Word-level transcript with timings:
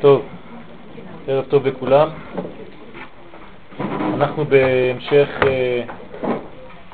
טוב, 0.00 0.26
ערב 1.28 1.44
טוב 1.44 1.66
לכולם. 1.66 2.08
אנחנו 4.14 4.44
בהמשך 4.44 5.28
אה, 5.46 5.82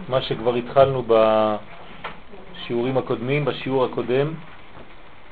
מה 0.09 0.23
שכבר 0.23 0.55
התחלנו 0.55 1.05
בשיעורים 1.07 2.99
הקודמים, 2.99 3.45
בשיעור 3.45 3.85
הקודם, 3.85 4.35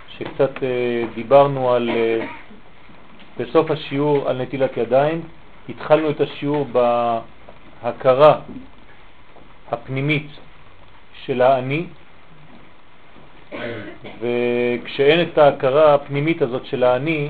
שקצת 0.09 0.62
אה, 0.62 1.04
דיברנו 1.14 1.71
על, 1.72 1.91
אה, 1.91 2.27
בסוף 3.38 3.71
השיעור 3.71 4.29
על 4.29 4.43
נטילת 4.43 4.77
ידיים, 4.77 5.23
התחלנו 5.68 6.11
את 6.11 6.21
השיעור 6.21 6.68
בהכרה 7.82 8.41
הפנימית 9.71 10.29
של 11.25 11.43
האני, 11.43 11.87
וכשאין 14.21 15.21
את 15.21 15.39
ההכרה 15.39 15.95
הפנימית 15.95 16.43
הזאת 16.43 16.66
של 16.66 16.85
האני, 16.85 17.29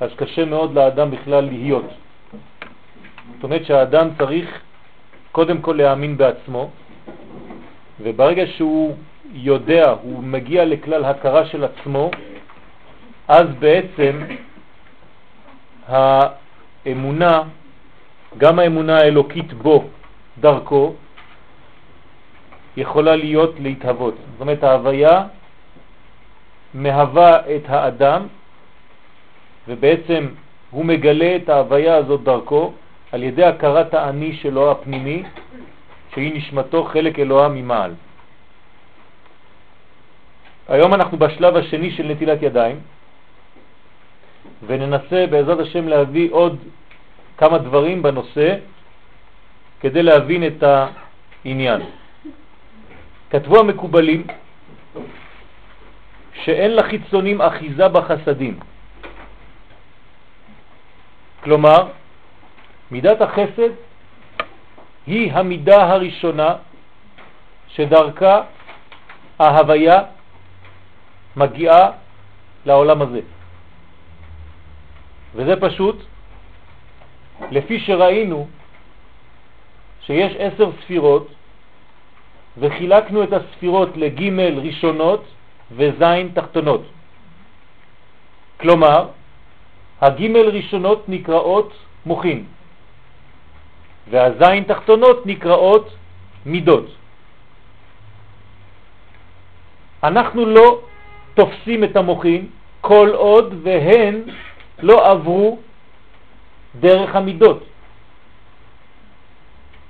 אז 0.00 0.10
קשה 0.16 0.44
מאוד 0.44 0.74
לאדם 0.74 1.10
בכלל 1.10 1.44
להיות. 1.44 1.84
זאת 3.34 3.44
אומרת 3.44 3.64
שהאדם 3.64 4.08
צריך 4.18 4.60
קודם 5.32 5.60
כל 5.60 5.72
להאמין 5.72 6.16
בעצמו, 6.16 6.70
וברגע 8.00 8.46
שהוא 8.46 8.96
יודע, 9.32 9.90
הוא 10.02 10.22
מגיע 10.22 10.64
לכלל 10.64 11.04
הכרה 11.04 11.46
של 11.46 11.64
עצמו, 11.64 12.10
אז 13.28 13.46
בעצם 13.58 14.20
האמונה, 15.88 17.42
גם 18.38 18.58
האמונה 18.58 18.96
האלוקית 18.98 19.52
בו, 19.52 19.84
דרכו, 20.40 20.94
יכולה 22.76 23.16
להיות 23.16 23.54
להתהוות. 23.60 24.14
זאת 24.32 24.40
אומרת, 24.40 24.64
ההוויה 24.64 25.24
מהווה 26.74 27.56
את 27.56 27.62
האדם, 27.68 28.26
ובעצם 29.68 30.28
הוא 30.70 30.84
מגלה 30.84 31.36
את 31.36 31.48
ההוויה 31.48 31.96
הזאת 31.96 32.22
דרכו 32.22 32.72
על 33.12 33.22
ידי 33.22 33.44
הכרת 33.44 33.94
האני 33.94 34.36
שלו 34.36 34.70
הפנימי, 34.70 35.22
שהיא 36.14 36.36
נשמתו 36.36 36.84
חלק 36.84 37.18
אלוהה 37.18 37.48
ממעל. 37.48 37.94
היום 40.68 40.94
אנחנו 40.94 41.18
בשלב 41.18 41.56
השני 41.56 41.90
של 41.90 42.06
נטילת 42.06 42.42
ידיים, 42.42 42.80
וננסה 44.66 45.26
בעזרת 45.30 45.60
השם 45.60 45.88
להביא 45.88 46.28
עוד 46.32 46.58
כמה 47.38 47.58
דברים 47.58 48.02
בנושא 48.02 48.56
כדי 49.80 50.02
להבין 50.02 50.46
את 50.46 50.62
העניין. 50.62 51.80
כתבו 53.36 53.58
המקובלים 53.58 54.26
שאין 56.44 56.76
לחיצונים 56.76 57.40
אחיזה 57.42 57.88
בחסדים. 57.88 58.60
כלומר, 61.44 61.88
מידת 62.90 63.20
החסד 63.20 63.70
היא 65.06 65.32
המידה 65.32 65.84
הראשונה 65.84 66.54
שדרכה 67.68 68.42
ההוויה 69.38 70.02
מגיעה 71.36 71.90
לעולם 72.66 73.02
הזה. 73.02 73.20
וזה 75.34 75.60
פשוט, 75.60 75.96
לפי 77.50 77.80
שראינו 77.80 78.48
שיש 80.00 80.32
עשר 80.38 80.70
ספירות 80.80 81.35
וחילקנו 82.58 83.22
את 83.22 83.32
הספירות 83.32 83.96
לג' 83.96 84.22
ראשונות 84.56 85.24
וז' 85.72 86.04
תחתונות. 86.34 86.82
כלומר, 88.60 89.08
הג' 90.00 90.22
ראשונות 90.36 91.08
נקראות 91.08 91.72
מוחין, 92.06 92.44
והז' 94.10 94.42
תחתונות 94.66 95.26
נקראות 95.26 95.86
מידות. 96.46 96.86
אנחנו 100.04 100.46
לא 100.46 100.80
תופסים 101.34 101.84
את 101.84 101.96
המוחין 101.96 102.46
כל 102.80 103.10
עוד 103.14 103.54
והן 103.62 104.22
לא 104.82 105.10
עברו 105.10 105.58
דרך 106.80 107.16
המידות. 107.16 107.64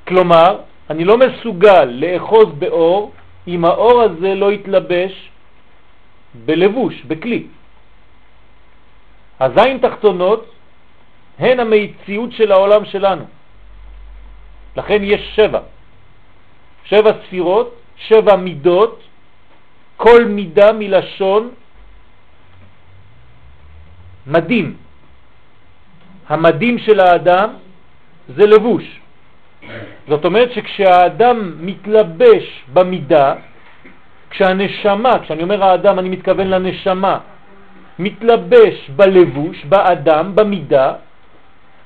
כלומר, 0.09 0.60
אני 0.91 1.04
לא 1.04 1.19
מסוגל 1.19 1.84
לאחוז 1.84 2.47
באור 2.58 3.12
אם 3.48 3.64
האור 3.64 4.02
הזה 4.02 4.34
לא 4.34 4.52
יתלבש 4.52 5.30
בלבוש, 6.34 7.02
בכלי. 7.02 7.47
הזין 9.41 9.78
תחתונות 9.78 10.52
הן 11.38 11.60
המציאות 11.60 12.32
של 12.32 12.52
העולם 12.52 12.84
שלנו. 12.84 13.25
לכן 14.76 15.00
יש 15.02 15.20
שבע. 15.34 15.60
שבע 16.84 17.12
ספירות, 17.26 17.75
שבע 17.96 18.36
מידות, 18.36 19.02
כל 19.96 20.25
מידה 20.25 20.72
מלשון 20.72 21.50
מדים. 24.26 24.76
המדים 26.28 26.78
של 26.78 27.00
האדם 27.00 27.50
זה 28.28 28.46
לבוש. 28.46 29.06
זאת 30.09 30.25
אומרת 30.25 30.53
שכשהאדם 30.53 31.53
מתלבש 31.60 32.65
במידה, 32.72 33.34
כשהנשמה, 34.31 35.19
כשאני 35.19 35.43
אומר 35.43 35.65
האדם 35.65 35.99
אני 35.99 36.09
מתכוון 36.09 36.47
לנשמה, 36.47 37.19
מתלבש 37.99 38.91
בלבוש, 38.97 39.65
באדם, 39.65 40.34
במידה, 40.34 40.93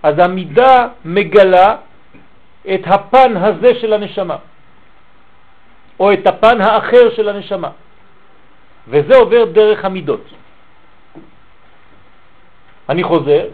אז 0.02 0.18
המידה 0.18 0.88
מגלה 1.04 1.76
את 2.74 2.80
הפן 2.86 3.36
הזה 3.36 3.74
של 3.80 3.92
הנשמה, 3.92 4.36
או 6.00 6.12
את 6.12 6.26
הפן 6.26 6.60
האחר 6.60 7.14
של 7.16 7.28
הנשמה, 7.28 7.70
וזה 8.88 9.16
עובר 9.16 9.44
דרך 9.44 9.84
המידות. 9.84 10.24
אני 12.88 13.02
חוזר, 13.02 13.44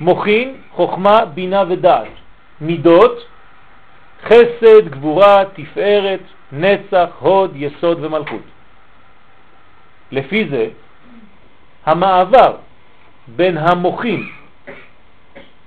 מוכין, 0.00 0.56
חוכמה, 0.72 1.24
בינה 1.24 1.64
ודעת. 1.68 2.08
מידות 2.60 3.26
חסד, 4.24 4.88
גבורה, 4.88 5.42
תפארת, 5.54 6.20
נצח, 6.52 7.08
הוד, 7.18 7.52
יסוד 7.54 8.04
ומלכות. 8.04 8.42
לפי 10.12 10.48
זה, 10.48 10.66
המעבר 11.86 12.56
בין 13.28 13.58
המוחים 13.58 14.32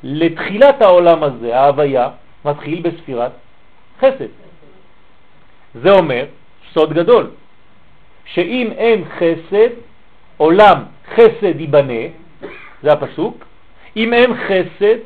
לתחילת 0.03 0.81
העולם 0.81 1.23
הזה, 1.23 1.59
ההוויה, 1.59 2.09
מתחיל 2.45 2.81
בספירת 2.81 3.31
חסד. 3.99 4.31
זה 5.75 5.91
אומר 5.91 6.25
סוד 6.73 6.93
גדול, 6.93 7.31
שאם 8.25 8.71
אין 8.77 9.03
חסד, 9.17 9.69
עולם 10.38 10.83
חסד 11.15 11.59
ייבנה, 11.59 12.03
זה 12.83 12.93
הפסוק, 12.93 13.45
אם 13.97 14.13
אין 14.13 14.33
חסד, 14.35 14.97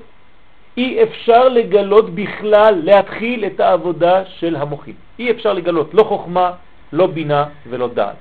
אי 0.78 1.03
אפשר 1.03 1.50
לגלות 1.50 2.16
בכלל, 2.16 2.81
להתחיל 2.84 3.45
את 3.45 3.59
העבודה 3.59 4.25
של 4.25 4.56
המוחים. 4.56 4.95
אי 5.19 5.31
אפשר 5.31 5.53
לגלות 5.53 5.94
לא 5.94 6.03
חוכמה, 6.03 6.51
לא 6.94 7.07
בינה 7.07 7.45
ולא 7.69 7.88
דעת. 7.88 8.16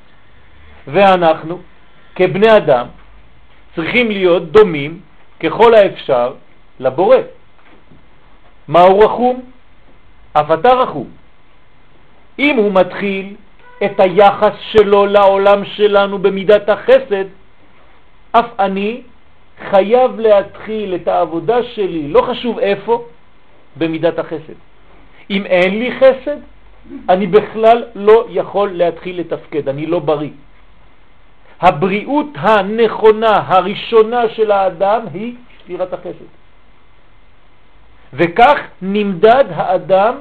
ואנחנו, 0.86 1.58
כבני 2.14 2.56
אדם, 2.56 2.86
צריכים 3.74 4.10
להיות 4.10 4.52
דומים 4.52 5.00
ככל 5.40 5.74
האפשר 5.74 6.32
לבורא. 6.80 7.16
מהו 8.68 8.98
רחום? 8.98 9.42
אף 10.32 10.50
אתה 10.50 10.72
רחום. 10.72 11.08
אם 12.38 12.56
הוא 12.56 12.72
מתחיל 12.72 13.36
את 13.84 14.00
היחס 14.00 14.52
שלו 14.72 15.06
לעולם 15.06 15.64
שלנו 15.64 16.18
במידת 16.18 16.68
החסד, 16.68 17.24
אף 18.32 18.46
אני 18.58 19.02
חייב 19.70 20.20
להתחיל 20.20 20.94
את 20.94 21.08
העבודה 21.08 21.62
שלי, 21.62 22.08
לא 22.08 22.22
חשוב 22.22 22.58
איפה, 22.58 23.04
במידת 23.76 24.18
החסד. 24.18 24.58
אם 25.30 25.46
אין 25.46 25.78
לי 25.78 25.90
חסד, 25.92 26.36
אני 27.08 27.26
בכלל 27.26 27.84
לא 27.94 28.26
יכול 28.30 28.70
להתחיל 28.72 29.20
לתפקד, 29.20 29.68
אני 29.68 29.86
לא 29.86 29.98
בריא. 29.98 30.30
הבריאות 31.60 32.26
הנכונה 32.34 33.36
הראשונה 33.46 34.28
של 34.28 34.50
האדם 34.50 35.00
היא 35.14 35.34
ספירת 35.62 35.92
החסד. 35.92 36.30
וכך 38.12 38.58
נמדד 38.82 39.44
האדם 39.50 40.14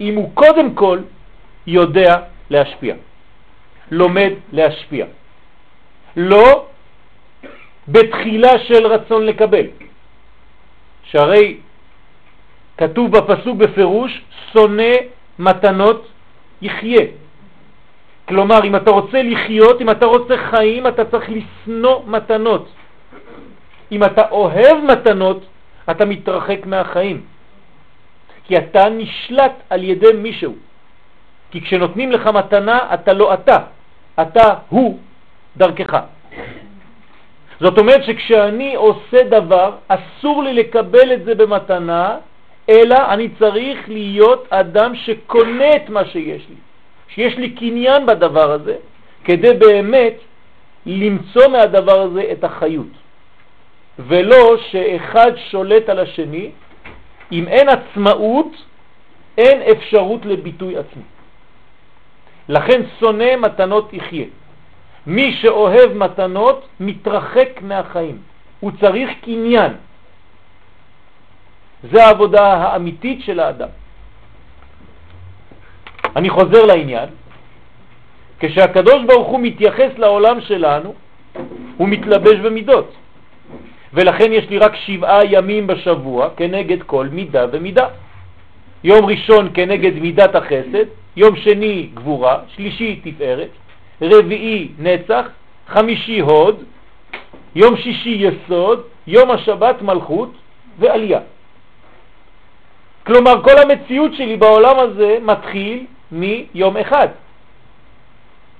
אם 0.00 0.14
הוא 0.14 0.30
קודם 0.34 0.74
כל 0.74 0.98
יודע 1.66 2.16
להשפיע, 2.50 2.94
לומד 3.90 4.32
להשפיע. 4.52 5.06
לא 6.16 6.66
בתחילה 7.88 8.58
של 8.58 8.86
רצון 8.86 9.26
לקבל. 9.26 9.66
שהרי 11.02 11.56
כתוב 12.78 13.10
בפסוק 13.10 13.56
בפירוש, 13.56 14.22
שונא 14.52 14.94
מתנות 15.38 16.06
יחיה. 16.62 17.04
כלומר, 18.28 18.64
אם 18.64 18.76
אתה 18.76 18.90
רוצה 18.90 19.22
לחיות, 19.22 19.80
אם 19.80 19.90
אתה 19.90 20.06
רוצה 20.06 20.34
חיים, 20.50 20.86
אתה 20.86 21.04
צריך 21.04 21.30
לשנוא 21.30 22.02
מתנות. 22.06 22.68
אם 23.92 24.04
אתה 24.04 24.28
אוהב 24.30 24.76
מתנות, 24.84 25.44
אתה 25.90 26.04
מתרחק 26.04 26.60
מהחיים. 26.66 27.20
כי 28.44 28.58
אתה 28.58 28.88
נשלט 28.88 29.52
על 29.70 29.84
ידי 29.84 30.12
מישהו. 30.12 30.54
כי 31.50 31.60
כשנותנים 31.60 32.12
לך 32.12 32.26
מתנה, 32.26 32.78
אתה 32.94 33.12
לא 33.12 33.34
אתה, 33.34 33.58
אתה 34.20 34.46
הוא 34.68 34.98
דרכך. 35.56 35.92
זאת 37.60 37.78
אומרת 37.78 38.04
שכשאני 38.04 38.74
עושה 38.74 39.22
דבר, 39.22 39.72
אסור 39.88 40.42
לי 40.42 40.52
לקבל 40.52 41.12
את 41.12 41.24
זה 41.24 41.34
במתנה, 41.34 42.18
אלא 42.68 42.96
אני 43.08 43.28
צריך 43.38 43.88
להיות 43.88 44.46
אדם 44.50 44.94
שקונה 44.94 45.76
את 45.76 45.88
מה 45.88 46.04
שיש 46.04 46.42
לי, 46.48 46.56
שיש 47.08 47.34
לי 47.36 47.50
קניין 47.50 48.06
בדבר 48.06 48.52
הזה, 48.52 48.76
כדי 49.24 49.52
באמת 49.54 50.14
למצוא 50.86 51.48
מהדבר 51.48 52.00
הזה 52.00 52.22
את 52.32 52.44
החיות. 52.44 52.92
ולא 53.98 54.56
שאחד 54.70 55.32
שולט 55.50 55.88
על 55.88 55.98
השני, 55.98 56.50
אם 57.32 57.48
אין 57.48 57.68
עצמאות, 57.68 58.52
אין 59.38 59.62
אפשרות 59.62 60.26
לביטוי 60.26 60.76
עצמי. 60.76 61.02
לכן 62.48 62.80
שונא 63.00 63.36
מתנות 63.36 63.92
יחיה. 63.92 64.26
מי 65.08 65.32
שאוהב 65.40 65.92
מתנות 65.92 66.68
מתרחק 66.80 67.62
מהחיים, 67.62 68.18
הוא 68.60 68.70
צריך 68.80 69.10
קניין. 69.24 69.72
זה 71.92 72.04
העבודה 72.04 72.44
האמיתית 72.52 73.24
של 73.24 73.40
האדם. 73.40 73.68
אני 76.16 76.30
חוזר 76.30 76.64
לעניין, 76.66 77.08
כשהקדוש 78.40 79.04
ברוך 79.06 79.28
הוא 79.28 79.40
מתייחס 79.40 79.90
לעולם 79.98 80.40
שלנו, 80.40 80.94
הוא 81.76 81.88
מתלבש 81.88 82.36
במידות. 82.44 82.92
ולכן 83.94 84.32
יש 84.32 84.50
לי 84.50 84.58
רק 84.58 84.76
שבעה 84.76 85.24
ימים 85.24 85.66
בשבוע 85.66 86.28
כנגד 86.36 86.82
כל 86.82 87.08
מידה 87.12 87.46
ומידה. 87.52 87.86
יום 88.84 89.06
ראשון 89.06 89.50
כנגד 89.54 89.94
מידת 89.98 90.34
החסד, 90.34 90.86
יום 91.16 91.36
שני 91.36 91.88
גבורה, 91.94 92.38
שלישי 92.56 93.00
תפארת, 93.04 93.48
רביעי 94.02 94.68
נצח, 94.78 95.26
חמישי 95.68 96.20
הוד, 96.20 96.64
יום 97.54 97.76
שישי 97.76 98.16
יסוד, 98.28 98.82
יום 99.06 99.30
השבת 99.30 99.82
מלכות 99.82 100.32
ועלייה. 100.78 101.20
כלומר, 103.06 103.42
כל 103.42 103.58
המציאות 103.58 104.14
שלי 104.14 104.36
בעולם 104.36 104.78
הזה 104.78 105.18
מתחיל 105.22 105.86
מיום 106.12 106.76
אחד, 106.76 107.08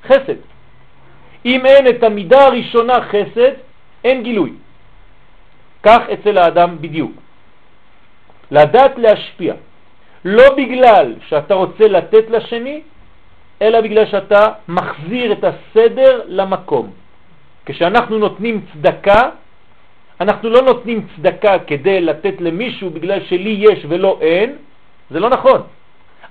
חסד. 0.04 0.40
אם 1.44 1.66
אין 1.66 1.88
את 1.88 2.02
המידה 2.02 2.44
הראשונה 2.46 2.94
חסד, 3.02 3.52
אין 4.04 4.22
גילוי. 4.22 4.52
כך 5.82 6.00
אצל 6.12 6.38
האדם 6.38 6.76
בדיוק. 6.80 7.12
לדעת 8.50 8.98
להשפיע, 8.98 9.54
לא 10.24 10.54
בגלל 10.56 11.14
שאתה 11.28 11.54
רוצה 11.54 11.88
לתת 11.88 12.30
לשני, 12.30 12.80
אלא 13.62 13.80
בגלל 13.80 14.06
שאתה 14.06 14.48
מחזיר 14.68 15.32
את 15.32 15.44
הסדר 15.44 16.22
למקום. 16.26 16.90
כשאנחנו 17.66 18.18
נותנים 18.18 18.60
צדקה, 18.72 19.30
אנחנו 20.20 20.50
לא 20.50 20.62
נותנים 20.62 21.06
צדקה 21.16 21.58
כדי 21.66 22.00
לתת 22.00 22.34
למישהו 22.40 22.90
בגלל 22.90 23.20
שלי 23.28 23.56
יש 23.58 23.86
ולא 23.88 24.18
אין, 24.20 24.56
זה 25.10 25.20
לא 25.20 25.30
נכון. 25.30 25.62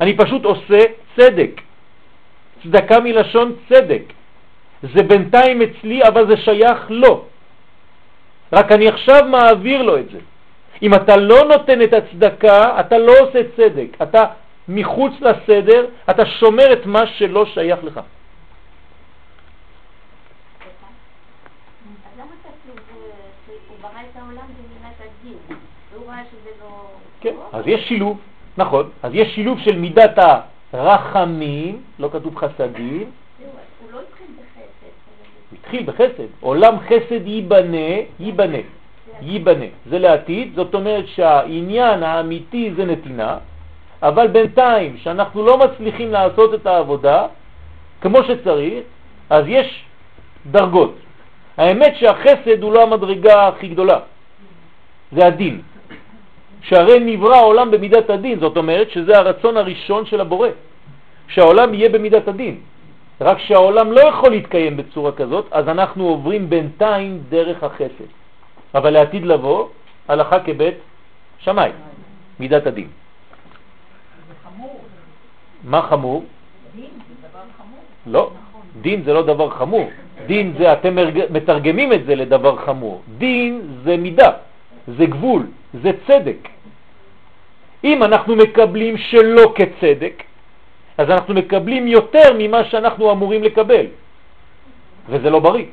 אני 0.01 0.17
פשוט 0.17 0.45
עושה 0.45 0.79
צדק. 1.15 1.61
צדקה 2.63 2.99
מלשון 2.99 3.55
צדק. 3.69 4.03
זה 4.83 5.03
בינתיים 5.03 5.61
אצלי, 5.61 6.03
אבל 6.03 6.27
זה 6.27 6.37
שייך 6.37 6.85
לו. 6.89 7.25
רק 8.53 8.71
אני 8.71 8.87
עכשיו 8.87 9.25
מעביר 9.25 9.81
לו 9.81 9.97
את 9.97 10.09
זה. 10.09 10.19
אם 10.81 10.93
אתה 10.93 11.17
לא 11.17 11.43
נותן 11.43 11.81
את 11.81 11.93
הצדקה, 11.93 12.79
אתה 12.79 12.97
לא 12.97 13.13
עושה 13.19 13.39
צדק. 13.57 13.89
אתה 14.01 14.25
מחוץ 14.69 15.13
לסדר, 15.21 15.85
אתה 16.09 16.25
שומר 16.25 16.73
את 16.73 16.85
מה 16.85 17.07
שלא 17.07 17.45
שייך 17.45 17.83
לך. 17.83 17.99
כן, 27.21 27.33
אז 27.53 27.63
יש 27.67 27.87
שילוב, 27.87 28.19
נכון, 28.57 28.89
אז 29.03 29.11
יש 29.13 29.35
שילוב 29.35 29.59
של 29.59 29.79
מידת 29.79 30.17
הרחמים, 30.73 31.81
לא 31.99 32.09
כתוב 32.13 32.35
חסדים, 32.35 33.11
התחיל 35.53 35.83
בחסד. 35.83 36.27
עולם 36.39 36.79
חסד 36.79 37.27
ייבנה, 37.27 37.87
ייבנה, 38.19 38.57
ייבנה. 39.21 39.65
זה 39.89 39.99
לעתיד, 39.99 40.55
זאת 40.55 40.75
אומרת 40.75 41.07
שהעניין 41.07 42.03
האמיתי 42.03 42.73
זה 42.75 42.85
נתינה, 42.85 43.37
אבל 44.03 44.27
בינתיים 44.27 44.97
שאנחנו 44.97 45.45
לא 45.45 45.57
מצליחים 45.57 46.11
לעשות 46.11 46.53
את 46.53 46.65
העבודה 46.65 47.25
כמו 48.01 48.23
שצריך, 48.23 48.83
אז 49.29 49.43
יש 49.47 49.83
דרגות. 50.51 50.95
האמת 51.57 51.95
שהחסד 51.95 52.61
הוא 52.61 52.73
לא 52.73 52.83
המדרגה 52.83 53.47
הכי 53.47 53.67
גדולה, 53.67 53.99
זה 55.11 55.25
הדין. 55.25 55.61
שהרי 56.61 56.99
נברא 56.99 57.35
העולם 57.35 57.71
במידת 57.71 58.09
הדין, 58.09 58.39
זאת 58.39 58.57
אומרת 58.57 58.91
שזה 58.91 59.17
הרצון 59.17 59.57
הראשון 59.57 60.05
של 60.05 60.21
הבורא, 60.21 60.49
שהעולם 61.27 61.73
יהיה 61.73 61.89
במידת 61.89 62.27
הדין. 62.27 62.59
רק 63.21 63.39
שהעולם 63.39 63.91
לא 63.91 64.01
יכול 64.01 64.31
להתקיים 64.31 64.77
בצורה 64.77 65.11
כזאת, 65.11 65.45
אז 65.51 65.67
אנחנו 65.67 66.07
עוברים 66.07 66.49
בינתיים 66.49 67.23
דרך 67.29 67.63
החסד. 67.63 68.09
אבל 68.75 68.89
לעתיד 68.89 69.25
לבוא, 69.25 69.67
הלכה 70.07 70.39
כבית 70.39 70.75
שמאי, 71.39 71.71
מידת 72.39 72.67
הדין. 72.67 72.87
מה 75.63 75.81
חמור? 75.81 76.23
דין 76.75 76.85
זה 76.85 77.27
דבר 77.29 77.43
חמור. 77.57 77.79
לא, 78.07 78.31
דין 78.81 79.03
זה 79.03 79.13
לא 79.13 79.21
דבר 79.21 79.49
חמור. 79.49 79.89
דין 80.27 80.53
זה, 80.57 80.73
אתם 80.73 80.95
מתרגמים 81.29 81.93
את 81.93 82.05
זה 82.05 82.15
לדבר 82.15 82.55
חמור. 82.55 83.01
דין 83.17 83.61
זה 83.83 83.97
מידה, 83.97 84.31
זה 84.87 85.05
גבול, 85.05 85.47
זה 85.83 85.91
צדק. 86.07 86.49
אם 87.83 88.03
אנחנו 88.03 88.35
מקבלים 88.35 88.97
שלא 88.97 89.53
כצדק, 89.55 90.23
אז 90.97 91.09
אנחנו 91.09 91.33
מקבלים 91.33 91.87
יותר 91.87 92.33
ממה 92.37 92.65
שאנחנו 92.65 93.11
אמורים 93.11 93.43
לקבל, 93.43 93.85
וזה 95.09 95.29
לא 95.29 95.39
בריא. 95.39 95.65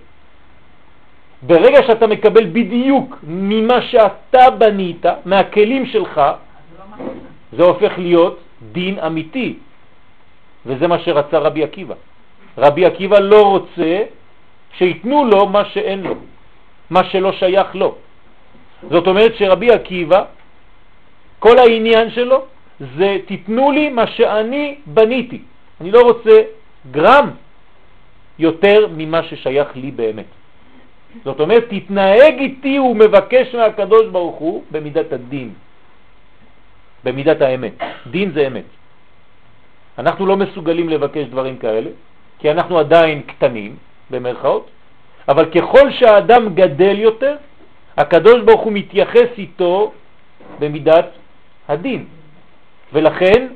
ברגע 1.42 1.82
שאתה 1.86 2.06
מקבל 2.06 2.44
בדיוק 2.46 3.18
ממה 3.22 3.82
שאתה 3.82 4.50
בנית, 4.58 5.06
מהכלים 5.24 5.86
שלך, 5.86 6.20
זה 7.52 7.62
הופך 7.62 7.92
להיות 7.98 8.43
דין 8.72 8.98
אמיתי, 8.98 9.54
וזה 10.66 10.86
מה 10.88 10.98
שרצה 10.98 11.38
רבי 11.38 11.64
עקיבא. 11.64 11.94
רבי 12.58 12.86
עקיבא 12.86 13.18
לא 13.18 13.42
רוצה 13.42 14.04
שיתנו 14.78 15.24
לו 15.24 15.46
מה 15.46 15.64
שאין 15.64 16.02
לו, 16.02 16.14
מה 16.90 17.04
שלא 17.04 17.32
שייך 17.32 17.74
לו. 17.74 17.94
זאת 18.90 19.06
אומרת 19.06 19.32
שרבי 19.36 19.70
עקיבא, 19.70 20.24
כל 21.38 21.58
העניין 21.58 22.10
שלו 22.10 22.42
זה 22.98 23.18
תיתנו 23.26 23.70
לי 23.70 23.88
מה 23.88 24.06
שאני 24.06 24.76
בניתי. 24.86 25.40
אני 25.80 25.90
לא 25.90 26.02
רוצה 26.02 26.42
גרם 26.90 27.30
יותר 28.38 28.86
ממה 28.96 29.22
ששייך 29.22 29.76
לי 29.76 29.90
באמת. 29.90 30.26
זאת 31.24 31.40
אומרת, 31.40 31.64
תתנהג 31.70 32.34
איתי, 32.38 32.76
הוא 32.76 32.96
מבקש 32.96 33.54
מהקדוש 33.54 34.06
ברוך 34.06 34.36
הוא 34.36 34.62
במידת 34.70 35.12
הדין, 35.12 35.52
במידת 37.04 37.42
האמת. 37.42 37.72
דין 38.10 38.30
זה 38.34 38.46
אמת. 38.46 38.68
אנחנו 39.98 40.26
לא 40.26 40.36
מסוגלים 40.36 40.88
לבקש 40.88 41.24
דברים 41.26 41.56
כאלה, 41.58 41.90
כי 42.38 42.50
אנחנו 42.50 42.78
עדיין 42.78 43.22
קטנים, 43.22 43.76
במרכאות, 44.10 44.70
אבל 45.28 45.44
ככל 45.50 45.90
שהאדם 45.90 46.54
גדל 46.54 46.98
יותר, 46.98 47.36
הקדוש 47.96 48.42
ברוך 48.42 48.60
הוא 48.60 48.72
מתייחס 48.72 49.30
איתו 49.38 49.92
במידת 50.58 51.08
הדין. 51.68 52.04
ולכן 52.92 53.46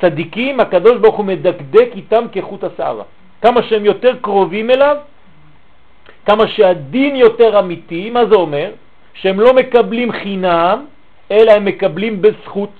צדיקים, 0.00 0.60
הקדוש 0.60 0.96
ברוך 1.00 1.16
הוא 1.16 1.24
מדקדק 1.24 1.88
איתם 1.94 2.24
כחוט 2.32 2.64
השערה. 2.64 3.04
כמה 3.42 3.62
שהם 3.62 3.84
יותר 3.84 4.12
קרובים 4.20 4.70
אליו, 4.70 4.96
כמה 6.26 6.48
שהדין 6.48 7.16
יותר 7.16 7.58
אמיתי, 7.58 8.10
מה 8.10 8.26
זה 8.26 8.34
אומר? 8.34 8.70
שהם 9.14 9.40
לא 9.40 9.54
מקבלים 9.54 10.12
חינם, 10.12 10.84
אלא 11.30 11.52
הם 11.52 11.64
מקבלים 11.64 12.22
בזכות 12.22 12.72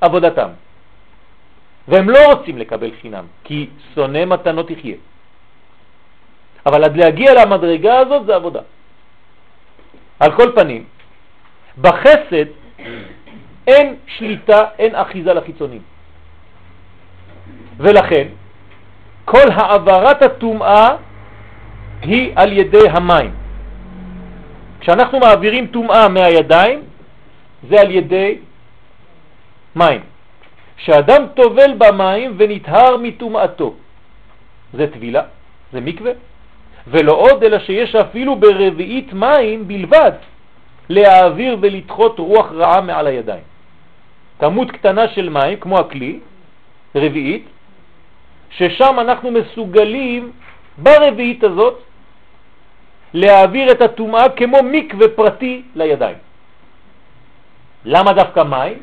עבודתם. 0.00 0.48
והם 1.88 2.10
לא 2.10 2.18
רוצים 2.32 2.58
לקבל 2.58 2.90
חינם, 3.00 3.24
כי 3.44 3.68
שונא 3.94 4.24
מתנות 4.24 4.70
יחיה. 4.70 4.96
אבל 6.66 6.84
עד 6.84 6.96
להגיע 6.96 7.44
למדרגה 7.44 7.98
הזאת 7.98 8.26
זה 8.26 8.34
עבודה. 8.34 8.60
על 10.20 10.32
כל 10.36 10.52
פנים, 10.54 10.84
בחסד 11.80 12.48
אין 13.66 13.96
שליטה, 14.06 14.64
אין 14.78 14.94
אחיזה 14.94 15.34
לחיצונים. 15.34 15.82
ולכן, 17.76 18.26
כל 19.24 19.50
העברת 19.54 20.22
הטומאה 20.22 20.96
היא 22.02 22.32
על 22.36 22.52
ידי 22.52 22.88
המים. 22.90 23.34
כשאנחנו 24.80 25.18
מעבירים 25.18 25.66
טומאה 25.66 26.08
מהידיים, 26.08 26.82
זה 27.68 27.80
על 27.80 27.90
ידי 27.90 28.38
מים. 29.76 30.00
כשאדם 30.76 31.26
טובל 31.34 31.72
במים 31.78 32.34
ונטהר 32.38 32.96
מטומאתו, 32.96 33.74
זה 34.74 34.90
טבילה, 34.90 35.22
זה 35.72 35.80
מקווה, 35.80 36.12
ולא 36.86 37.12
עוד 37.12 37.44
אלא 37.44 37.58
שיש 37.58 37.94
אפילו 37.94 38.36
ברביעית 38.36 39.12
מים 39.12 39.68
בלבד 39.68 40.12
להעביר 40.88 41.56
ולדחות 41.60 42.18
רוח 42.18 42.52
רעה 42.52 42.80
מעל 42.80 43.06
הידיים. 43.06 43.44
כמות 44.38 44.70
קטנה 44.70 45.08
של 45.08 45.28
מים, 45.28 45.56
כמו 45.60 45.78
הכלי, 45.78 46.18
רביעית, 46.94 47.46
ששם 48.50 48.94
אנחנו 49.00 49.30
מסוגלים 49.30 50.32
ברביעית 50.78 51.44
הזאת 51.44 51.82
להעביר 53.14 53.72
את 53.72 53.82
הטומאה 53.82 54.28
כמו 54.28 54.58
מקווה 54.62 55.08
פרטי 55.08 55.62
לידיים. 55.74 56.16
למה 57.84 58.12
דווקא 58.12 58.42
מים? 58.42 58.78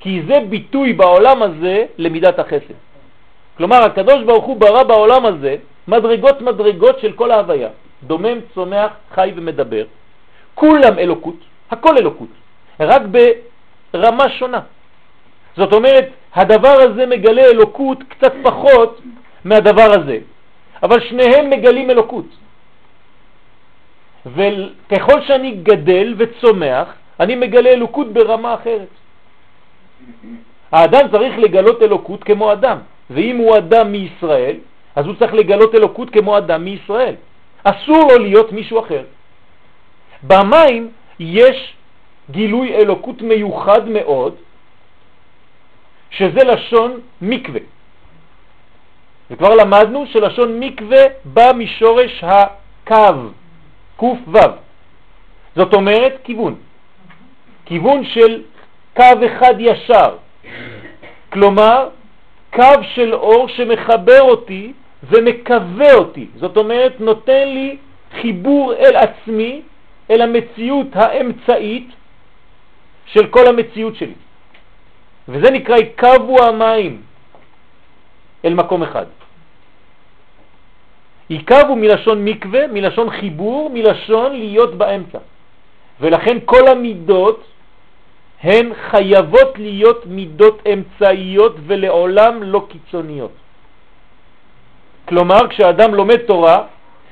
כי 0.00 0.22
זה 0.28 0.40
ביטוי 0.48 0.92
בעולם 0.92 1.42
הזה 1.42 1.84
למידת 1.98 2.38
החסד. 2.38 2.78
כלומר, 3.56 3.76
הקדוש 3.76 4.24
ברוך 4.24 4.44
הוא 4.44 4.56
ברא 4.56 4.82
בעולם 4.82 5.26
הזה 5.26 5.56
מדרגות 5.88 6.40
מדרגות 6.40 7.00
של 7.00 7.12
כל 7.12 7.30
ההוויה, 7.30 7.68
דומם, 8.02 8.38
צומח, 8.54 8.90
חי 9.14 9.32
ומדבר. 9.36 9.84
כולם 10.54 10.98
אלוקות, 10.98 11.36
הכל 11.70 11.98
אלוקות, 11.98 12.28
רק 12.80 13.02
ברמה 13.92 14.28
שונה. 14.28 14.60
זאת 15.56 15.72
אומרת, 15.72 16.08
הדבר 16.34 16.76
הזה 16.80 17.06
מגלה 17.06 17.42
אלוקות 17.42 17.98
קצת 18.08 18.32
פחות 18.42 19.00
מהדבר 19.44 19.90
הזה, 20.00 20.18
אבל 20.82 21.00
שניהם 21.00 21.50
מגלים 21.50 21.90
אלוקות. 21.90 22.26
וככל 24.26 25.20
שאני 25.26 25.50
גדל 25.50 26.14
וצומח, 26.18 26.88
אני 27.20 27.34
מגלה 27.34 27.70
אלוקות 27.70 28.12
ברמה 28.12 28.54
אחרת. 28.54 28.88
האדם 30.72 31.04
צריך 31.12 31.38
לגלות 31.38 31.82
אלוקות 31.82 32.24
כמו 32.24 32.52
אדם, 32.52 32.78
ואם 33.10 33.36
הוא 33.36 33.56
אדם 33.56 33.92
מישראל, 33.92 34.56
אז 34.96 35.06
הוא 35.06 35.14
צריך 35.18 35.34
לגלות 35.34 35.74
אלוקות 35.74 36.10
כמו 36.10 36.38
אדם 36.38 36.64
מישראל. 36.64 37.14
אסור 37.64 38.12
לו 38.12 38.18
להיות 38.18 38.52
מישהו 38.52 38.80
אחר. 38.80 39.04
במים 40.22 40.90
יש 41.20 41.74
גילוי 42.30 42.74
אלוקות 42.74 43.22
מיוחד 43.22 43.88
מאוד, 43.88 44.34
שזה 46.10 46.44
לשון 46.44 47.00
מקווה. 47.22 47.60
וכבר 49.30 49.54
למדנו 49.54 50.06
שלשון 50.06 50.60
מקווה 50.60 51.04
בא 51.24 51.52
משורש 51.54 52.24
הקו, 52.24 53.30
וו. 54.02 54.40
זאת 55.56 55.74
אומרת 55.74 56.14
כיוון. 56.24 56.69
כיוון 57.70 58.04
של 58.04 58.42
קו 58.96 59.14
אחד 59.26 59.54
ישר. 59.58 60.16
כלומר, 61.32 61.88
קו 62.52 62.82
של 62.94 63.14
אור 63.14 63.48
שמחבר 63.48 64.22
אותי 64.22 64.72
ומקווה 65.02 65.94
אותי. 65.94 66.26
זאת 66.36 66.56
אומרת, 66.56 67.00
נותן 67.00 67.48
לי 67.48 67.76
חיבור 68.20 68.74
אל 68.74 68.96
עצמי, 68.96 69.62
אל 70.10 70.20
המציאות 70.22 70.86
האמצעית 70.92 71.88
של 73.06 73.26
כל 73.26 73.46
המציאות 73.46 73.96
שלי. 73.96 74.18
וזה 75.28 75.50
נקרא 75.50 75.76
יקבו 75.76 76.42
המים 76.42 77.02
אל 78.44 78.54
מקום 78.54 78.82
אחד. 78.82 79.06
יקבו 81.30 81.76
מלשון 81.76 82.24
מקווה, 82.24 82.66
מלשון 82.66 83.10
חיבור, 83.10 83.70
מלשון 83.74 84.36
להיות 84.36 84.74
באמצע. 84.74 85.18
ולכן 86.00 86.36
כל 86.44 86.68
המידות 86.68 87.59
הן 88.42 88.72
חייבות 88.90 89.58
להיות 89.58 90.06
מידות 90.06 90.62
אמצעיות 90.72 91.56
ולעולם 91.66 92.42
לא 92.42 92.66
קיצוניות. 92.68 93.32
כלומר, 95.08 95.48
כשאדם 95.48 95.94
לומד 95.94 96.16
תורה, 96.16 96.64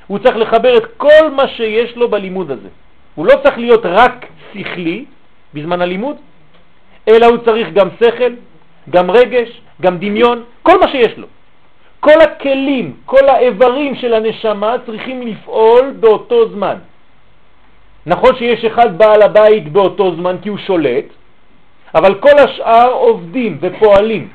הוא 0.07 0.19
צריך 0.19 0.37
לחבר 0.37 0.77
את 0.77 0.85
כל 0.97 1.29
מה 1.35 1.47
שיש 1.47 1.95
לו 1.95 2.09
בלימוד 2.09 2.51
הזה. 2.51 2.69
הוא 3.15 3.25
לא 3.25 3.33
צריך 3.43 3.57
להיות 3.57 3.85
רק 3.85 4.25
שכלי 4.53 5.05
בזמן 5.53 5.81
הלימוד, 5.81 6.15
אלא 7.07 7.25
הוא 7.25 7.37
צריך 7.37 7.67
גם 7.73 7.87
שכל, 7.99 8.33
גם 8.89 9.11
רגש, 9.11 9.61
גם 9.81 9.97
דמיון, 9.97 10.43
כל 10.63 10.79
מה 10.79 10.87
שיש 10.87 11.17
לו. 11.17 11.27
כל 11.99 12.21
הכלים, 12.21 12.93
כל 13.05 13.29
האיברים 13.29 13.95
של 13.95 14.13
הנשמה 14.13 14.75
צריכים 14.85 15.27
לפעול 15.27 15.93
באותו 15.99 16.49
זמן. 16.49 16.75
נכון 18.05 18.35
שיש 18.35 18.65
אחד 18.65 18.97
בעל 18.97 19.21
הבית 19.21 19.71
באותו 19.71 20.15
זמן 20.15 20.35
כי 20.41 20.49
הוא 20.49 20.57
שולט, 20.57 21.05
אבל 21.95 22.19
כל 22.19 22.37
השאר 22.39 22.91
עובדים 22.91 23.57
ופועלים. 23.61 24.27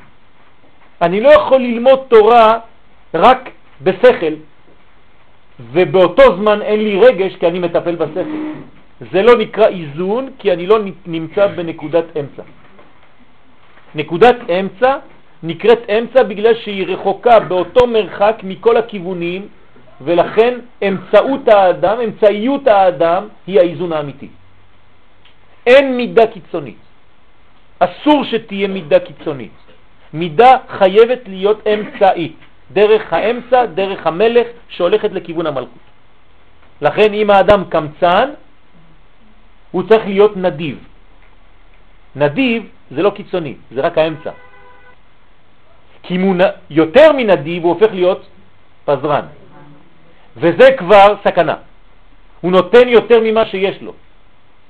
אני 1.01 1.21
לא 1.21 1.29
יכול 1.29 1.61
ללמוד 1.61 1.99
תורה 2.07 2.59
רק 3.13 3.49
בשכל, 3.81 4.33
ובאותו 5.71 6.35
זמן 6.35 6.61
אין 6.61 6.79
לי 6.79 6.99
רגש 6.99 7.35
כי 7.35 7.47
אני 7.47 7.59
מטפל 7.59 7.95
בשכל. 7.95 8.37
זה 9.11 9.21
לא 9.21 9.37
נקרא 9.37 9.67
איזון 9.67 10.29
כי 10.39 10.53
אני 10.53 10.67
לא 10.67 10.77
נמצא 11.05 11.47
בנקודת 11.47 12.05
אמצע. 12.19 12.43
נקודת 13.95 14.35
אמצע 14.49 14.97
נקראת 15.43 15.89
אמצע 15.89 16.23
בגלל 16.23 16.55
שהיא 16.55 16.87
רחוקה 16.87 17.39
באותו 17.39 17.87
מרחק 17.87 18.35
מכל 18.43 18.77
הכיוונים 18.77 19.47
ולכן 20.01 20.59
אמצעות 20.87 21.47
האדם, 21.47 21.97
אמצעיות 21.99 22.67
האדם 22.67 23.27
היא 23.47 23.59
האיזון 23.59 23.93
האמיתי. 23.93 24.27
אין 25.67 25.97
מידה 25.97 26.27
קיצונית. 26.27 26.84
אסור 27.79 28.23
שתהיה 28.23 28.67
מידה 28.67 28.99
קיצונית. 28.99 29.51
מידה 30.13 30.51
חייבת 30.69 31.19
להיות 31.27 31.67
אמצעית, 31.67 32.35
דרך 32.71 33.13
האמצע, 33.13 33.65
דרך 33.65 34.07
המלך 34.07 34.47
שהולכת 34.69 35.11
לכיוון 35.11 35.47
המלכות. 35.47 35.85
לכן 36.81 37.13
אם 37.13 37.29
האדם 37.29 37.63
קמצן, 37.69 38.29
הוא 39.71 39.83
צריך 39.89 40.05
להיות 40.05 40.37
נדיב. 40.37 40.77
נדיב 42.15 42.69
זה 42.91 43.01
לא 43.01 43.09
קיצוני, 43.09 43.55
זה 43.71 43.81
רק 43.81 43.97
האמצע. 43.97 44.31
כי 46.03 46.15
אם 46.15 46.21
הוא 46.21 46.35
יותר 46.69 47.11
מנדיב 47.11 47.63
הוא 47.63 47.73
הופך 47.73 47.91
להיות 47.93 48.21
פזרן. 48.85 49.25
וזה 50.37 50.67
כבר 50.77 51.15
סכנה. 51.23 51.55
הוא 52.41 52.51
נותן 52.51 52.87
יותר 52.87 53.19
ממה 53.23 53.45
שיש 53.45 53.81
לו, 53.81 53.93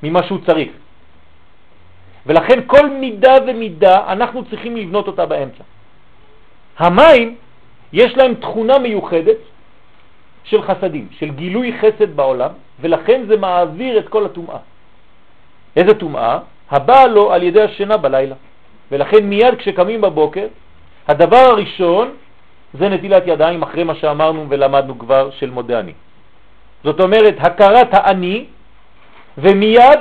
ממה 0.04 0.24
שהוא 0.24 0.40
צריך. 0.46 0.85
ולכן 2.26 2.60
כל 2.68 2.90
מידה 2.90 3.34
ומידה 3.48 4.12
אנחנו 4.12 4.46
צריכים 4.46 4.78
לבנות 4.78 5.08
אותה 5.08 5.26
באמצע. 5.26 5.64
המים 6.78 7.36
יש 7.94 8.18
להם 8.18 8.34
תכונה 8.34 8.80
מיוחדת 8.80 9.38
של 10.44 10.62
חסדים, 10.62 11.08
של 11.20 11.30
גילוי 11.32 11.74
חסד 11.82 12.16
בעולם, 12.16 12.50
ולכן 12.82 13.24
זה 13.28 13.38
מעביר 13.38 14.00
את 14.00 14.08
כל 14.10 14.26
הטומאה. 14.26 14.58
איזה 15.76 15.94
טומאה? 15.94 16.40
הבאה 16.72 17.08
לו 17.08 17.34
על 17.34 17.44
ידי 17.44 17.62
השינה 17.62 17.98
בלילה. 17.98 18.36
ולכן 18.92 19.24
מיד 19.24 19.56
כשקמים 19.58 20.02
בבוקר, 20.02 20.48
הדבר 21.08 21.38
הראשון 21.38 22.12
זה 22.74 22.90
נטילת 22.90 23.24
ידיים 23.26 23.64
אחרי 23.64 23.84
מה 23.84 23.96
שאמרנו 23.96 24.46
ולמדנו 24.50 25.00
כבר 25.00 25.30
של 25.32 25.50
מודה 25.50 25.80
אני. 25.80 25.94
זאת 26.84 27.00
אומרת, 27.02 27.36
הכרת 27.40 27.94
האני, 27.94 28.46
ומיד 29.38 30.00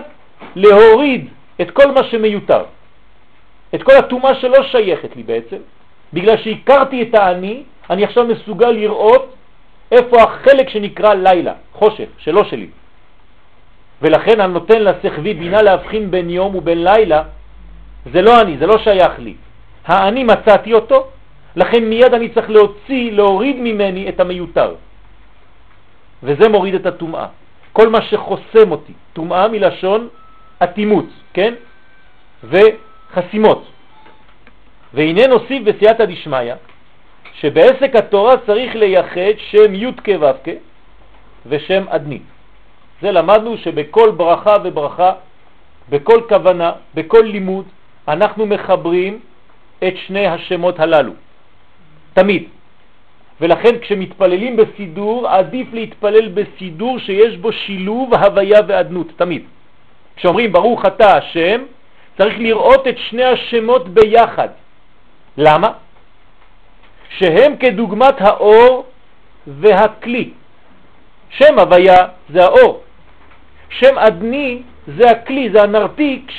להוריד 0.57 1.28
את 1.61 1.70
כל 1.70 1.90
מה 1.90 2.04
שמיותר, 2.04 2.62
את 3.75 3.82
כל 3.82 3.92
התאומה 3.99 4.34
שלא 4.34 4.62
שייכת 4.62 5.16
לי 5.16 5.23
בעצם, 5.23 5.56
בגלל 6.12 6.37
שהכרתי 6.37 7.02
את 7.02 7.14
האני, 7.14 7.62
אני 7.90 8.04
עכשיו 8.04 8.25
מסוגל 8.25 8.70
לראות 8.70 9.34
איפה 9.92 10.23
החלק 10.23 10.68
שנקרא 10.68 11.14
לילה, 11.14 11.52
חושך, 11.73 12.08
שלא 12.18 12.44
שלי. 12.44 12.68
ולכן 14.02 14.40
אני 14.40 14.52
נותן 14.52 14.82
לשכבי 14.82 15.34
בינה 15.34 15.62
להבחין 15.62 16.11
בין 16.11 16.30
יום 16.30 16.54
ובין 16.54 16.84
לילה, 16.84 17.23
זה 18.12 18.23
לא 18.23 18.40
אני, 18.40 18.58
זה 18.58 18.66
לא 18.66 18.78
שייך 18.78 19.12
לי. 19.18 19.34
האני 19.87 20.25
מצאתי 20.25 20.73
אותו, 20.73 21.06
לכן 21.56 21.84
מיד 21.84 22.14
אני 22.14 22.28
צריך 22.28 22.50
להוציא, 22.50 23.12
להוריד 23.12 23.56
ממני 23.56 24.08
את 24.08 24.20
המיותר. 24.20 24.75
וזה 26.23 26.49
מוריד 26.49 26.75
את 26.75 26.87
הטומאה. 26.87 27.26
כל 27.73 27.88
מה 27.88 28.02
שחוסם 28.02 28.70
אותי, 28.70 28.92
טומאה 29.12 29.49
מלשון 29.49 30.08
אטימות, 30.62 31.06
כן? 31.34 31.54
וחסימות. 32.44 33.64
והנה 34.94 35.26
נוסיף 35.26 35.62
בסייעתא 35.62 36.04
דשמיא, 36.04 36.54
שבעסק 37.40 37.96
התורה 37.96 38.34
צריך 38.46 38.75
לייחד 38.75 39.37
שם 39.50 39.75
י' 39.75 39.92
כו' 40.04 40.50
ושם 41.46 41.84
אדני. 41.88 42.18
זה 43.02 43.12
למדנו 43.12 43.58
שבכל 43.58 44.11
ברכה 44.11 44.56
וברכה, 44.64 45.12
בכל 45.88 46.20
כוונה, 46.28 46.73
בכל 46.94 47.23
לימוד, 47.25 47.64
אנחנו 48.08 48.46
מחברים 48.46 49.20
את 49.78 49.94
שני 50.06 50.26
השמות 50.26 50.80
הללו. 50.80 51.12
תמיד. 52.14 52.44
ולכן 53.40 53.78
כשמתפללים 53.78 54.56
בסידור, 54.56 55.28
עדיף 55.28 55.68
להתפלל 55.73 56.28
בסידור 56.28 56.99
שיש 56.99 57.37
בו 57.37 57.52
שילוב 57.52 58.14
הוויה 58.14 58.61
ואדנות, 58.68 59.06
תמיד. 59.16 59.42
כשאומרים 60.16 60.52
ברוך 60.52 60.87
אתה 60.87 61.16
השם, 61.16 61.62
צריך 62.18 62.38
לראות 62.38 62.87
את 62.88 62.99
שני 62.99 63.25
השמות 63.25 63.88
ביחד. 63.88 64.49
למה? 65.37 65.73
שהם 67.18 67.56
כדוגמת 67.56 68.21
האור 68.21 68.87
והכלי. 69.47 70.30
שם 71.30 71.59
הוויה 71.59 72.09
זה 72.28 72.44
האור. 72.44 72.83
שם 73.71 73.99
אדני 73.99 74.62
זה 74.87 75.11
הכלי, 75.11 75.50
זה 75.52 75.62
הנרתיק 75.62 76.30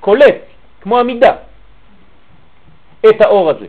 שקולט, 0.00 0.36
כמו 0.80 0.98
המידה, 0.98 1.32
את 3.08 3.20
האור 3.20 3.50
הזה. 3.50 3.66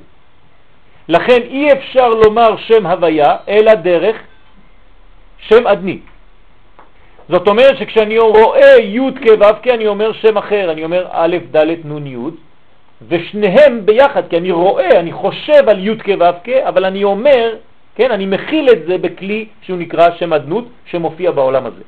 לכן 1.07 1.41
אי 1.41 1.73
אפשר 1.73 2.09
לומר 2.09 2.57
שם 2.57 2.85
הוויה, 2.85 3.37
אלא 3.47 3.73
דרך 3.73 4.15
שם 5.37 5.67
אדני. 5.67 5.99
זאת 7.29 7.48
אומרת 7.48 7.77
שכשאני 7.77 8.17
רואה 8.17 8.75
י' 8.79 9.00
כו' 9.00 9.72
אני 9.74 9.88
אומר 9.88 10.13
שם 10.13 10.38
אחר, 10.38 10.72
אני 10.72 10.84
אומר 10.84 11.08
א', 11.12 11.38
ד', 11.51 11.86
נ', 11.86 12.08
י', 12.08 12.17
ושניהם 13.08 13.86
ביחד, 13.86 14.27
כי 14.29 14.38
אני 14.38 14.51
רואה, 14.51 15.00
אני 15.00 15.12
חושב 15.12 15.70
על 15.70 15.88
י' 15.88 15.98
כו' 15.98 16.25
אבל 16.67 16.86
אני 16.86 17.03
אומר, 17.03 17.55
כן, 17.96 18.12
אני 18.12 18.25
מכיל 18.25 18.70
את 18.70 18.86
זה 18.88 18.98
בכלי 18.98 19.46
שהוא 19.62 19.79
נקרא 19.79 20.10
שם 20.20 20.34
אדנות, 20.34 20.65
שמופיע 20.86 21.32
בעולם 21.32 21.65
הזה. 21.65 21.82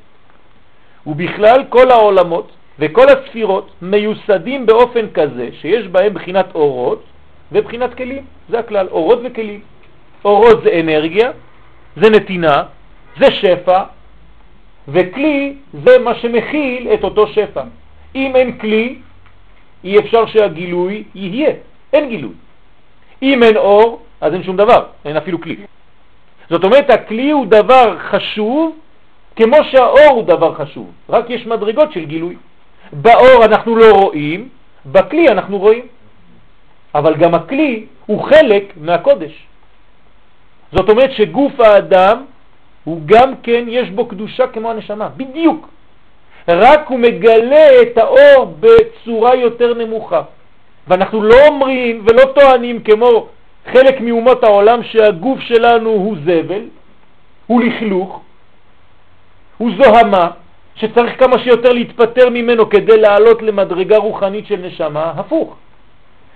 ובכלל 1.08 1.63
כל 1.70 1.91
העולמות 1.91 2.51
וכל 2.79 3.06
הספירות 3.10 3.72
מיוסדים 3.82 4.65
באופן 4.65 5.06
כזה 5.13 5.50
שיש 5.62 5.88
בהם 5.88 6.13
בחינת 6.13 6.46
אורות 6.56 7.03
ובחינת 7.51 7.94
כלים. 7.94 8.25
זה 8.50 8.60
הכלל, 8.60 8.88
אורות 8.91 9.20
וכלים. 9.24 9.60
אורות 10.25 10.63
זה 10.63 10.70
אנרגיה, 10.79 11.32
זה 11.98 12.10
נתינה, 12.10 12.63
זה 13.20 13.32
שפע, 13.32 13.84
וכלי 14.88 15.53
זה 15.84 16.00
מה 16.00 16.15
שמכיל 16.15 16.88
את 16.94 17.03
אותו 17.03 17.27
שפע. 17.27 17.63
אם 18.15 18.36
אין 18.36 18.58
כלי, 18.58 18.96
אי 19.84 20.00
אפשר 20.00 20.25
שהגילוי 20.25 21.03
יהיה, 21.15 21.51
אין 21.94 22.10
גילוי. 22.10 22.34
אם 23.22 23.44
אין 23.44 23.58
אור, 23.58 24.01
אז 24.22 24.34
אין 24.34 24.44
שום 24.44 24.58
דבר, 24.58 24.86
אין 25.06 25.17
אפילו 25.17 25.41
כלי. 25.41 25.56
זאת 26.50 26.63
אומרת, 26.63 26.89
הכלי 26.89 27.32
הוא 27.32 27.46
דבר 27.46 27.98
חשוב, 28.00 28.75
כמו 29.36 29.58
שהאור 29.72 30.12
הוא 30.12 30.24
דבר 30.24 30.53
חשוב, 30.53 30.91
רק 31.10 31.29
יש 31.29 31.46
מדרגות 31.46 31.94
של 31.94 32.06
גילוי. 32.06 32.36
באור 32.94 33.46
אנחנו 33.46 33.75
לא 33.75 33.91
רואים, 33.91 34.50
בכלי 34.86 35.29
אנחנו 35.29 35.58
רואים. 35.58 35.86
אבל 36.96 37.15
גם 37.15 37.36
הכלי 37.36 37.86
הוא 38.06 38.24
חלק 38.24 38.74
מהקודש. 38.77 39.32
זאת 40.72 40.89
אומרת 40.89 41.12
שגוף 41.12 41.60
האדם 41.60 42.25
הוא 42.88 43.01
גם 43.06 43.34
כן, 43.44 43.65
יש 43.67 43.89
בו 43.89 44.06
קדושה 44.06 44.48
כמו 44.48 44.72
הנשמה, 44.72 45.10
בדיוק. 45.17 45.67
רק 46.48 46.88
הוא 46.88 47.00
מגלה 47.00 47.82
את 47.82 47.98
האור 47.98 48.56
בצורה 48.60 49.36
יותר 49.36 49.74
נמוכה. 49.74 50.22
ואנחנו 50.88 51.22
לא 51.22 51.36
אומרים 51.48 52.06
ולא 52.06 52.24
טוענים 52.39 52.79
כמו 52.84 53.27
חלק 53.72 54.01
מאומות 54.01 54.44
העולם 54.44 54.84
שהגוף 54.84 55.39
שלנו 55.39 55.89
הוא 55.89 56.15
זבל, 56.24 56.62
הוא 57.48 57.62
לכלוך, 57.63 58.22
הוא 59.58 59.72
זוהמה, 59.84 60.27
שצריך 60.75 61.20
כמה 61.20 61.39
שיותר 61.39 61.74
להתפטר 61.74 62.29
ממנו 62.29 62.70
כדי 62.70 62.98
לעלות 62.98 63.41
למדרגה 63.41 63.98
רוחנית 63.98 64.48
של 64.48 64.60
נשמה, 64.63 65.13
הפוך. 65.17 65.56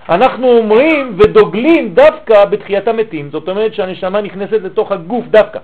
אנחנו 0.09 0.57
אומרים 0.57 1.15
ודוגלים 1.17 1.93
דווקא 1.93 2.45
בתחיית 2.45 2.87
המתים, 2.87 3.29
זאת 3.31 3.49
אומרת 3.49 3.73
שהנשמה 3.73 4.21
נכנסת 4.21 4.59
לתוך 4.63 4.91
הגוף 4.91 5.25
דווקא, 5.25 5.59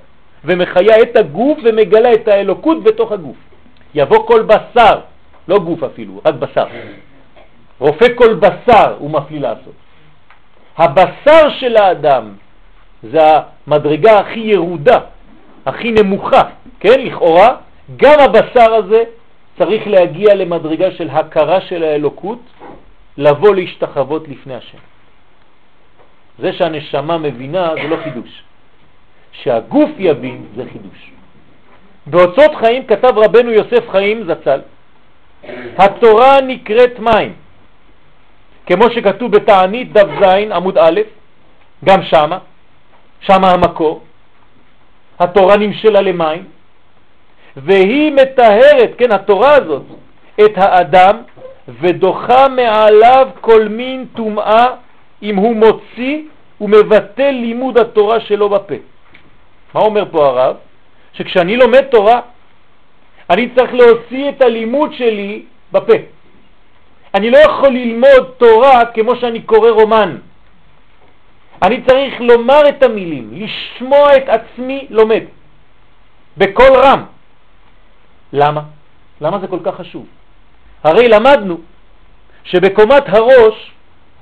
ומחיה 0.48 1.02
את 1.02 1.18
הגוף 1.18 1.58
ומגלה 1.64 2.14
את 2.14 2.28
האלוקות 2.28 2.84
בתוך 2.84 3.12
הגוף. 3.12 3.36
יבוא 3.96 4.28
כל 4.28 4.44
בשר, 4.44 5.00
לא 5.48 5.60
גוף 5.60 5.84
אפילו, 5.84 6.22
רק 6.26 6.36
בשר. 6.36 6.66
רופא 7.80 8.06
כל 8.16 8.34
בשר 8.34 8.96
הוא 9.00 9.12
מפליא 9.12 9.40
לעשות. 9.40 9.74
הבשר 10.78 11.50
של 11.60 11.78
האדם 11.78 12.34
זה 13.04 13.20
המדרגה 13.68 14.20
הכי 14.20 14.40
ירודה, 14.40 15.00
הכי 15.66 15.92
נמוכה, 15.92 16.42
כן, 16.80 17.00
לכאורה, 17.00 17.56
גם 17.98 18.20
הבשר 18.20 18.74
הזה 18.74 19.04
צריך 19.58 19.88
להגיע 19.88 20.36
למדרגה 20.36 20.92
של 20.92 21.10
הכרה 21.10 21.62
של 21.62 21.84
האלוקות 21.84 22.40
לבוא 23.18 23.56
להשתחוות 23.56 24.28
לפני 24.28 24.56
השם. 24.56 24.78
זה 26.40 26.54
שהנשמה 26.54 27.18
מבינה 27.18 27.74
זה 27.76 27.88
לא 27.88 27.98
חידוש. 28.04 28.44
שהגוף 29.44 29.90
יבין 29.98 30.46
זה 30.56 30.64
חידוש. 30.74 31.12
באוצות 32.08 32.56
חיים 32.56 32.86
כתב 32.86 33.14
רבנו 33.18 33.52
יוסף 33.52 33.90
חיים 33.90 34.24
זצ"ל, 34.24 34.60
התורה 35.78 36.42
נקראת 36.42 37.00
מים, 37.00 37.34
כמו 38.66 38.90
שכתוב 38.90 39.32
בתענית 39.32 39.94
דף 39.94 40.08
זין 40.22 40.52
עמוד 40.52 40.78
א', 40.78 41.02
גם 41.86 42.04
שמה, 42.04 42.38
שמה 43.20 43.52
המקור, 43.52 44.02
התורה 45.20 45.58
נמשלה 45.58 46.02
למים, 46.02 46.44
והיא 47.58 48.12
מטהרת, 48.12 48.92
כן, 48.98 49.12
התורה 49.12 49.56
הזאת, 49.56 49.84
את 50.46 50.52
האדם 50.56 51.16
ודוחה 51.82 52.48
מעליו 52.48 53.28
כל 53.42 53.68
מין 53.68 54.06
טומאה 54.16 54.66
אם 55.24 55.36
הוא 55.36 55.56
מוציא 55.56 56.22
ומבטל 56.62 57.32
לימוד 57.32 57.78
התורה 57.78 58.20
שלו 58.20 58.50
בפה. 58.50 58.76
מה 59.74 59.82
אומר 59.82 60.04
פה 60.12 60.28
הרב? 60.28 60.56
שכשאני 61.14 61.58
לומד 61.58 61.82
תורה, 61.82 62.22
אני 63.30 63.50
צריך 63.56 63.74
להוציא 63.74 64.30
את 64.30 64.42
הלימוד 64.42 64.94
שלי 64.94 65.46
בפה. 65.72 65.94
אני 67.14 67.30
לא 67.30 67.38
יכול 67.38 67.70
ללמוד 67.70 68.32
תורה 68.38 68.86
כמו 68.86 69.16
שאני 69.16 69.42
קורא 69.42 69.70
רומן. 69.70 70.18
אני 71.64 71.82
צריך 71.88 72.22
לומר 72.22 72.70
את 72.70 72.84
המילים, 72.84 73.30
לשמוע 73.34 74.18
את 74.18 74.30
עצמי 74.30 74.88
לומד, 74.90 75.24
בקול 76.38 76.74
רם. 76.76 77.04
למה? 78.34 78.62
למה 79.22 79.40
זה 79.40 79.48
כל 79.48 79.60
כך 79.64 79.76
חשוב? 79.76 80.06
הרי 80.84 81.08
למדנו 81.08 81.58
שבקומת 82.44 83.04
הראש 83.08 83.72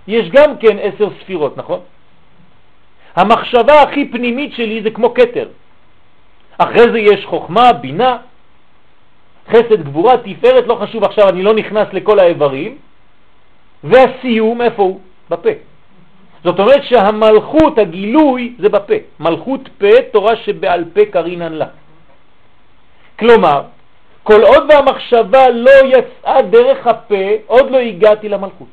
יש 0.07 0.29
גם 0.29 0.57
כן 0.57 0.77
עשר 0.81 1.09
ספירות, 1.21 1.57
נכון? 1.57 1.79
המחשבה 3.15 3.81
הכי 3.81 4.05
פנימית 4.05 4.53
שלי 4.53 4.81
זה 4.83 4.91
כמו 4.91 5.13
קטר. 5.13 5.47
אחרי 6.57 6.91
זה 6.91 6.99
יש 6.99 7.25
חוכמה, 7.25 7.73
בינה, 7.73 8.17
חסד, 9.49 9.81
גבורה, 9.83 10.17
תפארת, 10.17 10.67
לא 10.67 10.75
חשוב 10.75 11.03
עכשיו, 11.03 11.29
אני 11.29 11.43
לא 11.43 11.53
נכנס 11.53 11.87
לכל 11.93 12.19
האיברים, 12.19 12.77
והסיום, 13.83 14.61
איפה 14.61 14.83
הוא? 14.83 14.99
בפה. 15.29 15.49
זאת 16.43 16.59
אומרת 16.59 16.83
שהמלכות, 16.83 17.77
הגילוי, 17.77 18.53
זה 18.59 18.69
בפה. 18.69 18.93
מלכות 19.19 19.69
פה, 19.77 20.01
תורה 20.11 20.35
שבעל 20.35 20.85
פה 20.93 21.05
קרינן 21.05 21.53
לה. 21.53 21.65
כלומר, 23.19 23.61
כל 24.23 24.41
עוד 24.43 24.63
והמחשבה 24.69 25.49
לא 25.49 25.71
יצאה 25.85 26.41
דרך 26.41 26.87
הפה, 26.87 27.25
עוד 27.45 27.71
לא 27.71 27.77
הגעתי 27.77 28.29
למלכות. 28.29 28.67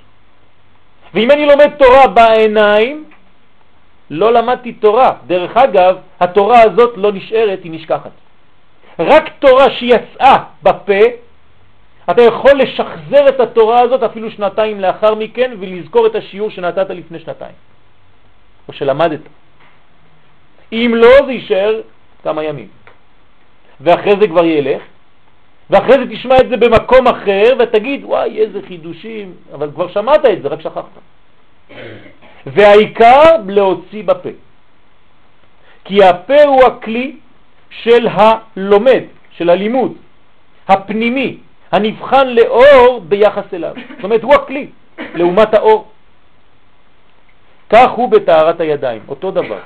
ואם 1.14 1.30
אני 1.30 1.46
לומד 1.46 1.70
תורה 1.78 2.06
בעיניים, 2.06 3.04
לא 4.12 4.32
למדתי 4.32 4.72
תורה. 4.72 5.12
דרך 5.26 5.56
אגב, 5.56 5.96
התורה 6.20 6.62
הזאת 6.62 6.92
לא 6.96 7.12
נשארת, 7.12 7.64
היא 7.64 7.72
נשכחת. 7.72 8.10
רק 8.98 9.24
תורה 9.38 9.70
שיצאה 9.70 10.36
בפה, 10.62 11.02
אתה 12.10 12.22
יכול 12.22 12.58
לשחזר 12.58 13.28
את 13.28 13.40
התורה 13.40 13.80
הזאת 13.80 14.02
אפילו 14.02 14.30
שנתיים 14.30 14.80
לאחר 14.80 15.14
מכן 15.14 15.50
ולזכור 15.60 16.06
את 16.06 16.14
השיעור 16.14 16.50
שנתת 16.50 16.90
לפני 16.90 17.18
שנתיים, 17.18 17.54
או 18.68 18.72
שלמדת. 18.72 19.20
אם 20.72 20.92
לא, 20.96 21.26
זה 21.26 21.32
יישאר 21.32 21.80
כמה 22.22 22.44
ימים. 22.44 22.68
ואחרי 23.80 24.12
זה 24.20 24.28
כבר 24.28 24.44
ילך, 24.44 24.82
ואחרי 25.70 25.94
זה 25.98 26.04
תשמע 26.10 26.36
את 26.40 26.48
זה 26.48 26.56
במקום 26.56 27.06
אחר 27.06 27.56
ותגיד, 27.58 28.04
וואי, 28.04 28.38
איזה 28.38 28.60
חידושים, 28.68 29.34
אבל 29.54 29.70
כבר 29.74 29.88
שמעת 29.88 30.24
את 30.24 30.42
זה, 30.42 30.48
רק 30.48 30.60
שכחת. 30.60 31.00
והעיקר 32.46 33.36
להוציא 33.46 34.02
בפה. 34.04 34.28
כי 35.84 36.04
הפה 36.04 36.42
הוא 36.42 36.64
הכלי 36.64 37.16
של 37.70 38.08
הלומד, 38.10 39.02
של 39.30 39.50
הלימוד, 39.50 39.92
הפנימי, 40.68 41.38
הנבחן 41.72 42.28
לאור 42.28 43.00
ביחס 43.08 43.44
אליו. 43.52 43.74
זאת 43.94 44.04
אומרת, 44.04 44.22
הוא 44.22 44.34
הכלי 44.34 44.66
לעומת 45.14 45.54
האור. 45.54 45.88
כך 47.70 47.90
הוא 47.90 48.10
בתארת 48.10 48.60
הידיים, 48.60 49.02
אותו 49.08 49.30
דבר. 49.30 49.58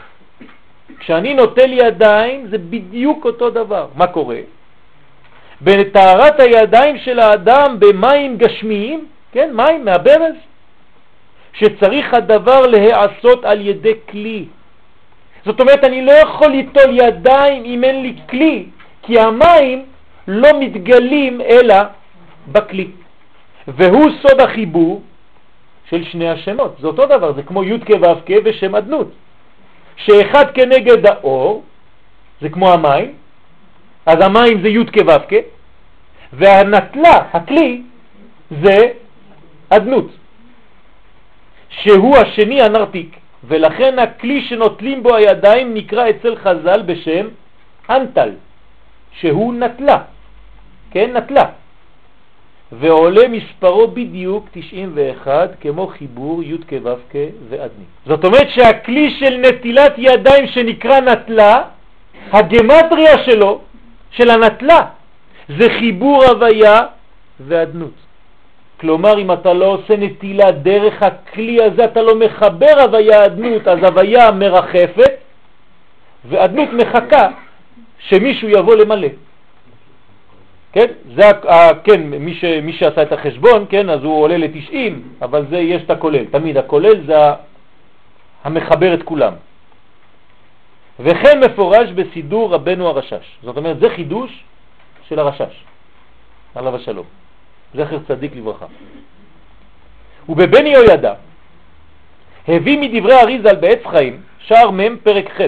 כשאני 0.99 1.35
נוטל 1.35 1.73
ידיים 1.73 2.47
זה 2.51 2.59
בדיוק 2.59 3.25
אותו 3.25 3.51
דבר. 3.51 3.87
מה 3.95 4.07
קורה? 4.07 4.41
בטהרת 5.63 6.41
הידיים 6.41 6.99
של 6.99 7.19
האדם 7.19 7.77
במים 7.79 8.37
גשמיים, 8.37 9.07
כן, 9.33 9.51
מים 9.53 9.85
מהברז, 9.85 10.35
שצריך 11.59 12.15
הדבר 12.15 12.67
להיעשות 12.67 13.45
על 13.45 13.61
ידי 13.61 13.95
כלי. 14.11 14.45
זאת 15.45 15.61
אומרת, 15.61 15.85
אני 15.85 16.05
לא 16.05 16.13
יכול 16.13 16.49
ליטול 16.49 16.91
ידיים 16.93 17.65
אם 17.65 17.85
אין 17.85 18.03
לי 18.03 18.15
כלי, 18.31 18.67
כי 19.03 19.21
המים 19.21 19.85
לא 20.29 20.61
מתגלים 20.61 21.41
אלא 21.41 21.77
בכלי. 22.53 22.89
והוא 23.69 24.11
סוד 24.23 24.41
החיבור 24.41 25.03
של 25.91 26.05
שני 26.05 26.29
השמות. 26.31 26.77
זה 26.81 26.87
אותו 26.87 27.07
דבר, 27.07 27.33
זה 27.33 27.43
כמו 27.43 27.65
י' 27.65 27.79
כו' 27.87 28.35
ושם 28.45 28.75
אדנות. 28.75 29.11
שאחד 29.97 30.51
כנגד 30.55 31.07
האור, 31.07 31.63
זה 32.41 32.49
כמו 32.49 32.73
המים, 32.73 33.13
אז 34.07 34.17
המים 34.21 34.63
זה 34.63 34.69
י' 34.69 34.87
כו' 34.87 35.37
והנטלה, 36.33 37.17
הכלי, 37.33 37.83
זה 38.51 38.77
אדנות, 39.69 40.07
שהוא 41.83 42.17
השני 42.17 42.63
הנרתיק, 42.63 43.17
ולכן 43.45 43.99
הכלי 43.99 44.43
שנוטלים 44.49 45.03
בו 45.03 45.15
הידיים 45.15 45.75
נקרא 45.75 46.11
אצל 46.11 46.37
חז"ל 46.37 46.83
בשם 46.83 47.27
אנטל, 47.91 48.31
שהוא 49.21 49.55
נטלה, 49.55 49.99
כן, 50.91 51.17
נטלה. 51.17 51.45
ועולה 52.73 53.29
מספרו 53.29 53.89
בדיוק 53.89 54.49
91 54.53 55.51
כמו 55.61 55.87
חיבור 55.87 56.43
י' 56.43 56.57
כו' 56.69 56.91
ועדני. 57.49 57.85
זאת 58.07 58.25
אומרת 58.25 58.49
שהכלי 58.51 59.11
של 59.19 59.37
נטילת 59.37 59.95
ידיים 59.99 60.47
שנקרא 60.47 61.01
נטלה, 61.01 61.63
הגמטריה 62.33 63.25
שלו, 63.25 63.61
של 64.11 64.31
הנטלה, 64.31 64.81
זה 65.49 65.69
חיבור 65.79 66.25
הוויה 66.25 66.81
ועדנות. 67.41 68.06
כלומר, 68.81 69.19
אם 69.19 69.33
אתה 69.33 69.53
לא 69.53 69.65
עושה 69.65 69.97
נטילה 69.97 70.51
דרך 70.51 71.03
הכלי 71.03 71.63
הזה, 71.63 71.85
אתה 71.85 72.03
לא 72.03 72.19
מחבר 72.19 72.81
הוויה 72.81 73.25
עדנות, 73.25 73.69
אז 73.69 73.79
הוויה 73.83 74.31
מרחפת, 74.31 75.13
ועדנות 76.25 76.69
מחכה 76.73 77.29
שמישהו 77.99 78.49
יבוא 78.49 78.77
למלא. 78.77 79.09
כן, 80.73 80.87
זה, 81.17 81.23
כן 81.85 82.01
מי, 82.01 82.35
ש, 82.35 82.45
מי 82.45 82.73
שעשה 82.73 83.03
את 83.03 83.13
החשבון, 83.13 83.67
כן, 83.69 83.91
אז 83.91 84.05
הוא 84.05 84.23
עולה 84.23 84.37
ל-90, 84.37 84.75
אבל 85.23 85.47
זה 85.51 85.59
יש 85.59 85.83
את 85.83 85.91
הכולל, 85.91 86.25
תמיד 86.25 86.57
הכולל 86.57 87.07
זה 87.07 87.17
המחבר 88.45 88.95
את 88.95 89.03
כולם. 89.03 89.33
וכן 91.01 91.41
מפורש 91.45 91.91
בסידור 91.91 92.55
רבנו 92.55 92.89
הרשש. 92.89 93.39
זאת 93.43 93.57
אומרת, 93.57 93.81
זה 93.81 93.91
חידוש 93.91 94.45
של 95.09 95.19
הרשש, 95.19 95.65
עליו 96.55 96.77
השלום. 96.77 97.26
זכר 97.77 97.99
צדיק 98.09 98.37
לברכה. 98.37 98.67
ובבן 100.29 100.67
יהוידע 100.67 101.15
הביא 102.49 102.79
מדברי 102.79 103.21
אריזל 103.21 103.57
בעץ 103.57 103.79
חיים, 103.91 104.21
שער 104.39 104.71
מ' 104.71 104.99
פרק 105.03 105.31
ח', 105.31 105.41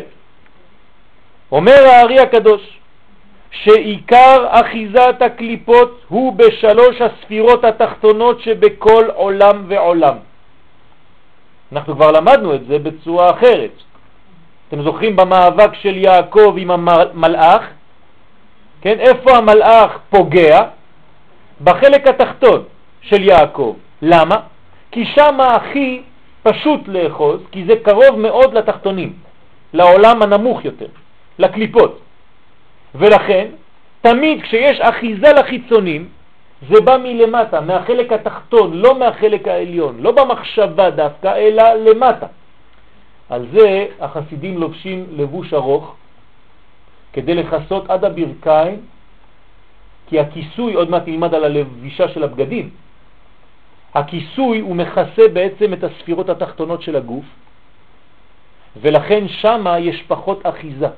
אומר 1.52 1.86
הארי 1.86 2.20
הקדוש, 2.20 2.78
שעיקר 3.50 4.46
אחיזת 4.50 5.16
הקליפות 5.20 6.04
הוא 6.08 6.32
בשלוש 6.32 7.00
הספירות 7.00 7.64
התחתונות 7.64 8.40
שבכל 8.40 9.04
עולם 9.14 9.64
ועולם. 9.68 10.16
אנחנו 11.72 11.94
כבר 11.94 12.12
למדנו 12.12 12.54
את 12.54 12.66
זה 12.66 12.78
בצורה 12.78 13.30
אחרת. 13.30 13.70
אתם 14.68 14.82
זוכרים 14.82 15.16
במאבק 15.16 15.74
של 15.74 15.96
יעקב 15.96 16.54
עם 16.58 16.70
המלאך? 16.70 17.62
כן, 18.80 19.00
איפה 19.00 19.36
המלאך 19.36 19.98
פוגע? 20.10 20.62
בחלק 21.64 22.06
התחתון 22.06 22.62
של 23.00 23.22
יעקב. 23.22 23.76
למה? 24.02 24.36
כי 24.90 25.04
שם 25.04 25.40
הכי 25.40 26.02
פשוט 26.42 26.80
לאחוז, 26.88 27.40
כי 27.52 27.64
זה 27.64 27.74
קרוב 27.82 28.18
מאוד 28.18 28.54
לתחתונים, 28.54 29.12
לעולם 29.72 30.22
הנמוך 30.22 30.64
יותר, 30.64 30.86
לקליפות. 31.38 32.00
ולכן, 32.94 33.46
תמיד 34.00 34.42
כשיש 34.42 34.80
אחיזה 34.80 35.32
לחיצונים, 35.32 36.08
זה 36.68 36.80
בא 36.80 36.96
מלמטה, 36.96 37.60
מהחלק 37.60 38.12
התחתון, 38.12 38.72
לא 38.74 38.98
מהחלק 38.98 39.48
העליון, 39.48 39.96
לא 40.00 40.10
במחשבה 40.10 40.90
דווקא, 40.90 41.36
אלא 41.36 41.62
למטה. 41.74 42.26
על 43.30 43.46
זה 43.52 43.86
החסידים 44.00 44.58
לובשים 44.58 45.06
לבוש 45.10 45.54
ארוך 45.54 45.94
כדי 47.12 47.34
לחסות 47.34 47.90
עד 47.90 48.04
הברכיים, 48.04 48.80
כי 50.08 50.20
הכיסוי, 50.20 50.74
עוד 50.74 50.90
מעט 50.90 51.02
נלמד 51.06 51.34
על 51.34 51.44
הלבישה 51.44 52.08
של 52.08 52.24
הבגדים, 52.24 52.70
הכיסוי 53.94 54.60
הוא 54.60 54.76
מכסה 54.76 55.28
בעצם 55.32 55.72
את 55.72 55.84
הספירות 55.84 56.28
התחתונות 56.28 56.82
של 56.82 56.96
הגוף, 56.96 57.24
ולכן 58.82 59.28
שמה 59.28 59.78
יש 59.78 60.02
פחות 60.08 60.40
אחיזה. 60.46 60.88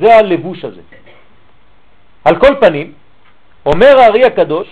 זה 0.00 0.16
הלבוש 0.16 0.64
הזה. 0.64 0.80
על 2.24 2.36
כל 2.36 2.54
פנים, 2.60 2.92
אומר 3.66 3.98
הארי 3.98 4.24
הקדוש 4.24 4.68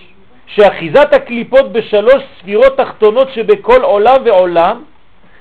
שאחיזת 0.46 1.12
הקליפות 1.12 1.72
בשלוש 1.72 2.22
ספירות 2.38 2.76
תחתונות 2.76 3.28
שבכל 3.34 3.82
עולם 3.82 4.16
ועולם, 4.24 4.82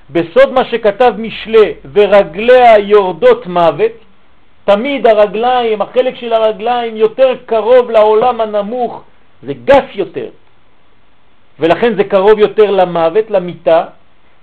בסוד 0.09 0.51
מה 0.53 0.65
שכתב 0.65 1.13
משלה 1.17 1.67
ורגליה 1.93 2.79
יורדות 2.79 3.47
מוות, 3.47 4.04
תמיד 4.65 5.08
הרגליים, 5.08 5.82
החלק 5.82 6.15
של 6.15 6.34
הרגליים 6.34 6.97
יותר 6.97 7.36
קרוב 7.45 7.91
לעולם 7.91 8.41
הנמוך, 8.41 9.04
זה 9.43 9.54
גס 9.65 9.89
יותר, 9.93 10.30
ולכן 11.60 11.95
זה 11.95 12.04
קרוב 12.04 12.39
יותר 12.39 12.71
למוות, 12.71 13.32
למיטה, 13.32 13.86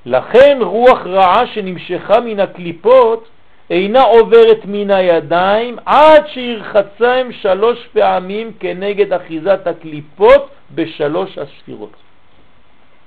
לכן 0.06 0.58
רוח 0.60 1.06
רעה 1.06 1.46
שנמשכה 1.46 2.20
מן 2.20 2.40
הקליפות 2.40 3.28
אינה 3.70 4.02
עוברת 4.02 4.58
מן 4.64 4.90
הידיים 4.90 5.76
עד 5.86 6.26
שירחצם 6.26 7.28
שלוש 7.30 7.86
פעמים 7.92 8.52
כנגד 8.60 9.12
אחיזת 9.12 9.66
הקליפות 9.66 10.48
בשלוש 10.74 11.38
הספירות. 11.38 11.92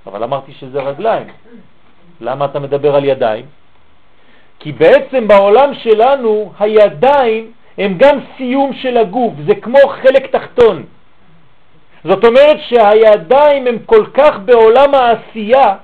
אבל 0.08 0.24
אמרתי 0.24 0.52
שזה 0.54 0.82
רגליים. 0.82 1.28
למה 2.22 2.46
אתה 2.46 2.60
מדבר 2.60 2.96
על 2.96 3.06
ידיים? 3.06 3.46
כי 4.60 4.72
בעצם 4.72 5.28
בעולם 5.28 5.74
שלנו 5.74 6.54
הידיים 6.60 7.52
הם 7.78 7.98
גם 7.98 8.20
סיום 8.38 8.74
של 8.74 8.98
הגוף, 8.98 9.34
זה 9.48 9.56
כמו 9.56 9.80
חלק 10.02 10.36
תחתון. 10.36 10.84
זאת 12.04 12.26
אומרת 12.26 12.58
שהידיים 12.68 13.68
הם 13.68 13.78
כל 13.86 14.06
כך 14.14 14.40
בעולם 14.46 14.96
העשייה, 14.96 15.76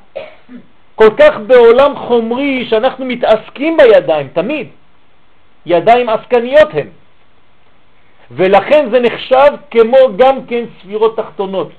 כל 0.96 1.10
כך 1.18 1.38
בעולם 1.48 1.96
חומרי 1.96 2.66
שאנחנו 2.70 3.06
מתעסקים 3.06 3.78
בידיים 3.78 4.28
תמיד. 4.34 4.68
ידיים 5.66 6.10
עסקניות 6.10 6.70
הן. 6.74 6.88
ולכן 8.32 8.90
זה 8.92 9.00
נחשב 9.00 9.52
כמו 9.72 9.98
גם 10.18 10.46
כן 10.46 10.64
ספירות 10.82 11.18
תחתונות. 11.18 11.72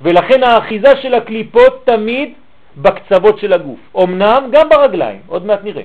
ולכן 0.00 0.42
האחיזה 0.42 0.96
של 1.02 1.14
הקליפות 1.14 1.86
תמיד 1.86 2.32
בקצוות 2.76 3.38
של 3.38 3.52
הגוף. 3.52 3.78
אמנם 4.02 4.48
גם 4.50 4.68
ברגליים, 4.68 5.20
עוד 5.26 5.46
מעט 5.46 5.60
נראה, 5.64 5.82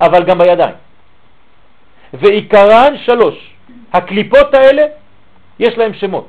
אבל 0.00 0.24
גם 0.24 0.38
בידיים. 0.38 0.74
ועיקרן 2.12 2.94
שלוש. 3.04 3.36
הקליפות 3.92 4.54
האלה, 4.54 4.82
יש 5.58 5.78
להם 5.78 5.94
שמות. 5.94 6.28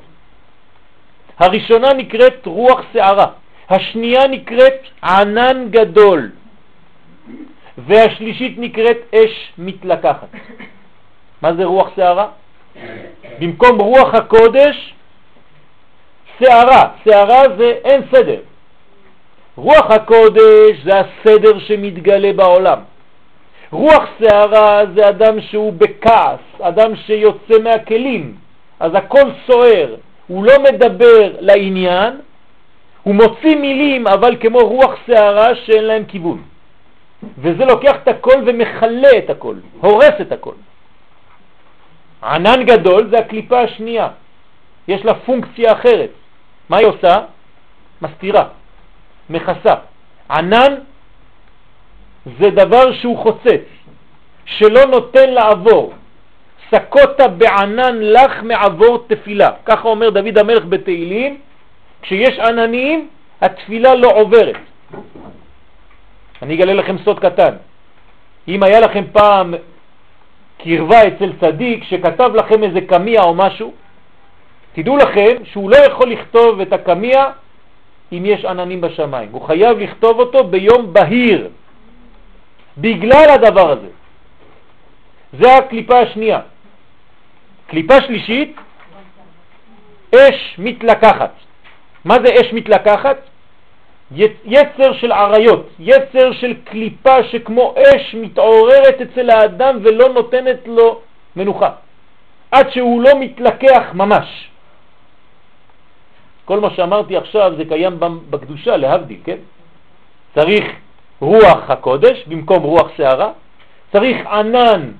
הראשונה 1.39 1.93
נקראת 1.93 2.45
רוח 2.45 2.81
שערה, 2.93 3.27
השנייה 3.69 4.27
נקראת 4.27 4.79
ענן 5.03 5.67
גדול, 5.69 6.31
והשלישית 7.77 8.55
נקראת 8.57 8.97
אש 9.15 9.53
מתלקחת. 9.57 10.27
מה 11.41 11.53
זה 11.53 11.65
רוח 11.65 11.89
שערה? 11.95 12.27
במקום 13.39 13.81
רוח 13.81 14.13
הקודש, 14.13 14.93
שערה. 16.39 16.83
שערה 17.05 17.41
זה 17.57 17.69
אין 17.83 18.01
סדר. 18.11 18.39
רוח 19.55 19.91
הקודש 19.91 20.77
זה 20.83 20.91
הסדר 20.99 21.59
שמתגלה 21.59 22.33
בעולם. 22.33 22.79
רוח 23.71 24.03
שערה 24.19 24.81
זה 24.95 25.09
אדם 25.09 25.41
שהוא 25.41 25.73
בכעס, 25.73 26.39
אדם 26.61 26.95
שיוצא 26.95 27.59
מהכלים, 27.63 28.35
אז 28.79 28.91
הכל 28.95 29.31
סוער, 29.47 29.95
הוא 30.27 30.45
לא 30.45 30.53
מדבר 30.63 31.33
לעניין, 31.39 32.13
הוא 33.03 33.15
מוציא 33.15 33.55
מילים 33.55 34.07
אבל 34.07 34.35
כמו 34.39 34.59
רוח 34.59 34.95
שערה 35.07 35.55
שאין 35.55 35.83
להם 35.83 36.03
כיוון. 36.05 36.41
וזה 37.37 37.65
לוקח 37.65 37.95
את 38.03 38.07
הכל 38.07 38.43
ומחלה 38.45 39.09
את 39.17 39.29
הכל, 39.29 39.55
הורס 39.81 40.15
את 40.21 40.31
הכל. 40.31 40.53
ענן 42.23 42.63
גדול 42.63 43.09
זה 43.11 43.19
הקליפה 43.19 43.61
השנייה, 43.61 44.07
יש 44.87 45.05
לה 45.05 45.13
פונקציה 45.13 45.71
אחרת. 45.71 46.09
מה 46.69 46.77
היא 46.77 46.87
עושה? 46.87 47.17
מסתירה, 48.01 48.43
מכסה. 49.29 49.73
ענן 50.31 50.75
זה 52.25 52.49
דבר 52.49 52.93
שהוא 52.93 53.17
חוצץ, 53.17 53.65
שלא 54.45 54.85
נותן 54.85 55.29
לעבור. 55.29 55.93
סקותה 56.75 57.27
בענן 57.27 57.97
לך 57.99 58.43
מעבור 58.43 59.05
תפילה. 59.07 59.49
ככה 59.65 59.87
אומר 59.87 60.09
דוד 60.09 60.37
המלך 60.37 60.65
בתהילים, 60.65 61.37
כשיש 62.01 62.39
עננים 62.39 63.09
התפילה 63.41 63.95
לא 63.95 64.11
עוברת. 64.15 64.55
אני 66.41 66.55
אגלה 66.55 66.73
לכם 66.73 66.97
סוד 66.97 67.19
קטן. 67.19 67.53
אם 68.47 68.63
היה 68.63 68.79
לכם 68.79 69.03
פעם 69.11 69.53
קרבה 70.57 71.07
אצל 71.07 71.31
צדיק 71.41 71.83
שכתב 71.83 72.31
לכם 72.35 72.63
איזה 72.63 72.81
קמיע 72.81 73.21
או 73.21 73.33
משהו, 73.35 73.73
תדעו 74.73 74.97
לכם 74.97 75.35
שהוא 75.43 75.69
לא 75.69 75.77
יכול 75.77 76.11
לכתוב 76.11 76.61
את 76.61 76.73
הקמיע 76.73 77.25
אם 78.11 78.25
יש 78.25 78.45
עננים 78.45 78.81
בשמיים. 78.81 79.29
הוא 79.31 79.41
חייב 79.41 79.79
לכתוב 79.79 80.19
אותו 80.19 80.43
ביום 80.43 80.93
בהיר, 80.93 81.49
בגלל 82.77 83.29
הדבר 83.29 83.71
הזה. 83.71 83.87
זה 85.39 85.53
הקליפה 85.55 85.99
השנייה. 85.99 86.39
קליפה 87.67 88.01
שלישית, 88.01 88.55
אש 90.15 90.55
מתלקחת. 90.57 91.31
מה 92.05 92.15
זה 92.25 92.33
אש 92.41 92.53
מתלקחת? 92.53 93.17
יצר 94.45 94.93
של 94.93 95.11
עריות, 95.11 95.69
יצר 95.79 96.31
של 96.31 96.53
קליפה 96.63 97.23
שכמו 97.23 97.75
אש 97.77 98.15
מתעוררת 98.15 99.01
אצל 99.01 99.29
האדם 99.29 99.79
ולא 99.83 100.09
נותנת 100.09 100.59
לו 100.65 100.99
מנוחה, 101.35 101.69
עד 102.51 102.71
שהוא 102.71 103.01
לא 103.01 103.11
מתלקח 103.19 103.83
ממש. 103.93 104.49
כל 106.45 106.59
מה 106.59 106.69
שאמרתי 106.75 107.17
עכשיו 107.17 107.53
זה 107.57 107.63
קיים 107.65 107.99
בקדושה, 108.29 108.77
להבדיל, 108.77 109.19
כן? 109.23 109.37
צריך 110.35 110.65
רוח 111.21 111.69
הקודש 111.69 112.23
במקום 112.27 112.63
רוח 112.63 112.91
שערה, 112.97 113.31
צריך 113.91 114.17
ענן, 114.27 114.91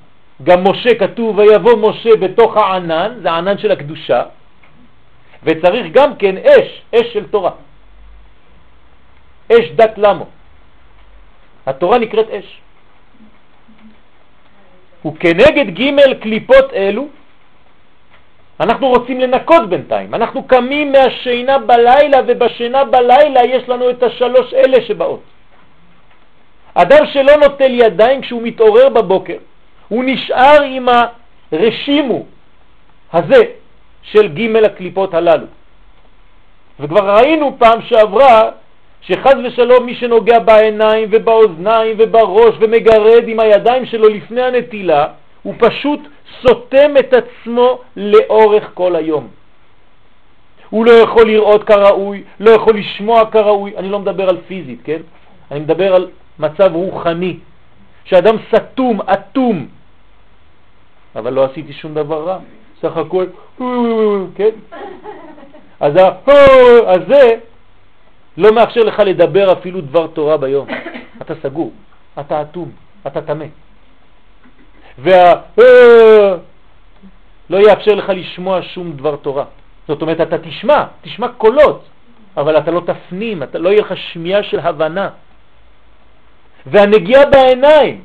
גם 0.44 0.68
משה 0.68 0.96
כתוב 1.00 1.38
ויבוא 1.38 1.90
משה 1.90 2.16
בתוך 2.16 2.58
הענן, 2.58 3.20
זה 3.22 3.32
הענן 3.32 3.58
של 3.58 3.72
הקדושה, 3.72 4.24
וצריך 5.44 5.86
גם 5.92 6.16
כן 6.16 6.38
אש, 6.38 6.82
אש 6.96 7.14
של 7.14 7.28
תורה. 7.28 7.52
אש 9.52 9.72
דת 9.76 9.98
למו. 9.98 10.26
התורה 11.66 11.98
נקראת 11.98 12.30
אש. 12.30 12.62
וכנגד 15.06 15.68
ג' 15.80 16.14
קליפות 16.22 16.74
אלו 16.74 17.08
אנחנו 18.60 18.88
רוצים 18.88 19.20
לנקות 19.20 19.70
בינתיים. 19.70 20.14
אנחנו 20.14 20.44
קמים 20.44 20.92
מהשינה 20.92 21.60
בלילה, 21.60 22.18
ובשינה 22.28 22.84
בלילה 22.84 23.46
יש 23.46 23.70
לנו 23.70 23.90
את 23.90 24.04
השלוש 24.04 24.54
אלה 24.54 24.82
שבאות. 24.82 25.22
אדם 26.74 27.06
שלא 27.14 27.36
נוטל 27.36 27.72
ידיים 27.72 28.22
כשהוא 28.22 28.42
מתעורר 28.42 28.90
בבוקר, 28.90 29.38
הוא 29.88 30.04
נשאר 30.08 30.62
עם 30.62 30.88
הרשימו 31.52 32.26
הזה 33.14 33.44
של 34.02 34.28
ג' 34.28 34.56
הקליפות 34.56 35.14
הללו. 35.14 35.46
וכבר 36.80 37.16
ראינו 37.16 37.56
פעם 37.60 37.82
שעברה 37.82 38.50
שחז 39.02 39.34
ושלום 39.44 39.86
מי 39.86 39.96
שנוגע 39.96 40.40
בעיניים 40.40 41.08
ובאוזניים 41.12 41.96
ובראש 42.00 42.56
ומגרד 42.60 43.28
עם 43.28 43.40
הידיים 43.40 43.86
שלו 43.86 44.08
לפני 44.10 44.42
הנטילה, 44.42 45.08
הוא 45.44 45.54
פשוט 45.58 46.00
סותם 46.42 46.98
את 47.00 47.14
עצמו 47.14 47.80
לאורך 47.96 48.72
כל 48.74 48.96
היום. 48.96 49.28
הוא 50.70 50.86
לא 50.86 50.92
יכול 50.92 51.28
לראות 51.28 51.64
כראוי, 51.64 52.24
לא 52.40 52.52
יכול 52.52 52.78
לשמוע 52.78 53.32
כראוי, 53.32 53.78
אני 53.78 53.90
לא 53.90 54.00
מדבר 54.00 54.30
על 54.30 54.38
פיזית, 54.48 54.80
כן? 54.84 55.02
אני 55.52 55.60
מדבר 55.60 55.96
על 55.96 56.08
מצב 56.40 56.76
רוחני, 56.76 57.38
שאדם 58.06 58.36
סתום, 58.56 59.02
אטום, 59.02 59.68
אבל 61.16 61.34
לא 61.34 61.46
עשיתי 61.46 61.74
שום 61.74 61.94
דבר 61.94 62.24
רע, 62.24 62.40
סך 62.82 62.98
הכל, 62.98 63.26
כן? 64.36 64.54
אז 65.80 65.94
הזה 66.88 67.30
לא 68.38 68.56
מאפשר 68.56 68.82
לך 68.82 69.00
לדבר 69.00 69.54
אפילו 69.54 69.82
דבר 69.82 70.08
תורה 70.08 70.38
ביום. 70.38 70.68
אתה 71.22 71.34
סגור, 71.44 71.72
אתה 72.20 72.42
אטום, 72.42 72.72
אתה 73.08 73.22
תמה. 73.22 73.46
וה... 74.98 75.34
לא 77.52 77.58
יאפשר 77.58 77.96
לך 77.96 78.10
לשמוע 78.10 78.62
שום 78.62 78.92
דבר 78.92 79.16
תורה. 79.16 79.46
זאת 79.88 80.02
אומרת, 80.02 80.22
אתה 80.22 80.38
תשמע, 80.38 80.84
תשמע 81.02 81.28
קולות, 81.28 81.84
אבל 82.38 82.58
אתה 82.58 82.72
לא 82.72 82.82
תפנים, 82.86 83.44
אתה, 83.44 83.58
לא 83.58 83.70
יהיה 83.70 83.82
לך 83.82 83.94
שמיעה 83.98 84.44
של 84.44 84.60
הבנה. 84.60 85.10
והנגיעה 86.66 87.26
בעיניים 87.26 88.02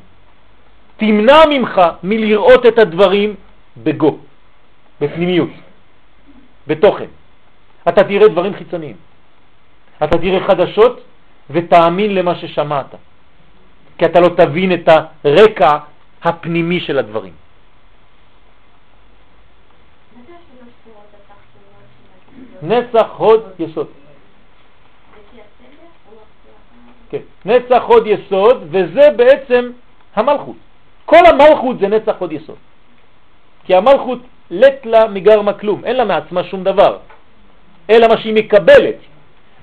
תמנע 0.97 1.41
ממך 1.51 1.81
מלראות 2.03 2.67
את 2.67 2.79
הדברים 2.79 3.35
בגו, 3.77 4.19
בפנימיות, 5.01 5.51
בתוכן. 6.67 7.09
אתה 7.89 8.05
תראה 8.05 8.29
דברים 8.29 8.55
חיצוניים. 8.55 8.97
אתה 10.05 10.19
תראה 10.19 10.47
חדשות 10.47 11.01
ותאמין 11.51 12.15
למה 12.15 12.35
ששמעת, 12.35 12.95
כי 13.99 14.05
אתה 14.05 14.21
לא 14.21 14.29
תבין 14.29 14.73
את 14.73 14.89
הרקע 15.25 15.79
הפנימי 16.23 16.81
של 16.81 16.99
הדברים. 16.99 17.33
נצח 22.63 23.07
הוד 23.17 23.43
יסוד. 23.59 24.06
כן, 27.11 27.25
נצח 27.45 27.83
הוד 27.83 28.07
יסוד, 28.07 28.67
וזה 28.71 29.11
בעצם 29.17 29.71
המלכות. 30.17 30.57
כל 31.05 31.27
המלכות 31.27 31.79
זה 31.79 31.89
נצח 31.89 32.15
הוד 32.19 32.33
יסוד. 32.33 32.57
כי 33.65 33.75
המלכות 33.75 34.19
לט 34.51 34.87
לה 34.87 35.09
מגרמה 35.09 35.53
כלום, 35.53 35.85
אין 35.85 35.97
לה 35.97 36.05
מעצמה 36.05 36.45
שום 36.45 36.65
דבר, 36.65 36.99
אלא 37.91 38.09
מה 38.09 38.17
שהיא 38.19 38.35
מקבלת. 38.35 38.99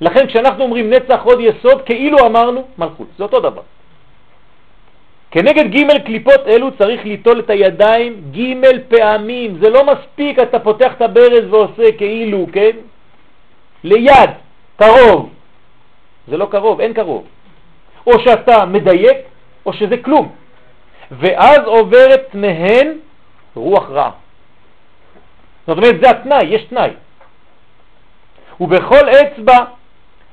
לכן 0.01 0.27
כשאנחנו 0.27 0.63
אומרים 0.63 0.89
נצח 0.89 1.19
הוד 1.23 1.39
יסוד, 1.39 1.81
כאילו 1.81 2.17
אמרנו 2.25 2.67
מלכות, 2.77 3.07
זה 3.17 3.23
אותו 3.23 3.39
דבר. 3.39 3.61
כנגד 5.31 5.65
ג' 5.75 6.05
קליפות 6.05 6.47
אלו 6.47 6.71
צריך 6.77 7.05
ליטול 7.05 7.39
את 7.39 7.49
הידיים 7.49 8.21
ג' 8.31 8.53
פעמים, 8.89 9.57
זה 9.61 9.69
לא 9.69 9.81
מספיק, 9.85 10.39
אתה 10.39 10.59
פותח 10.59 10.91
את 10.93 11.01
הברז 11.01 11.43
ועושה 11.49 11.91
כאילו, 11.97 12.47
כן? 12.53 12.75
ליד, 13.83 14.29
קרוב. 14.75 15.29
זה 16.27 16.37
לא 16.37 16.45
קרוב, 16.51 16.79
אין 16.79 16.93
קרוב. 16.93 17.27
או 18.07 18.19
שאתה 18.19 18.65
מדייק, 18.65 19.17
או 19.65 19.73
שזה 19.73 19.97
כלום. 19.97 20.31
ואז 21.11 21.59
עוברת 21.65 22.35
מהן 22.35 22.97
רוח 23.55 23.89
רע. 23.89 24.11
זאת 25.67 25.77
אומרת, 25.77 25.95
זה 26.01 26.09
התנאי, 26.09 26.45
יש 26.45 26.63
תנאי. 26.63 26.89
ובכל 28.59 29.09
אצבע 29.09 29.57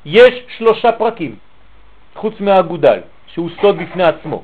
יש 0.04 0.34
שלושה 0.58 0.92
פרקים, 0.92 1.36
חוץ 2.14 2.34
מהאגודל, 2.40 3.00
שהוא 3.26 3.50
סוד 3.60 3.78
בפני 3.78 4.04
עצמו. 4.04 4.42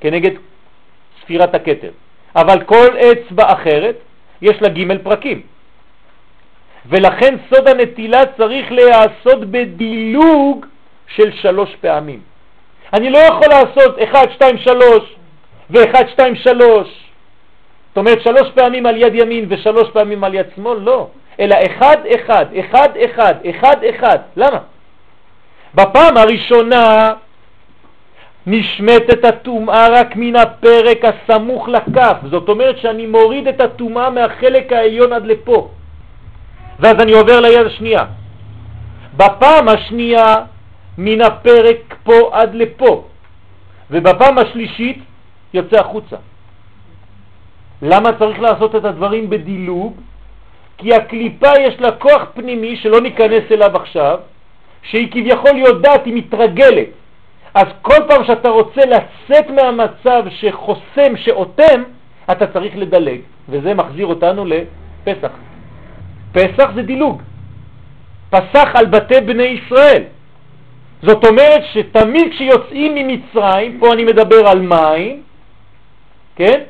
כנגד 0.00 0.30
ספירת 1.22 1.54
הקטר. 1.54 1.90
אבל 2.36 2.64
כל 2.64 2.88
אצבע 2.98 3.52
אחרת 3.52 3.96
יש 4.42 4.62
לה 4.62 4.68
ג' 4.68 5.02
פרקים. 5.02 5.42
ולכן 6.86 7.34
סוד 7.50 7.68
הנטילה 7.68 8.22
צריך 8.36 8.72
להיעשות 8.72 9.44
בדילוג 9.50 10.66
של 11.06 11.32
שלוש 11.32 11.76
פעמים. 11.80 12.20
אני 12.92 13.10
לא 13.10 13.18
יכול 13.18 13.48
לעשות 13.48 13.98
1, 14.02 14.32
2, 14.32 14.58
3 14.58 15.16
ו-1, 15.70 16.08
2, 16.12 16.36
3. 16.36 16.88
זאת 17.88 17.96
אומרת 17.96 18.22
שלוש 18.22 18.50
פעמים 18.54 18.86
על 18.86 18.96
יד 18.96 19.14
ימין 19.14 19.46
ושלוש 19.48 19.90
פעמים 19.92 20.24
על 20.24 20.34
יד 20.34 20.46
שמאל? 20.56 20.78
לא. 20.78 21.08
אלא 21.40 21.56
אחד, 21.66 21.96
אחד, 22.14 22.46
אחד, 22.60 22.88
אחד, 23.04 23.34
אחד, 23.50 23.76
אחד. 23.90 24.18
למה? 24.36 24.58
בפעם 25.74 26.16
הראשונה 26.16 27.12
נשמטת 28.46 29.24
הטומאה 29.24 29.88
רק 29.88 30.16
מן 30.16 30.36
הפרק 30.36 31.04
הסמוך 31.04 31.68
לכף, 31.68 32.16
זאת 32.30 32.48
אומרת 32.48 32.78
שאני 32.78 33.06
מוריד 33.06 33.48
את 33.48 33.60
הטומאה 33.60 34.10
מהחלק 34.10 34.72
העליון 34.72 35.12
עד 35.12 35.26
לפה, 35.26 35.68
ואז 36.82 36.96
אני 37.00 37.12
עובר 37.12 37.40
ליד 37.40 37.66
השנייה. 37.66 38.04
בפעם 39.16 39.68
השנייה 39.68 40.36
מן 40.98 41.20
הפרק 41.20 41.94
פה 42.02 42.30
עד 42.32 42.54
לפה, 42.54 43.04
ובפעם 43.90 44.38
השלישית 44.38 44.98
יוצא 45.54 45.80
החוצה. 45.80 46.16
למה 47.82 48.12
צריך 48.18 48.40
לעשות 48.40 48.76
את 48.76 48.84
הדברים 48.84 49.30
בדילוג? 49.30 50.00
כי 50.78 50.94
הקליפה 50.94 51.50
יש 51.60 51.80
לה 51.80 51.92
כוח 51.92 52.22
פנימי 52.34 52.76
שלא 52.76 53.00
ניכנס 53.00 53.42
אליו 53.50 53.76
עכשיו, 53.76 54.18
שהיא 54.82 55.12
כביכול 55.12 55.56
יודעת, 55.56 56.06
היא 56.06 56.14
מתרגלת. 56.14 56.88
אז 57.54 57.66
כל 57.82 58.00
פעם 58.08 58.24
שאתה 58.24 58.48
רוצה 58.48 58.80
לצאת 58.86 59.50
מהמצב 59.50 60.22
שחוסם, 60.30 61.16
שאותם, 61.16 61.82
אתה 62.30 62.46
צריך 62.46 62.72
לדלג, 62.76 63.20
וזה 63.48 63.74
מחזיר 63.74 64.06
אותנו 64.06 64.44
לפסח. 64.44 65.51
פסח 66.32 66.70
זה 66.74 66.82
דילוג. 66.82 67.22
פסח 68.30 68.68
על 68.74 68.86
בתי 68.86 69.20
בני 69.20 69.42
ישראל. 69.42 70.02
זאת 71.02 71.26
אומרת 71.26 71.62
שתמיד 71.72 72.32
כשיוצאים 72.32 72.94
ממצרים, 72.94 73.78
פה 73.80 73.92
אני 73.92 74.04
מדבר 74.04 74.48
על 74.48 74.60
מים, 74.60 75.22
כן? 76.36 76.60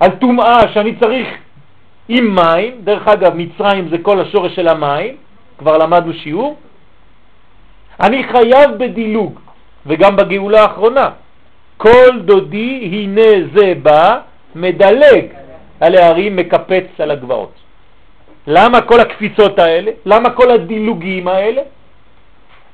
על 0.00 0.10
טומאה 0.10 0.72
שאני 0.74 0.96
צריך 0.96 1.28
עם 2.08 2.34
מים, 2.34 2.72
דרך 2.84 3.08
אגב 3.08 3.32
מצרים 3.34 3.88
זה 3.88 3.98
כל 4.02 4.20
השורש 4.20 4.54
של 4.54 4.68
המים, 4.68 5.16
כבר 5.58 5.78
למדנו 5.78 6.12
שיעור, 6.12 6.56
אני 8.00 8.24
חייב 8.24 8.70
בדילוג, 8.78 9.40
וגם 9.86 10.16
בגאולה 10.16 10.62
האחרונה. 10.62 11.10
כל 11.76 12.20
דודי 12.24 12.88
הנה 12.92 13.46
זה 13.54 13.72
בא, 13.82 14.20
מדלג 14.54 15.24
על 15.80 15.94
הערים, 15.94 16.36
מקפץ 16.36 16.86
על 16.98 17.10
הגבעות. 17.10 17.61
למה 18.46 18.80
כל 18.80 19.00
הקפיצות 19.00 19.58
האלה? 19.58 19.90
למה 20.06 20.30
כל 20.30 20.50
הדילוגים 20.50 21.28
האלה? 21.28 21.62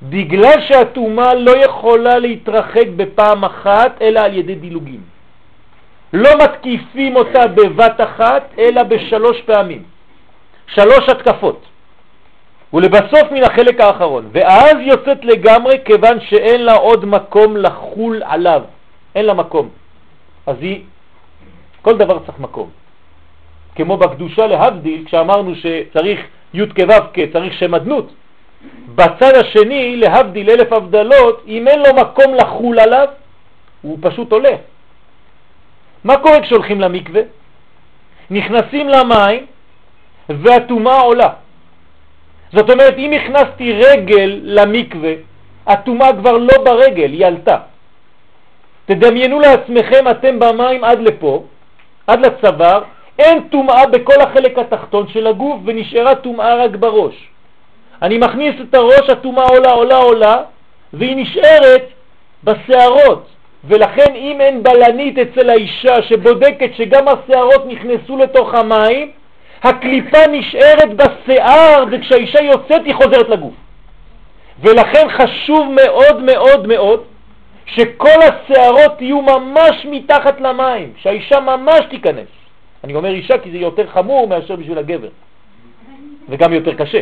בגלל 0.02 0.60
שהתאומה 0.68 1.34
לא 1.34 1.50
יכולה 1.64 2.18
להתרחק 2.18 2.86
בפעם 2.96 3.44
אחת, 3.44 4.02
אלא 4.02 4.20
על 4.20 4.34
ידי 4.34 4.54
דילוגים. 4.54 5.00
לא 6.12 6.30
מתקיפים 6.44 7.16
אותה 7.16 7.46
בבת 7.46 8.00
אחת, 8.00 8.42
אלא 8.58 8.82
בשלוש 8.82 9.42
פעמים. 9.42 9.82
שלוש 10.66 11.08
התקפות. 11.08 11.60
ולבסוף 12.72 13.32
מן 13.32 13.44
החלק 13.44 13.80
האחרון, 13.80 14.28
ואז 14.32 14.76
יוצאת 14.80 15.24
לגמרי 15.24 15.78
כיוון 15.84 16.20
שאין 16.20 16.64
לה 16.64 16.74
עוד 16.74 17.04
מקום 17.04 17.56
לחול 17.56 18.22
עליו, 18.24 18.62
אין 19.14 19.24
לה 19.24 19.34
מקום. 19.34 19.68
אז 20.46 20.56
היא, 20.60 20.82
כל 21.82 21.96
דבר 21.98 22.18
צריך 22.26 22.38
מקום. 22.38 22.70
כמו 23.78 23.96
בקדושה 23.96 24.46
להבדיל, 24.46 25.04
כשאמרנו 25.06 25.54
שצריך 25.54 26.20
י' 26.54 26.66
כו' 26.66 27.22
צריך 27.32 27.52
שם 27.52 27.72
בצד 28.94 29.34
השני, 29.36 29.96
להבדיל 29.96 30.50
אלף 30.50 30.72
הבדלות, 30.72 31.42
אם 31.46 31.68
אין 31.68 31.78
לו 31.78 31.94
מקום 31.94 32.34
לחול 32.34 32.80
עליו, 32.80 33.08
הוא 33.82 33.98
פשוט 34.00 34.32
עולה. 34.32 34.56
מה 36.04 36.16
קורה 36.16 36.40
כשהולכים 36.40 36.80
למקווה? 36.80 37.22
נכנסים 38.30 38.88
למים 38.88 39.46
והטומאה 40.28 41.00
עולה. 41.00 41.28
זאת 42.52 42.70
אומרת, 42.70 42.94
אם 42.98 43.10
הכנסתי 43.12 43.72
רגל 43.72 44.40
למקווה, 44.42 45.12
הטומאה 45.66 46.12
כבר 46.12 46.32
לא 46.32 46.64
ברגל, 46.64 47.12
היא 47.12 47.26
עלתה. 47.26 47.56
תדמיינו 48.86 49.40
לעצמכם, 49.40 50.08
אתם 50.10 50.38
במים 50.38 50.84
עד 50.84 51.00
לפה, 51.00 51.44
עד 52.06 52.26
לצוואר, 52.26 52.82
אין 53.18 53.48
טומאה 53.48 53.86
בכל 53.86 54.20
החלק 54.20 54.58
התחתון 54.58 55.08
של 55.08 55.26
הגוף 55.26 55.60
ונשארה 55.64 56.14
טומאה 56.14 56.64
רק 56.64 56.70
בראש. 56.70 57.14
אני 58.02 58.18
מכניס 58.18 58.54
את 58.60 58.74
הראש, 58.74 59.10
הטומאה 59.10 59.44
עולה, 59.44 59.70
עולה, 59.70 59.96
עולה, 59.96 60.42
והיא 60.92 61.16
נשארת 61.16 61.82
בשערות. 62.44 63.26
ולכן 63.64 64.14
אם 64.14 64.40
אין 64.40 64.62
בלנית 64.62 65.18
אצל 65.18 65.50
האישה 65.50 66.02
שבודקת 66.02 66.70
שגם 66.76 67.04
השערות 67.08 67.66
נכנסו 67.66 68.16
לתוך 68.16 68.54
המים, 68.54 69.10
הקליפה 69.62 70.26
נשארת 70.32 70.96
בשיער 70.96 71.84
וכשהאישה 71.90 72.42
יוצאת 72.42 72.84
היא 72.84 72.94
חוזרת 72.94 73.28
לגוף. 73.28 73.54
ולכן 74.60 75.06
חשוב 75.08 75.68
מאוד 75.70 76.22
מאוד 76.22 76.66
מאוד 76.66 77.02
שכל 77.66 78.18
השערות 78.22 79.00
יהיו 79.02 79.22
ממש 79.22 79.86
מתחת 79.90 80.40
למים, 80.40 80.92
שהאישה 81.02 81.40
ממש 81.40 81.80
תיכנס. 81.90 82.28
אני 82.84 82.94
אומר 82.94 83.10
אישה 83.10 83.38
כי 83.38 83.50
זה 83.50 83.58
יותר 83.58 83.86
חמור 83.86 84.28
מאשר 84.28 84.56
בשביל 84.56 84.78
הגבר, 84.78 85.08
וגם 86.28 86.52
יותר 86.52 86.74
קשה. 86.74 87.00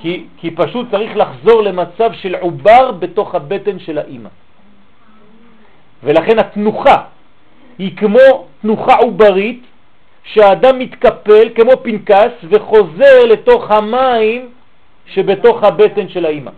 כי, 0.00 0.24
כי 0.36 0.50
פשוט 0.50 0.90
צריך 0.90 1.16
לחזור 1.16 1.62
למצב 1.62 2.12
של 2.12 2.34
עובר 2.34 2.92
בתוך 2.92 3.34
הבטן 3.34 3.78
של 3.78 3.98
האימא. 3.98 4.28
ולכן 6.02 6.38
התנוחה 6.38 6.96
היא 7.78 7.96
כמו 7.96 8.46
תנוחה 8.62 8.94
עוברית 8.96 9.62
שהאדם 10.24 10.78
מתקפל 10.78 11.48
כמו 11.54 11.72
פנקס 11.82 12.32
וחוזר 12.50 13.24
לתוך 13.24 13.70
המים 13.70 14.48
שבתוך 15.06 15.62
הבטן 15.64 16.08
של 16.08 16.26
האימא 16.26 16.50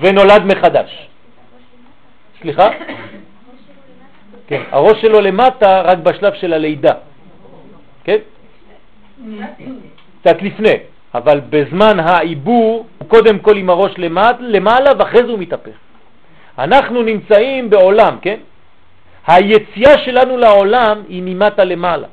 ונולד 0.00 0.44
מחדש. 0.44 1.08
סליחה? 2.42 2.68
כן, 4.46 4.62
הראש 4.70 5.00
שלו 5.00 5.20
למטה 5.20 5.80
רק 5.80 5.98
בשלב 5.98 6.34
של 6.34 6.52
הלידה. 6.52 6.92
כן? 8.04 8.18
קצת 10.20 10.42
לפני. 10.42 10.76
אבל 11.14 11.40
בזמן 11.50 12.00
העיבור 12.00 12.86
הוא 12.98 13.08
קודם 13.08 13.38
כל 13.38 13.56
עם 13.56 13.70
הראש 13.70 13.92
למעלה, 13.98 14.36
למעלה 14.40 14.90
ואחרי 14.98 15.22
זה 15.24 15.30
הוא 15.30 15.38
מתהפך. 15.38 15.76
אנחנו 16.58 17.02
נמצאים 17.02 17.70
בעולם, 17.70 18.16
כן? 18.22 18.38
היציאה 19.26 19.98
שלנו 19.98 20.36
לעולם 20.36 21.02
היא 21.08 21.22
ממטה 21.24 21.64
למעלה, 21.64 22.06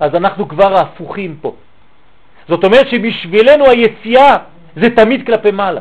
אז 0.00 0.14
אנחנו 0.14 0.48
כבר 0.48 0.74
הפוכים 0.76 1.36
פה. 1.40 1.54
זאת 2.48 2.64
אומרת 2.64 2.88
שבשבילנו 2.88 3.64
היציאה 3.70 4.36
זה 4.76 4.90
תמיד 4.90 5.26
כלפי 5.26 5.50
מעלה. 5.50 5.80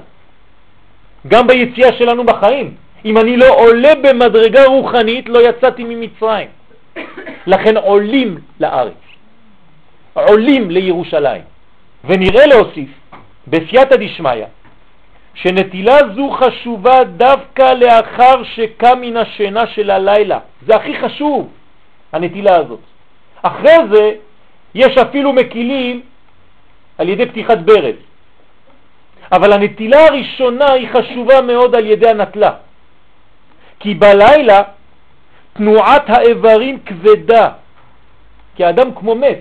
גם 1.28 1.48
ביציאה 1.48 1.94
שלנו 1.98 2.24
בחיים. 2.24 2.76
אם 3.06 3.18
אני 3.18 3.38
לא 3.38 3.54
עולה 3.56 3.96
במדרגה 3.96 4.66
רוחנית, 4.66 5.30
לא 5.30 5.50
יצאתי 5.50 5.84
ממצרים. 5.84 6.48
לכן 7.48 7.78
עולים 7.78 8.38
לארץ, 8.60 9.02
עולים 10.14 10.72
לירושלים. 10.72 11.42
ונראה 12.06 12.46
להוסיף 12.46 12.90
בסייעתא 13.48 13.96
דשמיא 13.96 14.46
שנטילה 15.34 15.98
זו 16.16 16.30
חשובה 16.30 17.04
דווקא 17.04 17.74
לאחר 17.74 18.44
שקם 18.44 19.02
מן 19.02 19.18
השינה 19.18 19.68
של 19.68 19.92
הלילה. 19.92 20.40
זה 20.68 20.76
הכי 20.76 21.00
חשוב, 21.02 21.50
הנטילה 22.14 22.56
הזאת. 22.56 22.80
אחרי 23.42 23.78
זה 23.92 24.12
יש 24.76 24.98
אפילו 24.98 25.34
מקילים 25.34 26.02
על 26.98 27.10
ידי 27.10 27.26
פתיחת 27.26 27.58
ברז. 27.58 27.96
אבל 29.32 29.54
הנטילה 29.54 30.06
הראשונה 30.06 30.72
היא 30.72 30.88
חשובה 30.94 31.42
מאוד 31.42 31.76
על 31.76 31.86
ידי 31.86 32.10
הנטלה. 32.10 32.52
כי 33.86 33.94
בלילה 33.94 34.62
תנועת 35.54 36.10
האיברים 36.10 36.80
כבדה, 36.86 37.50
כי 38.56 38.66
האדם 38.66 38.96
כמו 38.96 39.16
מת. 39.16 39.40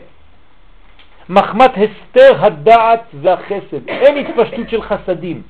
מחמת 1.28 1.70
הסתר 1.70 2.44
הדעת 2.44 3.04
והחסד. 3.20 3.88
אין 3.88 4.16
התפשטות 4.16 4.68
של 4.70 4.82
חסדים. 4.82 5.42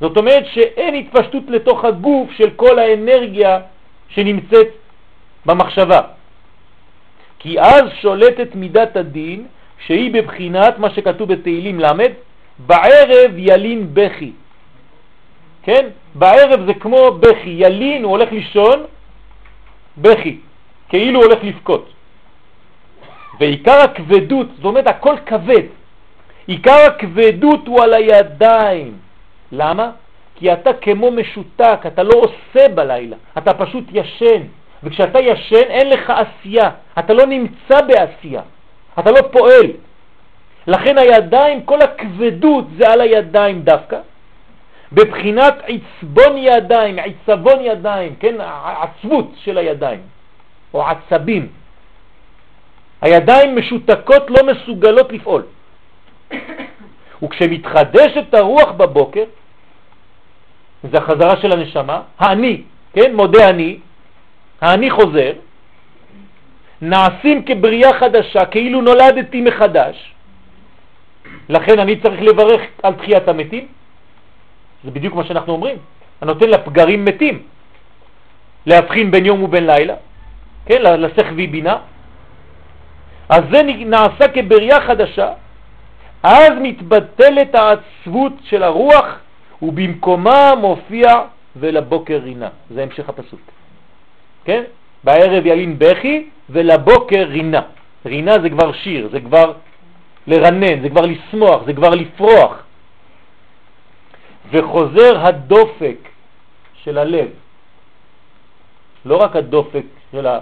זאת 0.00 0.16
אומרת 0.16 0.46
שאין 0.46 0.94
התפשטות 0.94 1.42
לתוך 1.48 1.84
הגוף 1.84 2.30
של 2.36 2.50
כל 2.50 2.78
האנרגיה 2.78 3.60
שנמצאת 4.08 4.68
במחשבה. 5.46 6.00
כי 7.38 7.60
אז 7.60 7.84
שולטת 8.02 8.54
מידת 8.54 8.96
הדין 8.96 9.46
שהיא 9.86 10.12
בבחינת 10.12 10.78
מה 10.78 10.90
שכתוב 10.90 11.32
בתהילים 11.32 11.80
למד, 11.80 12.12
בערב 12.58 13.30
ילין 13.36 13.94
בכי. 13.94 14.32
כן? 15.62 15.86
בערב 16.14 16.66
זה 16.66 16.74
כמו 16.74 17.10
בכי, 17.10 17.50
ילין, 17.50 18.04
הוא 18.04 18.10
הולך 18.10 18.32
לישון, 18.32 18.84
בכי, 19.98 20.38
כאילו 20.88 21.20
הוא 21.20 21.26
הולך 21.26 21.44
לבכות. 21.44 21.92
ועיקר 23.40 23.80
הכבדות, 23.80 24.46
זאת 24.56 24.64
אומרת 24.64 24.86
הכל 24.86 25.16
כבד, 25.26 25.62
עיקר 26.46 26.78
הכבדות 26.86 27.66
הוא 27.66 27.82
על 27.82 27.94
הידיים. 27.94 28.98
למה? 29.52 29.90
כי 30.36 30.52
אתה 30.52 30.72
כמו 30.72 31.10
משותק, 31.10 31.78
אתה 31.86 32.02
לא 32.02 32.14
עושה 32.14 32.68
בלילה, 32.68 33.16
אתה 33.38 33.54
פשוט 33.54 33.84
ישן. 33.92 34.42
וכשאתה 34.82 35.20
ישן 35.20 35.66
אין 35.68 35.90
לך 35.90 36.10
עשייה, 36.10 36.70
אתה 36.98 37.12
לא 37.12 37.26
נמצא 37.26 37.80
בעשייה, 37.80 38.42
אתה 38.98 39.10
לא 39.10 39.20
פועל. 39.32 39.66
לכן 40.66 40.98
הידיים, 40.98 41.62
כל 41.62 41.82
הכבדות 41.82 42.64
זה 42.78 42.92
על 42.92 43.00
הידיים 43.00 43.62
דווקא, 43.62 43.98
בבחינת 44.94 45.54
עצבון 45.66 46.36
ידיים, 46.36 46.96
עצבון 46.98 47.60
ידיים, 47.60 48.14
כן, 48.20 48.34
העצבות 48.40 49.32
של 49.44 49.58
הידיים, 49.58 50.00
או 50.74 50.86
עצבים. 50.86 51.48
הידיים 53.02 53.56
משותקות, 53.56 54.30
לא 54.30 54.46
מסוגלות 54.46 55.12
לפעול. 55.12 55.42
וכשמתחדשת 57.22 58.34
הרוח 58.34 58.70
בבוקר, 58.72 59.24
זה 60.90 60.98
החזרה 60.98 61.36
של 61.36 61.52
הנשמה, 61.52 62.02
האני, 62.18 62.62
כן, 62.92 63.14
מודה 63.14 63.50
אני, 63.50 63.78
האני 64.60 64.90
חוזר, 64.90 65.32
נעשים 66.82 67.44
כבריאה 67.44 67.92
חדשה, 68.00 68.44
כאילו 68.44 68.80
נולדתי 68.80 69.40
מחדש, 69.40 70.14
לכן 71.48 71.78
אני 71.78 72.00
צריך 72.00 72.22
לברך 72.22 72.60
על 72.82 72.94
תחיית 72.94 73.28
המתים, 73.28 73.66
זה 74.84 74.90
בדיוק 74.90 75.14
מה 75.14 75.24
שאנחנו 75.24 75.52
אומרים, 75.52 75.76
הנותן 76.20 76.48
לפגרים 76.48 77.04
מתים, 77.04 77.42
להבחין 78.66 79.10
בין 79.10 79.26
יום 79.26 79.42
ובין 79.42 79.66
לילה, 79.66 79.94
כן, 80.66 80.82
לסך 80.82 81.32
בינה, 81.36 81.76
אז 83.28 83.42
זה 83.52 83.62
נעשה 83.62 84.28
כבריאה 84.28 84.80
חדשה, 84.80 85.32
אז 86.22 86.50
מתבטלת 86.60 87.54
העצבות 87.54 88.32
של 88.44 88.62
הרוח 88.62 89.06
ובמקומה 89.62 90.54
מופיע 90.54 91.08
ולבוקר 91.56 92.20
רינה. 92.24 92.48
זה 92.70 92.82
המשך 92.82 93.08
הפסוק. 93.08 93.40
כן? 94.44 94.62
בערב 95.04 95.46
ילין 95.46 95.78
בכי 95.78 96.28
ולבוקר 96.50 97.24
רינה. 97.28 97.60
רינה 98.06 98.32
זה 98.42 98.50
כבר 98.50 98.72
שיר, 98.72 99.08
זה 99.12 99.20
כבר 99.20 99.52
לרנן, 100.26 100.82
זה 100.82 100.88
כבר 100.88 101.00
לשמוח, 101.00 101.62
זה 101.66 101.72
כבר 101.72 101.90
לפרוח. 101.90 102.63
וחוזר 104.50 105.26
הדופק 105.26 105.98
של 106.74 106.98
הלב, 106.98 107.28
לא 109.04 109.16
רק 109.16 109.36
הדופק 109.36 109.84
של, 110.12 110.26
ה... 110.26 110.40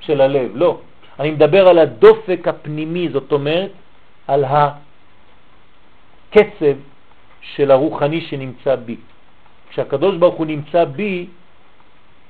של 0.00 0.20
הלב, 0.20 0.50
לא. 0.54 0.80
אני 1.20 1.30
מדבר 1.30 1.68
על 1.68 1.78
הדופק 1.78 2.48
הפנימי, 2.48 3.08
זאת 3.08 3.32
אומרת, 3.32 3.70
על 4.26 4.44
הקצב 4.44 4.76
של 7.40 7.70
הרוחני 7.70 8.20
שנמצא 8.20 8.76
בי. 8.76 8.96
כשהקדוש 9.70 10.16
ברוך 10.16 10.34
הוא 10.34 10.46
נמצא 10.46 10.84
בי, 10.84 11.26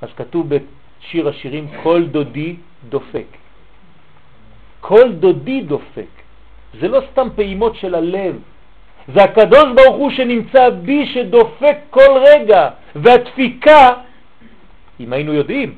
אז 0.02 0.08
כתוב 0.16 0.48
בשיר 0.48 1.28
השירים, 1.28 1.68
כל 1.82 2.06
דודי 2.06 2.56
דופק. 2.88 3.26
כל 4.80 5.12
דודי 5.12 5.60
דופק. 5.60 6.12
זה 6.80 6.88
לא 6.88 7.00
סתם 7.12 7.28
פעימות 7.34 7.76
של 7.76 7.94
הלב, 7.94 8.38
זה 9.14 9.24
הקדוש 9.24 9.64
ברוך 9.74 9.96
הוא 9.96 10.10
שנמצא 10.10 10.70
בי 10.70 11.06
שדופק 11.06 11.76
כל 11.90 12.10
רגע, 12.26 12.68
והדפיקה, 12.94 13.92
אם 15.00 15.12
היינו 15.12 15.32
יודעים, 15.32 15.74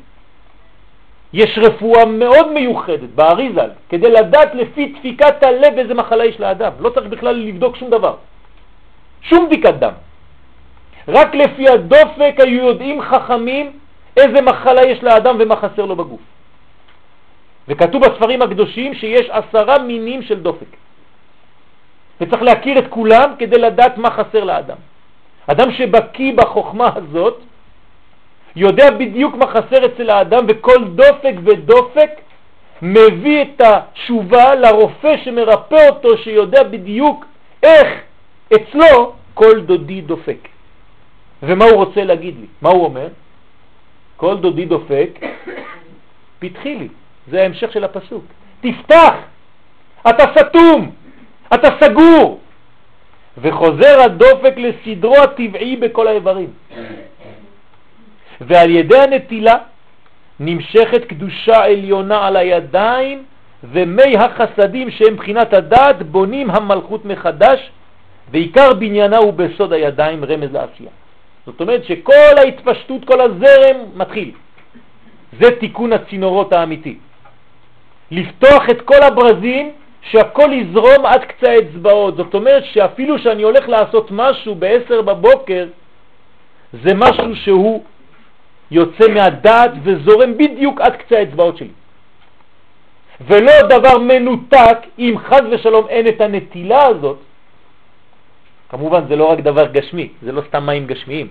יש 1.33 1.59
רפואה 1.59 2.05
מאוד 2.05 2.53
מיוחדת 2.53 3.11
באריזל, 3.15 3.71
כדי 3.89 4.11
לדעת 4.11 4.55
לפי 4.55 4.87
דפיקת 4.87 5.43
הלב 5.43 5.79
איזה 5.79 5.95
מחלה 5.95 6.25
יש 6.25 6.41
לאדם. 6.41 6.73
לא 6.81 6.91
צריך 6.91 7.07
בכלל 7.07 7.37
לבדוק 7.37 7.77
שום 7.77 7.91
דבר. 7.91 8.17
שום 9.23 9.47
בדיקת 9.47 9.75
דם. 9.75 9.93
רק 11.09 11.35
לפי 11.35 11.69
הדופק 11.69 12.35
היו 12.39 12.65
יודעים 12.67 13.03
חכמים 13.03 13.73
איזה 14.17 14.41
מחלה 14.41 14.85
יש 14.85 15.03
לאדם 15.03 15.37
ומה 15.39 15.57
חסר 15.57 15.85
לו 15.85 15.97
בגוף. 15.97 16.21
וכתוב 17.69 18.03
בספרים 18.03 18.43
הקדושים 18.43 18.95
שיש 18.95 19.31
עשרה 19.31 19.79
מינים 19.79 20.23
של 20.23 20.41
דופק. 20.41 20.73
וצריך 22.21 22.43
להכיר 22.43 22.79
את 22.79 22.85
כולם 22.89 23.33
כדי 23.39 23.59
לדעת 23.59 23.99
מה 23.99 24.11
חסר 24.11 24.45
לאדם. 24.45 24.77
אדם 25.47 25.73
שבקי 25.73 26.33
בחוכמה 26.33 26.91
הזאת 26.97 27.41
יודע 28.57 28.91
בדיוק 28.91 29.35
מה 29.35 29.47
חסר 29.47 29.87
אצל 29.87 30.11
האדם 30.11 30.45
וכל 30.49 30.85
דופק 30.85 31.35
ודופק 31.45 32.11
מביא 32.83 33.43
את 33.43 33.61
התשובה 33.61 34.55
לרופא 34.55 35.17
שמרפא 35.25 35.89
אותו 35.89 36.19
שיודע 36.19 36.63
בדיוק 36.63 37.25
איך 37.63 37.89
אצלו 38.55 39.13
כל 39.35 39.61
דודי 39.61 40.01
דופק. 40.01 40.49
ומה 41.43 41.65
הוא 41.65 41.75
רוצה 41.85 42.05
להגיד 42.05 42.35
לי? 42.41 42.47
מה 42.63 42.69
הוא 42.69 42.85
אומר? 42.85 43.09
כל 44.17 44.37
דודי 44.37 44.65
דופק, 44.65 45.11
פתחי 46.39 46.75
לי. 46.75 46.89
זה 47.31 47.43
ההמשך 47.43 47.73
של 47.73 47.85
הפסוק. 47.85 48.25
תפתח! 48.61 49.15
אתה 50.11 50.25
סתום! 50.39 50.91
אתה 51.55 51.69
סגור! 51.81 52.41
וחוזר 53.39 54.01
הדופק 54.01 54.55
לסדרו 54.57 55.17
הטבעי 55.17 55.77
בכל 55.77 56.09
האיברים. 56.09 56.51
ועל 58.41 58.71
ידי 58.71 58.99
הנטילה 58.99 59.55
נמשכת 60.41 61.05
קדושה 61.05 61.65
עליונה 61.65 62.27
על 62.27 62.37
הידיים 62.37 63.23
ומי 63.65 64.17
החסדים 64.17 64.91
שהם 64.91 65.17
בחינת 65.17 65.53
הדעת 65.55 66.03
בונים 66.03 66.51
המלכות 66.51 67.05
מחדש 67.05 67.71
ועיקר 68.31 68.75
בניינה 68.75 69.17
הוא 69.17 69.33
בסוד 69.33 69.73
הידיים 69.73 70.25
רמז 70.25 70.53
לעשייה. 70.53 70.91
זאת 71.47 71.61
אומרת 71.61 71.85
שכל 71.85 72.35
ההתפשטות, 72.37 73.05
כל 73.05 73.21
הזרם 73.21 73.77
מתחיל. 73.95 74.31
זה 75.41 75.51
תיקון 75.61 75.93
הצינורות 75.93 76.53
האמיתי. 76.53 76.99
לפתוח 78.11 78.71
את 78.71 78.81
כל 78.83 79.03
הברזים 79.03 79.73
שהכל 80.03 80.51
יזרום 80.53 81.07
עד 81.07 81.25
קצה 81.25 81.51
האצבעות. 81.51 82.17
זאת 82.17 82.35
אומרת 82.35 82.65
שאפילו 82.65 83.19
שאני 83.19 83.43
הולך 83.43 83.69
לעשות 83.69 84.11
משהו 84.11 84.55
ב-10 84.55 85.03
בבוקר, 85.03 85.67
זה 86.73 86.95
משהו 86.95 87.37
שהוא 87.37 87.83
יוצא 88.71 89.09
מהדעת 89.15 89.71
וזורם 89.83 90.39
בדיוק 90.39 90.81
עד 90.81 90.97
קצה 90.97 91.19
האצבעות 91.19 91.57
שלי. 91.57 91.75
ולא 93.21 93.53
דבר 93.69 93.99
מנותק 93.99 94.79
אם 94.99 95.15
חז 95.19 95.43
ושלום 95.51 95.87
אין 95.89 96.09
את 96.09 96.21
הנטילה 96.21 96.87
הזאת. 96.87 97.19
כמובן 98.69 99.09
זה 99.09 99.17
לא 99.17 99.25
רק 99.25 99.41
דבר 99.41 99.67
גשמי, 99.67 100.09
זה 100.23 100.33
לא 100.33 100.43
סתם 100.49 100.67
מים 100.67 100.87
גשמיים, 100.87 101.29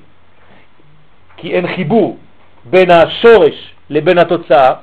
כי 1.37 1.53
אין 1.53 1.67
חיבור 1.67 2.17
בין 2.65 2.91
השורש 2.91 3.73
לבין 3.89 4.17
התוצאה, 4.17 4.73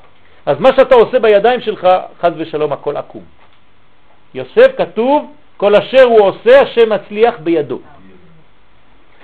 אז 0.46 0.60
מה 0.60 0.68
שאתה 0.76 0.94
עושה 0.94 1.18
בידיים 1.18 1.60
שלך, 1.60 1.88
חז 2.20 2.32
ושלום 2.36 2.72
הכל 2.72 2.96
עקום. 2.96 3.22
יוסף 4.34 4.76
כתוב, 4.76 5.32
כל 5.56 5.74
אשר 5.74 6.02
הוא 6.02 6.20
עושה, 6.20 6.60
השם 6.60 6.92
מצליח 6.92 7.34
בידו. 7.38 7.78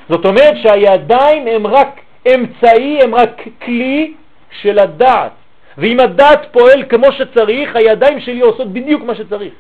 זאת 0.08 0.24
אומרת 0.26 0.54
שהידיים 0.62 1.46
הם 1.46 1.66
רק 1.66 2.00
אמצעי, 2.34 3.02
הם 3.02 3.14
רק 3.14 3.42
כלי 3.64 4.14
של 4.60 4.78
הדעת. 4.78 5.32
ואם 5.78 6.00
הדעת 6.00 6.46
פועל 6.52 6.84
כמו 6.88 7.12
שצריך, 7.12 7.76
הידיים 7.76 8.20
שלי 8.20 8.40
עושות 8.40 8.72
בדיוק 8.72 9.02
מה 9.02 9.14
שצריך. 9.14 9.52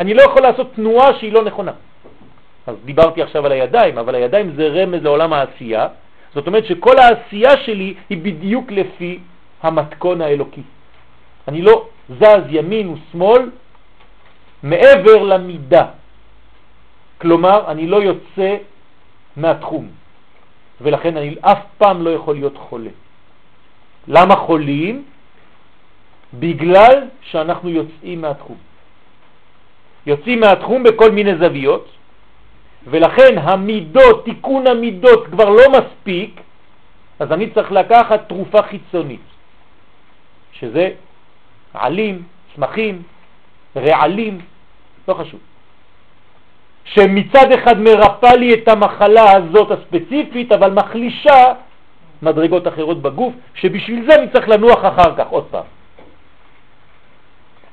אני 0.00 0.14
לא 0.14 0.22
יכול 0.22 0.42
לעשות 0.42 0.74
תנועה 0.74 1.18
שהיא 1.18 1.32
לא 1.32 1.44
נכונה. 1.44 1.72
אז 2.66 2.74
דיברתי 2.84 3.22
עכשיו 3.22 3.46
על 3.46 3.52
הידיים, 3.52 3.98
אבל 3.98 4.14
הידיים 4.14 4.52
זה 4.56 4.68
רמז 4.68 5.02
לעולם 5.02 5.32
העשייה. 5.32 5.88
זאת 6.34 6.46
אומרת 6.46 6.66
שכל 6.66 6.98
העשייה 6.98 7.56
שלי 7.56 7.94
היא 8.10 8.18
בדיוק 8.22 8.70
לפי 8.70 9.18
המתכון 9.62 10.20
האלוקי. 10.20 10.62
אני 11.48 11.62
לא 11.62 11.86
זז 12.08 12.44
ימין 12.50 12.88
ושמאל 12.88 13.50
מעבר 14.62 15.22
למידה. 15.22 15.86
כלומר, 17.20 17.70
אני 17.70 17.86
לא 17.86 17.96
יוצא 18.02 18.56
מהתחום. 19.36 19.88
ולכן 20.80 21.16
אני 21.16 21.34
אף 21.40 21.58
פעם 21.78 22.02
לא 22.02 22.10
יכול 22.10 22.34
להיות 22.34 22.56
חולה. 22.56 22.90
למה 24.08 24.36
חולים? 24.36 25.04
בגלל 26.34 27.08
שאנחנו 27.22 27.68
יוצאים 27.68 28.20
מהתחום. 28.20 28.56
יוצאים 30.06 30.40
מהתחום 30.40 30.82
בכל 30.82 31.10
מיני 31.10 31.36
זוויות, 31.38 31.88
ולכן 32.86 33.38
המידות, 33.38 34.24
תיקון 34.24 34.66
המידות 34.66 35.26
כבר 35.26 35.48
לא 35.50 35.64
מספיק, 35.72 36.40
אז 37.18 37.32
אני 37.32 37.50
צריך 37.50 37.72
לקחת 37.72 38.28
תרופה 38.28 38.62
חיצונית, 38.62 39.26
שזה 40.52 40.90
עלים, 41.74 42.22
צמחים, 42.54 43.02
רעלים, 43.76 44.40
לא 45.08 45.14
חשוב. 45.14 45.40
שמצד 46.84 47.52
אחד 47.52 47.80
מרפא 47.80 48.26
לי 48.26 48.54
את 48.54 48.68
המחלה 48.68 49.32
הזאת 49.36 49.70
הספציפית, 49.70 50.52
אבל 50.52 50.70
מחלישה 50.70 51.52
מדרגות 52.22 52.68
אחרות 52.68 53.02
בגוף, 53.02 53.34
שבשביל 53.54 54.10
זה 54.10 54.14
אני 54.14 54.28
צריך 54.32 54.48
לנוח 54.48 54.78
אחר 54.84 55.16
כך, 55.16 55.26
עוד 55.28 55.44
פעם. 55.50 55.64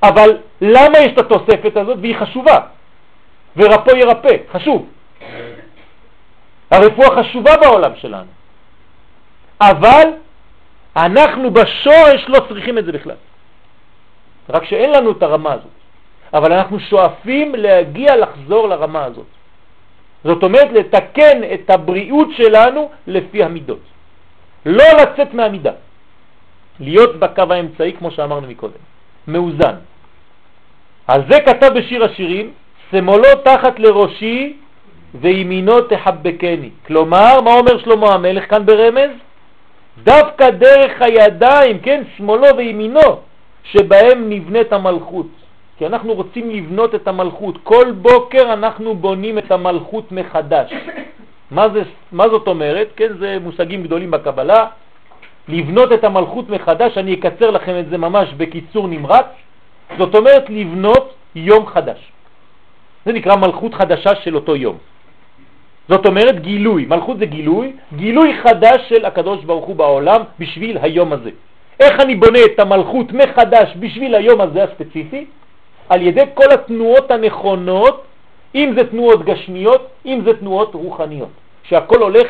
אבל 0.02 0.38
למה 0.60 0.98
יש 0.98 1.12
את 1.12 1.18
התוספת 1.18 1.76
הזאת? 1.76 1.98
והיא 2.00 2.16
חשובה. 2.16 2.58
ורפוא 3.56 3.96
ירפא, 3.96 4.36
חשוב. 4.52 4.86
הרפואה 6.70 7.22
חשובה 7.22 7.56
בעולם 7.56 7.92
שלנו. 7.96 8.30
אבל 9.60 10.08
אנחנו 10.96 11.50
בשורש 11.50 12.24
לא 12.28 12.38
צריכים 12.48 12.78
את 12.78 12.84
זה 12.84 12.92
בכלל. 12.92 13.16
רק 14.50 14.64
שאין 14.64 14.90
לנו 14.90 15.12
את 15.12 15.22
הרמה 15.22 15.52
הזאת. 15.52 15.83
אבל 16.34 16.52
אנחנו 16.52 16.80
שואפים 16.80 17.54
להגיע 17.54 18.16
לחזור 18.16 18.68
לרמה 18.68 19.04
הזאת. 19.04 19.26
זאת 20.24 20.42
אומרת 20.42 20.72
לתקן 20.72 21.40
את 21.54 21.70
הבריאות 21.70 22.28
שלנו 22.36 22.90
לפי 23.06 23.44
המידות. 23.44 23.84
לא 24.66 24.84
לצאת 25.02 25.34
מהמידה. 25.34 25.72
להיות 26.80 27.16
בקו 27.16 27.42
האמצעי 27.50 27.92
כמו 27.92 28.10
שאמרנו 28.10 28.48
מקודם. 28.48 28.82
מאוזן. 29.28 29.74
על 31.06 31.22
זה 31.30 31.40
כתב 31.40 31.70
בשיר 31.74 32.04
השירים, 32.04 32.50
שמאלו 32.90 33.28
תחת 33.44 33.78
לראשי 33.78 34.56
וימינו 35.14 35.80
תחבקני. 35.80 36.70
כלומר, 36.86 37.40
מה 37.40 37.52
אומר 37.54 37.78
שלמה 37.78 38.14
המלך 38.14 38.50
כאן 38.50 38.66
ברמז? 38.66 39.10
דווקא 40.04 40.50
דרך 40.50 40.92
הידיים, 41.02 41.78
כן, 41.78 42.02
שמאלו 42.16 42.56
וימינו, 42.56 43.20
שבהם 43.64 44.28
נבנית 44.28 44.72
המלכות. 44.72 45.43
כי 45.78 45.86
אנחנו 45.86 46.14
רוצים 46.14 46.50
לבנות 46.50 46.94
את 46.94 47.08
המלכות. 47.08 47.58
כל 47.62 47.92
בוקר 47.92 48.52
אנחנו 48.52 48.94
בונים 48.94 49.38
את 49.38 49.50
המלכות 49.50 50.12
מחדש. 50.12 50.72
מה, 51.50 51.68
זה, 51.68 51.82
מה 52.12 52.28
זאת 52.28 52.48
אומרת? 52.48 52.88
כן, 52.96 53.12
זה 53.18 53.38
מושגים 53.42 53.82
גדולים 53.82 54.10
בקבלה. 54.10 54.66
לבנות 55.48 55.92
את 55.92 56.04
המלכות 56.04 56.50
מחדש, 56.50 56.98
אני 56.98 57.14
אקצר 57.14 57.50
לכם 57.50 57.78
את 57.78 57.88
זה 57.90 57.98
ממש 57.98 58.28
בקיצור 58.36 58.88
נמרץ. 58.88 59.26
זאת 59.98 60.14
אומרת 60.14 60.50
לבנות 60.50 61.14
יום 61.34 61.66
חדש. 61.66 62.00
זה 63.06 63.12
נקרא 63.12 63.36
מלכות 63.36 63.74
חדשה 63.74 64.14
של 64.14 64.34
אותו 64.34 64.56
יום. 64.56 64.76
זאת 65.88 66.06
אומרת 66.06 66.40
גילוי, 66.40 66.86
מלכות 66.88 67.18
זה 67.18 67.26
גילוי, 67.26 67.72
גילוי 67.96 68.34
חדש 68.42 68.88
של 68.88 69.04
הקדוש 69.04 69.44
ברוך 69.44 69.64
הוא 69.64 69.76
בעולם 69.76 70.20
בשביל 70.38 70.78
היום 70.82 71.12
הזה. 71.12 71.30
איך 71.80 72.00
אני 72.00 72.14
בונה 72.14 72.38
את 72.44 72.60
המלכות 72.60 73.12
מחדש 73.12 73.76
בשביל 73.76 74.14
היום 74.14 74.40
הזה 74.40 74.64
הספציפי? 74.64 75.26
על 75.88 76.02
ידי 76.02 76.24
כל 76.34 76.52
התנועות 76.52 77.10
הנכונות, 77.10 78.04
אם 78.54 78.72
זה 78.76 78.90
תנועות 78.90 79.24
גשמיות, 79.24 79.88
אם 80.06 80.20
זה 80.24 80.36
תנועות 80.40 80.74
רוחניות, 80.74 81.28
שהכל 81.62 82.02
הולך 82.02 82.26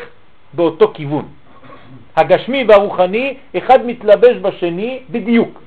באותו 0.53 0.91
כיוון. 0.93 1.25
הגשמי 2.15 2.63
והרוחני, 2.67 3.37
אחד 3.57 3.85
מתלבש 3.85 4.35
בשני 4.41 4.99
בדיוק. 5.09 5.61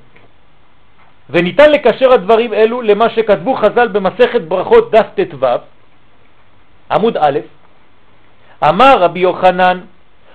וניתן 1.31 1.71
לקשר 1.71 2.13
הדברים 2.13 2.55
אלו 2.55 2.83
למה 2.83 3.11
שכתבו 3.11 3.55
חז"ל 3.55 3.89
במסכת 3.89 4.41
ברכות 4.41 4.91
דף 4.91 5.07
ט"ו, 5.15 5.47
עמוד 6.91 7.17
א', 7.17 7.39
אמר 8.69 8.95
רבי 8.99 9.21
יוחנן, 9.21 9.81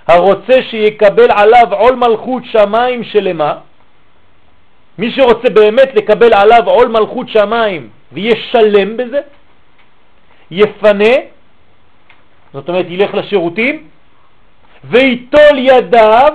הרוצה 0.08 0.54
שיקבל 0.70 1.32
עליו 1.32 1.74
עול 1.74 1.95
מלכות 1.95 2.43
שמיים 2.45 3.04
שלמה, 3.04 3.58
מי 4.98 5.12
שרוצה 5.12 5.50
באמת 5.50 5.89
לקבל 5.96 6.34
עליו 6.34 6.70
עול 6.70 6.88
מלכות 6.88 7.30
שמיים 7.30 7.89
וישלם 8.12 8.98
בזה, 8.98 9.22
יפנה, 10.52 11.14
זאת 12.54 12.70
אומרת 12.70 12.86
ילך 12.89 13.14
לשירותים, 13.14 13.88
ויטול 14.84 15.58
ידיו, 15.58 16.34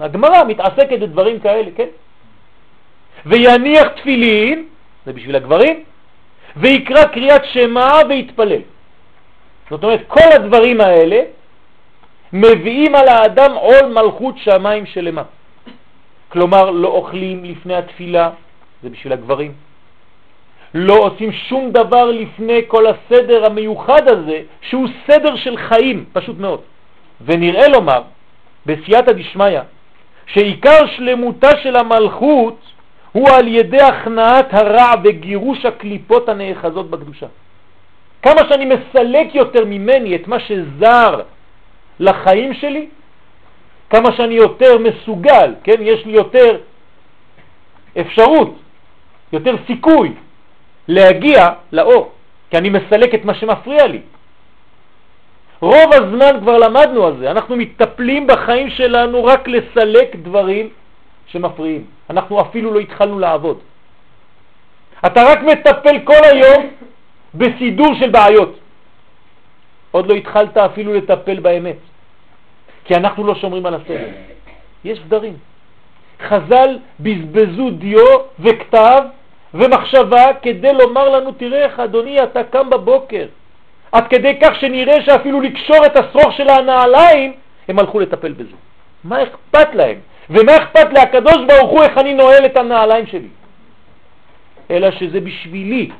הגמרא 0.00 0.44
מתעסקת 0.44 0.98
בדברים 1.00 1.40
כאלה, 1.40 1.70
כן? 1.76 1.88
ויניח 3.26 3.88
תפילין, 3.88 4.64
זה 5.06 5.12
בשביל 5.12 5.36
הגברים, 5.36 5.84
ויקרא 6.56 7.04
קריאת 7.04 7.44
שמה 7.44 8.00
ויתפלל. 8.08 8.62
זאת 9.70 9.82
אומרת, 9.84 10.00
כל 10.06 10.32
הדברים 10.32 10.80
האלה 10.80 11.20
מביאים 12.32 12.94
על 12.94 13.08
האדם 13.08 13.52
עול 13.52 13.86
מלכות 13.86 14.38
שמיים 14.38 14.86
שלמה. 14.86 15.22
כלומר, 16.28 16.70
לא 16.70 16.88
אוכלים 16.88 17.44
לפני 17.44 17.74
התפילה, 17.74 18.30
זה 18.82 18.90
בשביל 18.90 19.12
הגברים. 19.12 19.52
לא 20.74 20.94
עושים 20.94 21.32
שום 21.32 21.70
דבר 21.72 22.04
לפני 22.04 22.60
כל 22.66 22.84
הסדר 22.86 23.46
המיוחד 23.46 24.08
הזה, 24.08 24.42
שהוא 24.60 24.88
סדר 25.06 25.36
של 25.36 25.56
חיים, 25.56 26.04
פשוט 26.12 26.38
מאוד. 26.38 26.60
ונראה 27.24 27.68
לומר, 27.68 28.02
בסייעתא 28.66 29.12
דשמיא, 29.12 29.60
שעיקר 30.26 30.86
שלמותה 30.96 31.50
של 31.62 31.76
המלכות 31.76 32.58
הוא 33.12 33.28
על 33.30 33.48
ידי 33.48 33.80
הכנעת 33.80 34.54
הרע 34.54 34.92
וגירוש 35.04 35.64
הקליפות 35.64 36.28
הנאחזות 36.28 36.90
בקדושה. 36.90 37.26
כמה 38.22 38.40
שאני 38.48 38.64
מסלק 38.64 39.34
יותר 39.34 39.64
ממני 39.64 40.16
את 40.16 40.28
מה 40.28 40.40
שזר 40.40 41.20
לחיים 42.00 42.54
שלי, 42.54 42.88
כמה 43.90 44.12
שאני 44.12 44.34
יותר 44.34 44.78
מסוגל, 44.78 45.54
כן? 45.64 45.76
יש 45.80 46.06
לי 46.06 46.12
יותר 46.12 46.58
אפשרות, 48.00 48.54
יותר 49.32 49.54
סיכוי 49.66 50.12
להגיע 50.88 51.48
לאור, 51.72 52.12
כי 52.50 52.58
אני 52.58 52.68
מסלק 52.68 53.14
את 53.14 53.24
מה 53.24 53.34
שמפריע 53.34 53.86
לי. 53.86 54.00
רוב 55.60 55.92
הזמן 55.92 56.40
כבר 56.40 56.58
למדנו 56.58 57.06
על 57.06 57.16
זה, 57.18 57.30
אנחנו 57.30 57.56
מטפלים 57.56 58.26
בחיים 58.26 58.70
שלנו 58.70 59.24
רק 59.24 59.48
לסלק 59.48 60.16
דברים 60.16 60.68
שמפריעים. 61.26 61.84
אנחנו 62.10 62.40
אפילו 62.40 62.74
לא 62.74 62.80
התחלנו 62.80 63.18
לעבוד. 63.18 63.58
אתה 65.06 65.22
רק 65.22 65.38
מטפל 65.42 65.98
כל 66.04 66.22
היום 66.32 66.70
בסידור 67.34 67.94
של 68.00 68.10
בעיות. 68.10 68.58
עוד 69.90 70.06
לא 70.06 70.14
התחלת 70.14 70.56
אפילו 70.56 70.94
לטפל 70.94 71.40
באמת, 71.40 71.76
כי 72.88 72.94
אנחנו 72.94 73.26
לא 73.26 73.34
שומרים 73.34 73.66
על 73.66 73.74
הסדר. 73.74 74.08
יש 74.84 74.98
סדרים. 75.06 75.36
חז"ל 76.28 76.78
בזבזו 77.00 77.70
דיו 77.70 78.06
וכתב 78.40 79.02
ומחשבה 79.54 80.24
כדי 80.42 80.72
לומר 80.72 81.08
לנו, 81.08 81.32
תראה 81.32 81.64
איך 81.64 81.80
אדוני 81.80 82.22
אתה 82.22 82.44
קם 82.44 82.70
בבוקר, 82.70 83.26
עד 83.92 84.08
כדי 84.08 84.38
כך 84.42 84.60
שנראה 84.60 85.02
שאפילו 85.02 85.40
לקשור 85.40 85.86
את 85.86 85.96
השרוך 85.96 86.32
של 86.32 86.48
הנעליים, 86.48 87.32
הם 87.68 87.78
הלכו 87.78 88.00
לטפל 88.00 88.32
בזה. 88.32 88.56
מה 89.04 89.22
אכפת 89.22 89.74
להם? 89.74 89.98
ומה 90.30 90.56
אכפת 90.56 90.92
להקדוש 90.92 91.38
ברוך 91.48 91.70
הוא 91.70 91.82
איך 91.82 91.98
אני 91.98 92.14
נועל 92.14 92.46
את 92.46 92.56
הנעליים 92.56 93.06
שלי? 93.06 93.28
אלא 94.70 94.90
שזה 94.90 95.20
בשבילי. 95.20 95.90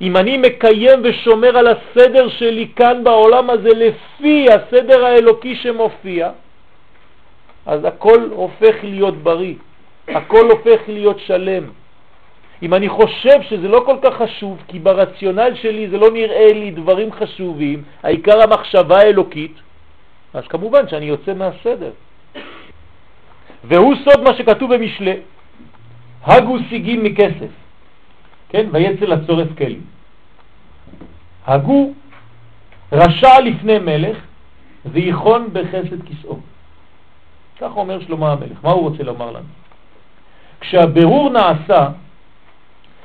אם 0.00 0.16
אני 0.16 0.36
מקיים 0.38 1.00
ושומר 1.04 1.56
על 1.58 1.66
הסדר 1.66 2.28
שלי 2.28 2.68
כאן 2.76 3.04
בעולם 3.04 3.50
הזה 3.50 3.68
לפי 3.68 4.46
הסדר 4.52 5.04
האלוקי 5.04 5.56
שמופיע, 5.56 6.30
אז 7.66 7.84
הכל 7.84 8.28
הופך 8.30 8.74
להיות 8.82 9.16
בריא, 9.16 9.54
הכל 10.08 10.50
הופך 10.50 10.80
להיות 10.88 11.20
שלם. 11.26 11.64
אם 12.62 12.74
אני 12.74 12.88
חושב 12.88 13.42
שזה 13.42 13.68
לא 13.68 13.82
כל 13.86 13.96
כך 14.02 14.14
חשוב, 14.14 14.58
כי 14.68 14.78
ברציונל 14.78 15.54
שלי 15.54 15.88
זה 15.88 15.98
לא 15.98 16.10
נראה 16.10 16.52
לי 16.52 16.70
דברים 16.70 17.12
חשובים, 17.12 17.82
העיקר 18.02 18.42
המחשבה 18.42 18.96
האלוקית, 18.98 19.54
אז 20.34 20.44
כמובן 20.48 20.88
שאני 20.88 21.04
יוצא 21.04 21.34
מהסדר. 21.34 21.90
והוא 23.64 23.94
סוד 24.04 24.22
מה 24.22 24.34
שכתוב 24.34 24.74
במשלה, 24.74 25.14
הגו 26.24 26.56
סיגים 26.68 27.04
מכסף, 27.04 27.52
כן, 28.52 28.68
ויצא 28.72 29.04
לצורף 29.04 29.48
כלים. 29.58 29.84
הגו 31.46 31.92
רשע 32.92 33.40
לפני 33.40 33.78
מלך 33.78 34.16
ויכון 34.84 35.48
בחסד 35.52 36.02
כסאו. 36.08 36.38
כך 37.60 37.76
אומר 37.76 38.00
שלמה 38.00 38.32
המלך. 38.32 38.58
מה 38.64 38.70
הוא 38.70 38.88
רוצה 38.88 39.02
לומר 39.02 39.30
לנו? 39.30 39.46
כשהבירור 40.60 41.30
נעשה, 41.30 41.88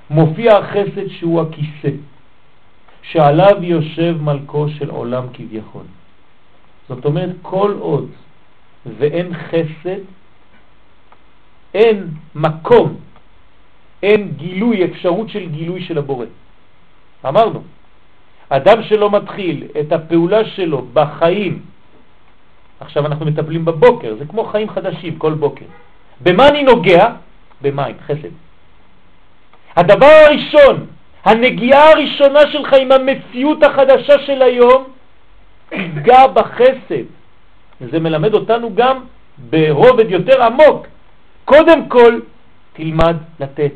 מופיע 0.10 0.58
החסד 0.58 1.08
שהוא 1.08 1.41
הכיסא, 1.41 1.95
שעליו 3.02 3.64
יושב 3.64 4.16
מלכו 4.22 4.70
של 4.70 4.89
עולם 4.89 5.24
כביכול. 5.34 5.84
זאת 6.89 7.06
אומרת, 7.06 7.36
כל 7.41 7.76
עוד 7.80 8.10
ואין 8.98 9.34
חסד, 9.34 10.02
אין 11.74 12.08
מקום, 12.36 12.95
אין 14.04 14.32
גילוי, 14.38 14.86
אפשרות 14.86 15.30
של 15.30 15.50
גילוי 15.50 15.82
של 15.82 15.98
הבורא. 15.98 16.26
אמרנו, 17.26 17.64
אדם 18.50 18.84
שלא 18.84 19.12
מתחיל 19.12 19.64
את 19.80 19.91
הפעולה 19.91 20.45
שלו 20.45 20.86
בחיים, 20.93 21.62
עכשיו 22.80 23.06
אנחנו 23.06 23.26
מטפלים 23.26 23.66
בבוקר, 23.66 24.16
זה 24.20 24.26
כמו 24.26 24.43
חיים 24.45 24.70
חדשים 24.70 25.18
כל 25.18 25.34
בוקר. 25.34 25.66
במה 26.22 26.48
אני 26.48 26.64
נוגע? 26.64 27.06
במים, 27.62 27.95
חסד. 28.06 28.34
הדבר 29.76 30.14
הראשון, 30.26 30.86
הנגיעה 31.26 31.91
הראשונה 31.91 32.39
שלך 32.52 32.74
עם 32.74 32.91
המציאות 32.91 33.64
החדשה 33.64 34.20
של 34.26 34.41
היום, 34.41 34.84
תיגע 35.70 36.28
בחסד. 36.28 37.06
וזה 37.82 38.00
מלמד 38.00 38.34
אותנו 38.34 38.76
גם 38.76 38.98
ברובד 39.38 40.12
יותר 40.12 40.43
עמוק. 40.43 40.88
קודם 41.45 41.89
כל, 41.89 42.20
תלמד 42.78 43.15
לתת. 43.39 43.71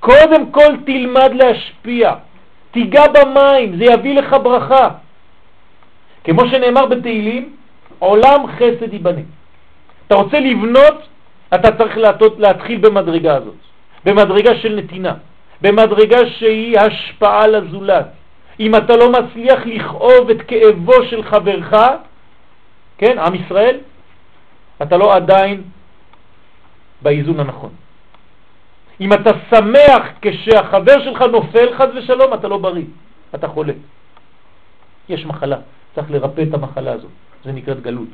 קודם 0.00 0.50
כל 0.50 0.76
תלמד 0.86 1.30
להשפיע. 1.34 2.14
תיגע 2.70 3.04
במים, 3.14 3.76
זה 3.76 3.84
יביא 3.84 4.14
לך 4.18 4.36
ברכה. 4.42 4.88
כמו 6.24 6.48
שנאמר 6.48 6.86
בתהילים, 6.86 7.56
עולם 7.98 8.46
חסד 8.46 8.92
ייבנה. 8.92 9.20
אתה 10.06 10.14
רוצה 10.14 10.40
לבנות, 10.40 11.08
אתה 11.54 11.68
צריך 11.78 11.96
להתחיל 12.38 12.78
במדרגה 12.78 13.34
הזאת. 13.36 13.54
במדרגה 14.04 14.54
של 14.54 14.74
נתינה, 14.74 15.14
במדרגה 15.62 16.26
שהיא 16.26 16.78
השפעה 16.78 17.46
לזולת. 17.46 18.06
אם 18.60 18.76
אתה 18.76 18.96
לא 18.96 19.12
מצליח 19.12 19.60
לכאוב 19.66 20.30
את 20.30 20.42
כאבו 20.42 21.04
של 21.10 21.22
חברך, 21.22 21.74
כן, 22.98 23.18
עם 23.18 23.34
ישראל, 23.34 23.76
אתה 24.82 24.96
לא 24.96 25.14
עדיין 25.14 25.62
באיזון 27.02 27.40
הנכון. 27.40 27.70
אם 29.00 29.12
אתה 29.12 29.30
שמח 29.50 30.02
כשהחבר 30.22 31.04
שלך 31.04 31.22
נופל 31.22 31.74
חז 31.74 31.88
ושלום, 31.96 32.34
אתה 32.34 32.48
לא 32.48 32.58
בריא, 32.58 32.84
אתה 33.34 33.48
חולה. 33.48 33.72
יש 35.08 35.26
מחלה, 35.26 35.56
צריך 35.94 36.10
לרפא 36.10 36.42
את 36.48 36.54
המחלה 36.54 36.92
הזאת, 36.92 37.10
זה 37.44 37.52
נקראת 37.52 37.80
גלות. 37.82 38.08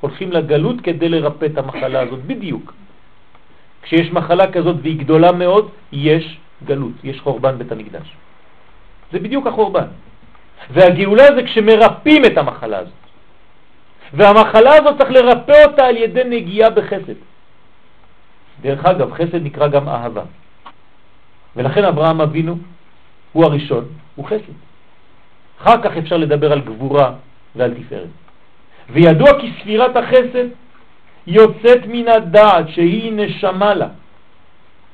הולכים 0.00 0.32
לגלות 0.32 0.80
כדי 0.80 1.08
לרפא 1.08 1.46
את 1.46 1.58
המחלה 1.58 2.00
הזאת, 2.00 2.22
בדיוק. 2.26 2.74
כשיש 3.82 4.12
מחלה 4.12 4.52
כזאת 4.52 4.76
והיא 4.82 4.98
גדולה 4.98 5.32
מאוד, 5.32 5.70
יש 5.92 6.38
גלות, 6.64 6.92
יש 7.04 7.20
חורבן 7.20 7.58
בית 7.58 7.72
המקדש. 7.72 8.16
זה 9.12 9.18
בדיוק 9.18 9.46
החורבן. 9.46 9.86
והגאולה 10.70 11.26
זה 11.34 11.42
כשמרפאים 11.42 12.24
את 12.24 12.38
המחלה 12.38 12.78
הזאת. 12.78 13.02
והמחלה 14.12 14.74
הזאת 14.74 14.98
צריך 14.98 15.10
לרפא 15.10 15.64
אותה 15.64 15.86
על 15.86 15.96
ידי 15.96 16.24
נגיעה 16.24 16.70
בחסד. 16.70 17.31
דרך 18.60 18.84
אגב, 18.84 19.12
חסד 19.12 19.42
נקרא 19.42 19.68
גם 19.68 19.88
אהבה. 19.88 20.22
ולכן 21.56 21.84
אברהם 21.84 22.20
אבינו 22.20 22.56
הוא 23.32 23.44
הראשון, 23.44 23.84
הוא 24.14 24.26
חסד. 24.26 24.52
אחר 25.62 25.82
כך 25.82 25.96
אפשר 25.96 26.16
לדבר 26.16 26.52
על 26.52 26.60
גבורה 26.60 27.12
ועל 27.56 27.74
תפארת. 27.74 28.08
וידוע 28.90 29.40
כי 29.40 29.52
ספירת 29.60 29.96
החסד 29.96 30.46
יוצאת 31.26 31.80
מן 31.86 32.08
הדעת 32.08 32.68
שהיא 32.68 33.12
נשמה 33.12 33.74
לה, 33.74 33.88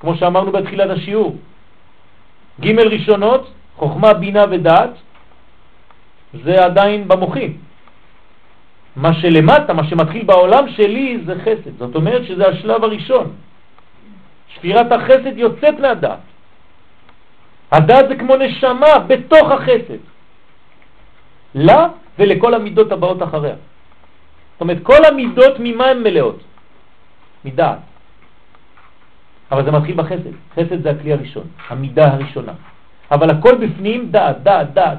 כמו 0.00 0.16
שאמרנו 0.16 0.52
בתחילת 0.52 0.90
השיעור. 0.90 1.36
ג' 2.60 2.78
ראשונות, 2.78 3.50
חוכמה, 3.76 4.14
בינה 4.14 4.44
ודעת, 4.50 4.90
זה 6.44 6.64
עדיין 6.64 7.08
במוחים. 7.08 7.67
מה 8.98 9.14
שלמטה, 9.14 9.72
מה 9.72 9.84
שמתחיל 9.84 10.24
בעולם 10.24 10.68
שלי 10.68 11.18
זה 11.26 11.34
חסד. 11.42 11.78
זאת 11.78 11.94
אומרת 11.94 12.26
שזה 12.26 12.48
השלב 12.48 12.84
הראשון. 12.84 13.26
שפירת 14.54 14.92
החסד 14.92 15.38
יוצאת 15.38 15.80
מהדעת. 15.80 16.18
הדעת 17.72 18.08
זה 18.08 18.16
כמו 18.16 18.36
נשמה 18.36 18.98
בתוך 19.06 19.50
החסד. 19.50 20.02
לה 21.54 21.88
ולכל 22.18 22.54
המידות 22.54 22.92
הבאות 22.92 23.22
אחריה. 23.22 23.54
זאת 23.54 24.60
אומרת, 24.60 24.78
כל 24.82 25.04
המידות 25.04 25.54
ממה 25.58 25.86
הן 25.86 26.02
מלאות? 26.02 26.38
מדעת. 27.44 27.78
אבל 29.52 29.64
זה 29.64 29.70
מתחיל 29.70 29.94
בחסד. 29.96 30.34
חסד 30.54 30.82
זה 30.82 30.90
הכלי 30.90 31.12
הראשון, 31.12 31.46
המידה 31.68 32.12
הראשונה. 32.12 32.52
אבל 33.10 33.30
הכל 33.30 33.54
בפנים 33.54 34.10
דעת, 34.10 34.42
דעת, 34.42 34.74
דעת. 34.74 34.98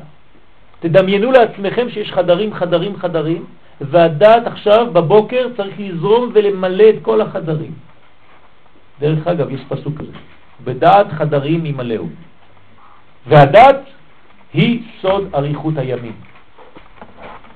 תדמיינו 0.79 1.31
לעצמכם 1.31 1.89
שיש 1.89 2.11
חדרים, 2.11 2.53
חדרים, 2.53 2.97
חדרים, 2.97 3.45
והדעת 3.81 4.47
עכשיו 4.47 4.93
בבוקר 4.93 5.47
צריך 5.57 5.75
לזרום 5.79 6.31
ולמלא 6.33 6.89
את 6.89 6.95
כל 7.01 7.21
החדרים. 7.21 7.73
דרך 8.99 9.27
אגב, 9.27 9.49
יש 9.51 9.61
פסוק 9.67 9.97
כזה, 9.97 10.11
בדעת 10.63 11.07
חדרים 11.11 11.65
ימלאו. 11.65 12.05
והדעת 13.27 13.79
היא 14.53 14.83
סוד 15.01 15.29
אריכות 15.35 15.77
הימים. 15.77 16.15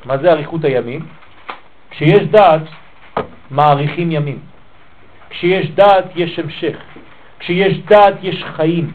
מה 0.05 0.17
זה 0.17 0.31
אריכות 0.31 0.63
הימים? 0.63 1.05
כשיש 1.89 2.27
דעת, 2.27 2.61
מאריכים 3.51 4.11
ימים. 4.11 4.39
כשיש 5.29 5.71
דעת, 5.71 6.05
יש 6.15 6.39
המשך. 6.39 6.77
כשיש 7.39 7.79
דעת, 7.79 8.13
יש 8.21 8.43
חיים. 8.43 8.91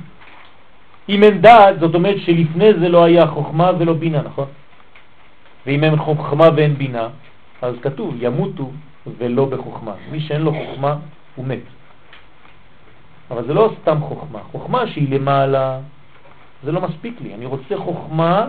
אם 1.08 1.22
אין 1.22 1.40
דעת, 1.40 1.80
זאת 1.80 1.94
אומרת 1.94 2.16
שלפני 2.18 2.74
זה 2.80 2.88
לא 2.88 3.04
היה 3.04 3.26
חוכמה 3.26 3.70
ולא 3.78 3.92
בינה, 3.92 4.22
נכון? 4.22 4.46
ואם 5.68 5.84
אין 5.84 5.96
חוכמה 5.96 6.48
ואין 6.56 6.74
בינה, 6.74 7.08
אז 7.62 7.74
כתוב, 7.82 8.14
ימותו 8.20 8.70
ולא 9.18 9.44
בחוכמה. 9.44 9.92
מי 10.10 10.20
שאין 10.20 10.40
לו 10.40 10.52
חוכמה, 10.52 10.96
הוא 11.36 11.46
מת. 11.46 11.58
אבל 13.30 13.44
זה 13.46 13.54
לא 13.54 13.70
סתם 13.82 14.00
חוכמה. 14.00 14.38
חוכמה 14.52 14.86
שהיא 14.86 15.14
למעלה, 15.14 15.78
זה 16.64 16.72
לא 16.72 16.80
מספיק 16.80 17.20
לי. 17.20 17.34
אני 17.34 17.46
רוצה 17.46 17.76
חוכמה 17.76 18.48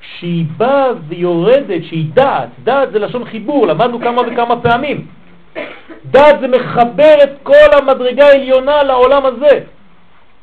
שהיא 0.00 0.44
באה 0.56 0.86
ויורדת, 1.08 1.84
שהיא 1.84 2.06
דעת. 2.14 2.48
דעת 2.64 2.92
זה 2.92 2.98
לשון 2.98 3.24
חיבור, 3.24 3.66
למדנו 3.66 4.00
כמה 4.00 4.22
וכמה 4.22 4.60
פעמים. 4.60 5.06
דעת 6.04 6.40
זה 6.40 6.48
מחבר 6.48 7.14
את 7.22 7.30
כל 7.42 7.70
המדרגה 7.78 8.26
העליונה 8.26 8.82
לעולם 8.82 9.26
הזה. 9.26 9.60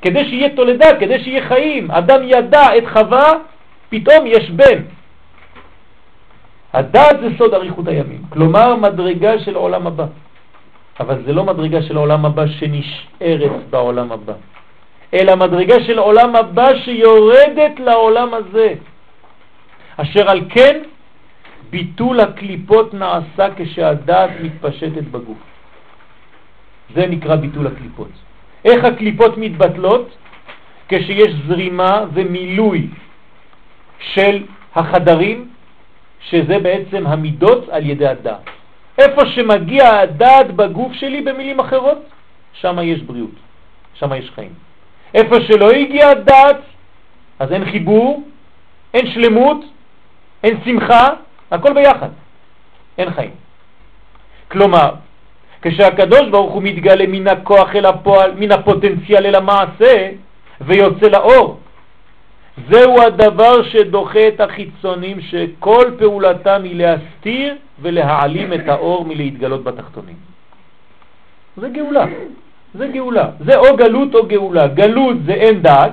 כדי 0.01 0.25
שיהיה 0.25 0.49
תולדה, 0.55 0.99
כדי 0.99 1.23
שיהיה 1.23 1.47
חיים. 1.47 1.91
אדם 1.91 2.19
ידע 2.23 2.77
את 2.77 2.83
חווה, 2.93 3.33
פתאום 3.89 4.27
יש 4.27 4.51
בן. 4.51 5.00
הדעת 6.73 7.19
זה 7.21 7.27
סוד 7.37 7.53
אריכות 7.53 7.87
הימים, 7.87 8.21
כלומר 8.29 8.75
מדרגה 8.75 9.39
של 9.39 9.55
עולם 9.55 9.87
הבא. 9.87 10.05
אבל 10.99 11.23
זה 11.25 11.33
לא 11.33 11.43
מדרגה 11.43 11.81
של 11.81 11.97
עולם 11.97 12.25
הבא 12.25 12.47
שנשארת 12.47 13.51
בעולם 13.69 14.11
הבא, 14.11 14.33
אלא 15.13 15.35
מדרגה 15.35 15.83
של 15.83 15.99
עולם 15.99 16.35
הבא 16.35 16.67
שיורדת 16.83 17.79
לעולם 17.79 18.33
הזה. 18.33 18.73
אשר 19.97 20.29
על 20.29 20.41
כן 20.49 20.81
ביטול 21.69 22.19
הקליפות 22.19 22.93
נעשה 22.93 23.47
כשהדעת 23.55 24.29
מתפשטת 24.41 25.03
בגוף. 25.11 25.37
זה 26.95 27.07
נקרא 27.07 27.35
ביטול 27.35 27.67
הקליפות. 27.67 28.11
איך 28.65 28.83
הקליפות 28.83 29.37
מתבטלות? 29.37 30.17
כשיש 30.89 31.31
זרימה 31.47 32.03
ומילוי 32.13 32.87
של 33.99 34.43
החדרים, 34.75 35.50
שזה 36.29 36.59
בעצם 36.59 37.07
המידות 37.07 37.69
על 37.69 37.85
ידי 37.85 38.07
הדעת. 38.07 38.49
איפה 38.97 39.21
שמגיע 39.25 39.99
הדעת 39.99 40.51
בגוף 40.51 40.93
שלי, 40.93 41.21
במילים 41.21 41.59
אחרות, 41.59 41.97
שם 42.53 42.79
יש 42.83 43.01
בריאות, 43.01 43.35
שם 43.93 44.13
יש 44.13 44.31
חיים. 44.35 44.53
איפה 45.13 45.35
שלא 45.41 45.71
הגיע 45.71 46.09
הדעת, 46.09 46.57
אז 47.39 47.51
אין 47.51 47.65
חיבור, 47.65 48.23
אין 48.93 49.11
שלמות, 49.11 49.65
אין 50.43 50.57
שמחה, 50.65 51.07
הכל 51.51 51.73
ביחד, 51.73 52.09
אין 52.97 53.09
חיים. 53.11 53.31
כלומר, 54.47 54.89
כשהקדוש 55.61 56.29
ברוך 56.31 56.53
הוא 56.53 56.63
מתגלה 56.63 57.07
מן 57.07 57.27
הכוח 57.27 57.75
אל 57.75 57.85
הפועל, 57.85 58.31
מן 58.35 58.51
הפוטנציאל 58.51 59.25
אל 59.25 59.35
המעשה, 59.35 60.09
ויוצא 60.61 61.07
לאור, 61.07 61.59
זהו 62.57 63.01
הדבר 63.01 63.63
שדוחה 63.63 64.27
את 64.27 64.41
החיצונים 64.41 65.21
שכל 65.21 65.91
פעולתם 65.99 66.63
היא 66.63 66.75
להסתיר 66.75 67.55
ולהעלים 67.81 68.53
את 68.53 68.67
האור 68.67 69.05
מלהתגלות 69.05 69.63
בתחתונים. 69.63 70.15
זה 71.57 71.69
גאולה, 71.69 72.05
זה 72.73 72.87
גאולה. 72.87 73.29
זה 73.39 73.57
או 73.57 73.77
גלות 73.77 74.15
או 74.15 74.25
גאולה. 74.27 74.67
גלות 74.67 75.17
זה 75.25 75.33
אין 75.33 75.61
דעת, 75.61 75.91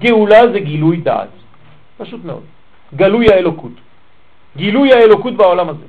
גאולה 0.00 0.40
זה 0.52 0.60
גילוי 0.60 0.96
דעת. 0.96 1.28
פשוט 1.98 2.24
מאוד. 2.24 2.42
גלוי 2.94 3.26
האלוקות. 3.30 3.72
גילוי 4.56 4.92
האלוקות 4.92 5.34
בעולם 5.34 5.68
הזה. 5.68 5.86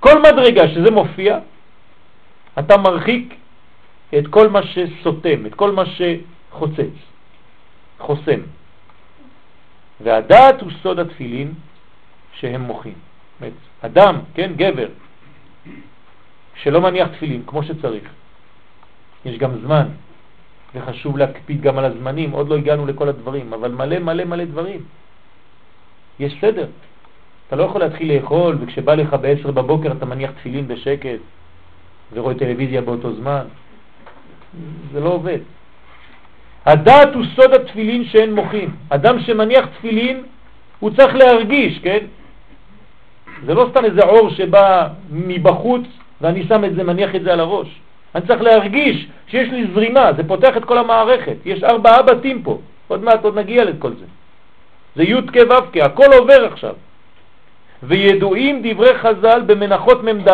כל 0.00 0.20
מדרגה 0.20 0.68
שזה 0.68 0.90
מופיע, 0.90 1.38
אתה 2.58 2.76
מרחיק 2.76 3.34
את 4.18 4.26
כל 4.26 4.48
מה 4.48 4.60
שסותם, 4.62 5.46
את 5.46 5.54
כל 5.54 5.70
מה 5.72 5.82
שחוצץ, 5.86 6.96
חוסם. 7.98 8.40
והדעת 10.04 10.60
הוא 10.60 10.70
סוד 10.82 10.98
התפילין 10.98 11.52
שהם 12.32 12.60
מוחים. 12.60 12.94
אדם, 13.80 14.18
כן, 14.34 14.52
גבר, 14.56 14.88
שלא 16.54 16.80
מניח 16.80 17.08
תפילין 17.08 17.42
כמו 17.46 17.62
שצריך, 17.62 18.08
יש 19.24 19.38
גם 19.38 19.58
זמן, 19.58 19.88
וחשוב 20.74 21.18
להקפיד 21.18 21.60
גם 21.60 21.78
על 21.78 21.84
הזמנים, 21.84 22.30
עוד 22.30 22.48
לא 22.48 22.56
הגענו 22.56 22.86
לכל 22.86 23.08
הדברים, 23.08 23.52
אבל 23.52 23.72
מלא 23.72 23.98
מלא 23.98 24.24
מלא 24.24 24.44
דברים. 24.44 24.80
יש 26.18 26.36
סדר. 26.40 26.66
אתה 27.46 27.56
לא 27.56 27.62
יכול 27.62 27.80
להתחיל 27.80 28.12
לאכול, 28.12 28.56
וכשבא 28.60 28.94
לך 28.94 29.14
ב-10 29.14 29.50
בבוקר 29.50 29.92
אתה 29.92 30.06
מניח 30.06 30.30
תפילין 30.30 30.68
בשקט, 30.68 31.18
ורואה 32.12 32.34
טלוויזיה 32.34 32.80
באותו 32.80 33.14
זמן. 33.14 33.44
זה 34.92 35.00
לא 35.00 35.08
עובד. 35.08 35.38
הדעת 36.66 37.14
הוא 37.14 37.24
סוד 37.36 37.54
התפילין 37.54 38.04
שאין 38.04 38.34
מוחים. 38.34 38.76
אדם 38.88 39.20
שמניח 39.20 39.66
תפילין, 39.66 40.22
הוא 40.80 40.90
צריך 40.90 41.14
להרגיש, 41.14 41.78
כן? 41.78 41.98
זה 43.46 43.54
לא 43.54 43.66
סתם 43.70 43.84
איזה 43.84 44.02
עור 44.02 44.30
שבא 44.30 44.88
מבחוץ 45.10 45.82
ואני 46.20 46.46
שם 46.46 46.64
את 46.64 46.74
זה, 46.74 46.84
מניח 46.84 47.14
את 47.14 47.22
זה 47.22 47.32
על 47.32 47.40
הראש. 47.40 47.68
אני 48.14 48.26
צריך 48.26 48.42
להרגיש 48.42 49.06
שיש 49.26 49.48
לי 49.48 49.66
זרימה, 49.74 50.12
זה 50.16 50.28
פותח 50.28 50.56
את 50.56 50.64
כל 50.64 50.78
המערכת. 50.78 51.36
יש 51.44 51.64
ארבעה 51.64 52.02
בתים 52.02 52.42
פה, 52.42 52.58
עוד 52.88 53.02
מעט 53.02 53.24
עוד 53.24 53.38
נגיע 53.38 53.64
לכל 53.64 53.90
זה. 53.90 54.04
זה 54.96 55.02
י' 55.02 55.22
כ' 55.32 55.36
ו' 55.50 55.72
כ', 55.72 55.76
הכל 55.76 56.12
עובר 56.18 56.44
עכשיו. 56.44 56.74
וידועים 57.82 58.62
דברי 58.64 58.98
חז"ל 58.98 59.42
במנחות 59.46 60.04
מ"ד, 60.04 60.28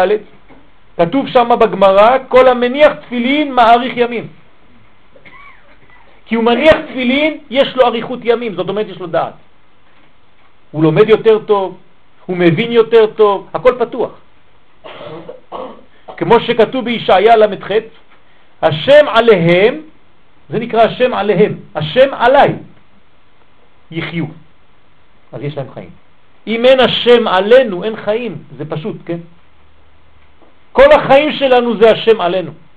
כתוב 0.97 1.28
שם 1.28 1.49
בגמרא, 1.61 2.16
כל 2.28 2.49
המניח 2.49 2.93
תפילין 2.93 3.53
מאריך 3.53 3.97
ימים. 3.97 4.26
כי 6.31 6.35
הוא 6.35 6.45
מניח 6.45 6.76
תפילין, 6.91 7.39
יש 7.51 7.76
לו 7.76 7.87
אריכות 7.87 8.20
ימים, 8.22 8.55
זאת 8.55 8.68
אומרת 8.68 8.87
יש 8.89 8.99
לו 8.99 9.07
דעת. 9.07 9.33
הוא 10.70 10.83
לומד 10.83 11.09
יותר 11.09 11.39
טוב, 11.39 11.78
הוא 12.26 12.37
מבין 12.37 12.72
יותר 12.72 13.07
טוב, 13.07 13.49
הכל 13.55 13.74
פתוח. 13.78 14.11
כמו 16.16 16.41
שכתוב 16.41 16.85
בישעיה 16.85 17.37
ל"ח, 17.37 17.70
השם 18.62 19.05
עליהם, 19.09 19.81
זה 20.51 20.59
נקרא 20.59 20.81
השם 20.83 21.14
עליהם, 21.14 21.55
השם 21.74 22.14
עליי, 22.14 22.55
יחיו. 23.91 24.26
אז 25.33 25.43
יש 25.43 25.57
להם 25.57 25.70
חיים. 25.74 25.91
אם 26.47 26.64
אין 26.64 26.81
השם 26.81 27.28
עלינו, 27.28 27.85
אין 27.85 27.97
חיים, 27.97 28.37
זה 28.57 28.64
פשוט, 28.70 28.97
כן? 29.07 29.18
כל 30.72 30.93
החיים 30.93 31.33
שלנו 31.33 31.76
זה 31.76 31.91
השם 31.91 32.20
עלינו. 32.20 32.69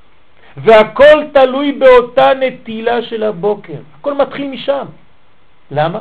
והכל 0.58 1.24
תלוי 1.34 1.72
באותה 1.72 2.34
נטילה 2.40 3.02
של 3.02 3.24
הבוקר. 3.24 3.80
הכל 4.00 4.14
מתחיל 4.14 4.48
משם. 4.48 4.86
למה? 5.72 6.00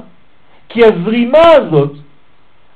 כי 0.69 0.85
הזרימה 0.85 1.47
הזאת, 1.57 1.93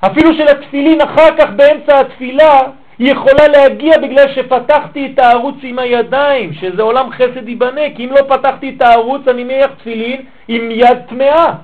אפילו 0.01 0.35
של 0.35 0.49
התפילין 0.49 1.01
אחר 1.01 1.37
כך 1.39 1.51
באמצע 1.57 2.01
התפילה, 2.01 2.61
היא 2.99 3.13
יכולה 3.13 3.49
להגיע 3.49 3.99
בגלל 3.99 4.35
שפתחתי 4.35 5.13
את 5.13 5.19
הערוץ 5.19 5.55
עם 5.63 5.79
הידיים, 5.79 6.53
שזה 6.53 6.83
עולם 6.83 7.11
חסד 7.11 7.49
ייבנה, 7.49 7.81
כי 7.97 8.05
אם 8.05 8.13
לא 8.13 8.37
פתחתי 8.37 8.75
את 8.77 8.83
הערוץ 8.83 9.29
אני 9.29 9.45
מניח 9.45 9.71
תפילין 9.79 10.23
עם 10.49 10.71
יד 10.71 10.99
טמאה. 11.09 11.55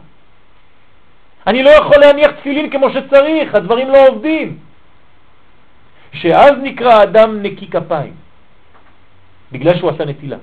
אני 1.47 1.63
לא 1.63 1.71
יכול 1.71 1.97
להניח 2.01 2.31
תפילין 2.31 2.71
כמו 2.71 2.91
שצריך, 2.91 3.55
הדברים 3.55 3.89
לא 3.89 4.09
עובדים. 4.09 4.59
שאז 6.13 6.53
נקרא 6.63 7.03
אדם 7.03 7.43
נקי 7.43 7.67
כפיים. 7.67 8.22
בגלל 9.53 9.79
שהוא 9.79 9.91
עשה 9.91 10.05
נטילה. 10.05 10.37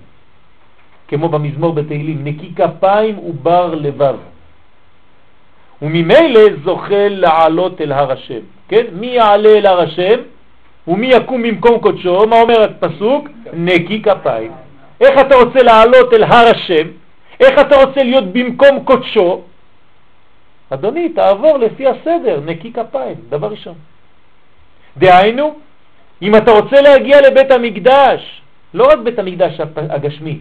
כמו 1.08 1.30
במזמור 1.30 1.74
בתהילים, 1.74 2.24
נקי 2.24 2.52
כפיים 2.56 3.20
ובר 3.20 3.76
לבב. 3.76 4.16
וממילא 5.82 6.42
זוכה 6.64 7.08
לעלות 7.10 7.82
אל 7.82 7.92
הר 7.92 8.12
השם. 8.12 8.40
כן? 8.68 8.86
מי 8.94 9.08
יעלה 9.08 9.50
אל 9.50 9.66
הר 9.66 9.80
השם? 9.80 10.20
ומי 10.88 11.08
יקום 11.08 11.44
במקום 11.44 11.80
קודשו, 11.80 12.28
מה 12.28 12.42
אומר 12.42 12.62
הפסוק? 12.62 13.30
נקי 13.54 14.02
כפיים. 14.02 14.52
איך 15.02 15.20
אתה 15.20 15.36
רוצה 15.36 15.64
לעלות 15.64 16.14
אל 16.14 16.24
הר 16.24 16.48
השם? 16.48 16.88
איך 17.40 17.60
אתה 17.60 17.76
רוצה 17.76 18.04
להיות 18.04 18.24
במקום 18.34 18.84
קודשו? 18.84 19.42
אדוני, 20.70 21.10
תעבור 21.10 21.58
לפי 21.58 21.88
הסדר, 21.88 22.40
נקי 22.46 22.74
כפיים, 22.74 23.16
דבר 23.30 23.48
ראשון. 23.48 23.76
דהיינו, 24.98 25.56
אם 26.22 26.36
אתה 26.36 26.52
רוצה 26.52 26.82
להגיע 26.82 27.22
לבית 27.22 27.52
המקדש, 27.52 28.42
לא 28.74 28.84
רק 28.92 29.00
בית 29.00 29.20
המקדש 29.20 29.60
הגשמי, 29.76 30.40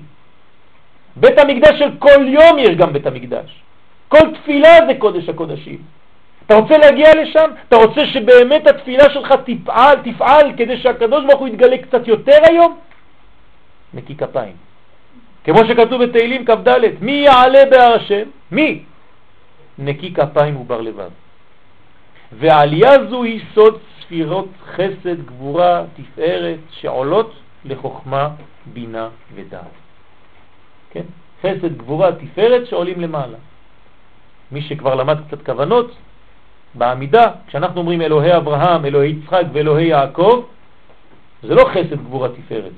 בית 1.16 1.38
המקדש 1.38 1.78
של 1.78 1.90
כל 1.98 2.28
יום 2.28 2.58
יש 2.58 2.70
גם 2.76 2.92
בית 2.92 3.06
המקדש. 3.06 3.62
כל 4.08 4.34
תפילה 4.34 4.86
זה 4.86 4.94
קודש 4.98 5.28
הקודשים. 5.28 5.78
אתה 6.46 6.54
רוצה 6.54 6.78
להגיע 6.78 7.14
לשם? 7.22 7.50
אתה 7.68 7.76
רוצה 7.76 8.06
שבאמת 8.06 8.66
התפילה 8.66 9.10
שלך 9.10 9.34
תפעל, 9.44 9.96
תפעל 10.04 10.52
כדי 10.56 10.76
שהקדוש 10.76 11.24
ברוך 11.24 11.40
הוא 11.40 11.48
יתגלה 11.48 11.78
קצת 11.78 12.08
יותר 12.08 12.38
היום? 12.42 12.78
נקי 13.94 14.16
כפיים. 14.16 14.56
כמו 15.44 15.58
שכתוב 15.68 16.04
בתהילים 16.04 16.44
כ"ד, 16.44 16.68
מי 17.00 17.12
יעלה 17.12 17.64
בהר 17.70 17.92
השם? 17.94 18.22
מי? 18.50 18.82
נקי 19.78 20.14
כפיים 20.14 20.56
ובר 20.56 20.80
לבב. 20.80 21.10
ועלייה 22.32 22.92
זו 23.10 23.22
היא 23.22 23.40
סוד 23.54 23.78
ספירות 24.00 24.48
חסד, 24.74 25.26
גבורה, 25.26 25.84
תפארת, 25.96 26.58
שעולות 26.70 27.32
לחוכמה, 27.68 28.28
בינה 28.72 29.08
ודעת. 29.34 29.62
כן? 30.90 31.04
חסד, 31.42 31.78
גבורה, 31.78 32.12
תפארת 32.12 32.66
שעולים 32.66 33.00
למעלה. 33.00 33.38
מי 34.52 34.62
שכבר 34.62 34.94
למד 34.94 35.18
קצת 35.26 35.46
כוונות, 35.46 35.96
בעמידה, 36.74 37.30
כשאנחנו 37.46 37.80
אומרים 37.80 38.02
אלוהי 38.02 38.36
אברהם, 38.36 38.84
אלוהי 38.84 39.10
יצחק 39.10 39.44
ואלוהי 39.52 39.86
יעקב, 39.86 40.44
זה 41.42 41.54
לא 41.54 41.64
חסד, 41.72 42.02
גבורה, 42.04 42.28
תפארת. 42.28 42.72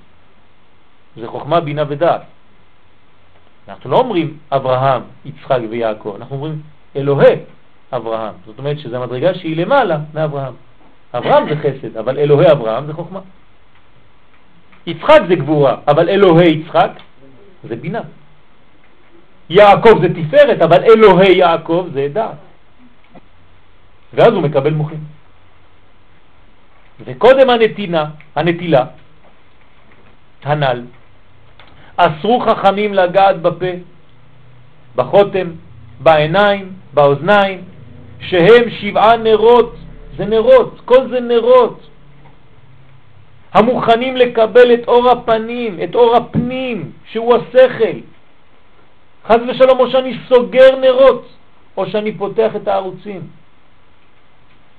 זה 1.17 1.29
חוכמה, 1.29 1.61
בינה 1.61 1.85
ודעת. 1.89 2.23
אנחנו 3.69 3.91
לא 3.91 3.97
אומרים 3.97 4.39
אברהם, 4.53 5.03
יצחק 5.25 5.59
ויעקב, 5.71 6.15
אנחנו 6.17 6.37
אומרים 6.37 6.63
אלוהי 6.97 7.37
אברהם. 7.93 8.35
זאת 8.47 8.59
אומרת 8.59 8.79
שזו 8.79 9.01
מדרגה 9.01 9.35
שהיא 9.35 9.57
למעלה 9.57 9.99
מאברהם. 10.15 10.55
אברהם 11.15 11.49
זה 11.49 11.57
חסד, 11.57 11.97
אבל 11.97 12.19
אלוהי 12.19 12.53
אברהם 12.53 12.87
זה 12.87 12.93
חוכמה. 12.93 13.21
יצחק 14.87 15.21
זה 15.29 15.35
גבורה, 15.35 15.77
אבל 15.89 16.09
אלוהי 16.09 16.49
יצחק 16.49 16.91
זה 17.65 17.77
בינה. 17.77 18.01
יעקב 19.51 19.99
זה 20.03 20.09
תפארת, 20.15 20.63
אבל 20.63 20.85
אלוהי 20.85 21.33
יעקב 21.33 21.87
זה 21.93 22.09
דעת. 22.13 22.37
ואז 24.15 24.33
הוא 24.33 24.43
מקבל 24.43 24.75
מוחים. 24.75 25.05
וקודם 27.05 27.51
הנתינה, 27.51 28.05
הנטילה, 28.37 28.85
הנ"ל, 30.45 30.83
אסרו 31.97 32.41
חכמים 32.41 32.95
לגעת 32.95 33.43
בפה, 33.43 33.73
בחותם, 34.97 35.47
בעיניים, 36.01 36.73
באוזניים, 36.95 37.65
שהם 38.21 38.71
שבעה 38.71 39.17
נרות, 39.17 39.77
זה 40.17 40.25
נרות, 40.25 40.81
כל 40.85 41.09
זה 41.11 41.21
נרות, 41.21 41.90
המוכנים 43.55 44.17
לקבל 44.17 44.75
את 44.75 44.89
אור 44.89 45.11
הפנים, 45.11 45.79
את 45.85 45.95
אור 45.95 46.17
הפנים, 46.17 46.91
שהוא 47.13 47.35
השכל. 47.35 47.99
חז 49.27 49.39
ושלום, 49.49 49.81
או 49.81 49.91
שאני 49.91 50.17
סוגר 50.29 50.77
נרות, 50.81 51.27
או 51.77 51.87
שאני 51.87 52.13
פותח 52.13 52.57
את 52.57 52.69
הערוצים. 52.69 53.21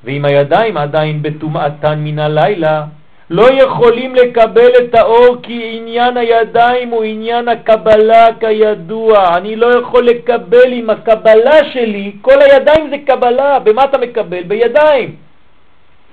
ואם 0.03 0.25
הידיים 0.25 0.77
עדיין 0.77 1.21
בטומאתן 1.21 1.99
מן 1.99 2.19
הלילה, 2.19 2.83
לא 3.29 3.47
יכולים 3.51 4.15
לקבל 4.15 4.69
את 4.79 4.95
האור 4.95 5.35
כי 5.43 5.77
עניין 5.77 6.17
הידיים 6.17 6.89
הוא 6.89 7.03
עניין 7.03 7.47
הקבלה 7.47 8.27
כידוע. 8.39 9.37
אני 9.37 9.55
לא 9.55 9.67
יכול 9.79 10.05
לקבל 10.05 10.73
עם 10.73 10.89
הקבלה 10.89 11.71
שלי, 11.73 12.11
כל 12.21 12.41
הידיים 12.41 12.89
זה 12.89 12.97
קבלה, 13.05 13.59
במה 13.59 13.83
אתה 13.83 13.97
מקבל? 13.97 14.43
בידיים. 14.43 15.15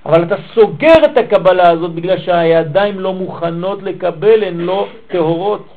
אבל 0.09 0.23
אתה 0.23 0.37
סוגר 0.55 1.05
את 1.05 1.19
הקבלה 1.19 1.69
הזאת 1.71 1.93
בגלל 1.93 2.19
שהידיים 2.19 3.01
לא 3.01 3.13
מוכנות 3.13 3.83
לקבל, 3.83 4.45
הן 4.45 4.61
לא 4.61 4.89
טהורות. 5.07 5.69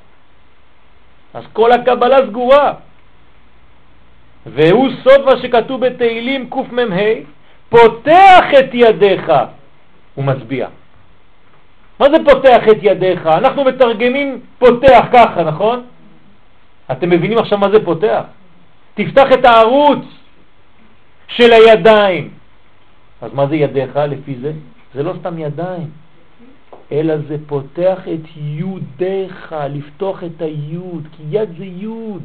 אז 1.34 1.44
כל 1.54 1.72
הקבלה 1.72 2.18
סגורה. 2.28 2.74
והוא 4.46 4.90
סוד 5.04 5.26
מה 5.26 5.32
שכתוב 5.42 5.86
בתהילים 5.86 6.50
קמ"ה, 6.50 7.12
פותח 7.70 8.46
את 8.60 8.70
ידיך, 8.74 9.32
הוא 10.16 10.26
מצביע. 10.26 10.68
מה 12.00 12.06
זה 12.10 12.18
פותח 12.26 12.64
את 12.72 12.78
ידיך? 12.82 13.28
אנחנו 13.28 13.64
מתרגמים 13.64 14.40
פותח 14.60 15.06
ככה, 15.14 15.44
נכון? 15.44 15.84
אתם 16.92 17.10
מבינים 17.10 17.38
עכשיו 17.38 17.58
מה 17.58 17.70
זה 17.70 17.86
פותח? 17.86 18.24
תפתח 18.94 19.28
את 19.34 19.46
הערוץ 19.46 20.06
של 21.28 21.54
הידיים. 21.54 22.41
אז 23.22 23.34
מה 23.34 23.48
זה 23.48 23.56
ידיך 23.56 23.96
לפי 23.96 24.36
זה? 24.42 24.52
זה 24.96 25.04
לא 25.04 25.14
סתם 25.20 25.40
ידיים, 25.40 25.88
אלא 26.92 27.14
זה 27.28 27.38
פותח 27.48 28.00
את 28.14 28.28
יודיך, 28.36 29.56
לפתוח 29.70 30.24
את 30.24 30.42
היוד, 30.42 31.08
כי 31.18 31.24
יד 31.30 31.50
זה 31.58 31.66
יוד. 31.66 32.24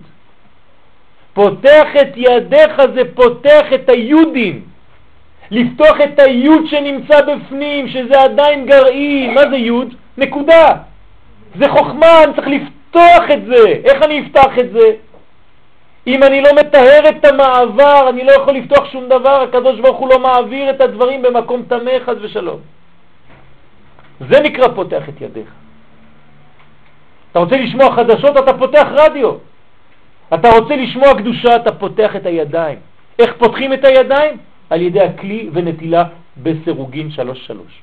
פותח 1.35 1.87
את 2.03 2.17
ידיך 2.17 2.83
זה 2.95 3.03
פותח 3.15 3.73
את 3.75 3.89
היודים. 3.89 4.63
לפתוח 5.51 5.97
את 6.05 6.19
היוד 6.19 6.67
שנמצא 6.67 7.21
בפנים, 7.21 7.89
שזה 7.89 8.23
עדיין 8.23 8.67
גרעין. 8.67 9.35
מה 9.35 9.41
זה 9.51 9.57
יוד? 9.57 9.95
נקודה. 10.19 10.67
זה 11.59 11.69
חוכמה, 11.69 12.25
אני 12.25 12.33
צריך 12.35 12.49
לפתוח 12.49 13.31
את 13.33 13.45
זה. 13.45 13.67
איך 13.85 14.03
אני 14.03 14.21
אפתח 14.21 14.59
את 14.61 14.73
זה? 14.73 14.93
אם 16.07 16.23
אני 16.23 16.41
לא 16.41 16.51
מטהר 16.55 17.09
את 17.09 17.25
המעבר, 17.25 18.09
אני 18.09 18.25
לא 18.25 18.33
יכול 18.33 18.55
לפתוח 18.55 18.93
שום 18.93 19.09
דבר, 19.09 19.43
הקדוש 19.43 19.81
ברוך 19.81 19.99
הוא 19.99 20.09
לא 20.09 20.19
מעביר 20.19 20.71
את 20.71 20.81
הדברים 20.81 21.23
במקום 21.23 21.63
תמה, 21.69 21.91
חד 22.07 22.15
ושלום. 22.25 22.61
זה 24.21 24.41
נקרא 24.41 24.69
פותח 24.69 25.09
את 25.09 25.21
ידיך. 25.21 25.49
אתה 27.31 27.39
רוצה 27.39 27.57
לשמוע 27.57 27.95
חדשות, 27.97 28.37
אתה 28.37 28.59
פותח 28.59 28.87
רדיו. 28.91 29.33
אתה 30.35 30.49
רוצה 30.51 30.77
לשמוע 30.77 31.15
קדושה, 31.15 31.57
אתה 31.57 31.73
פותח 31.73 32.17
את 32.17 32.27
הידיים. 32.27 32.79
איך 33.19 33.35
פותחים 33.39 33.73
את 33.73 33.85
הידיים? 33.85 34.37
על 34.71 34.81
ידי 34.83 35.01
הכלי 35.01 35.51
ונטילה 35.53 36.05
בסירוגין 36.43 37.11
שלוש 37.11 37.47
שלוש. 37.47 37.83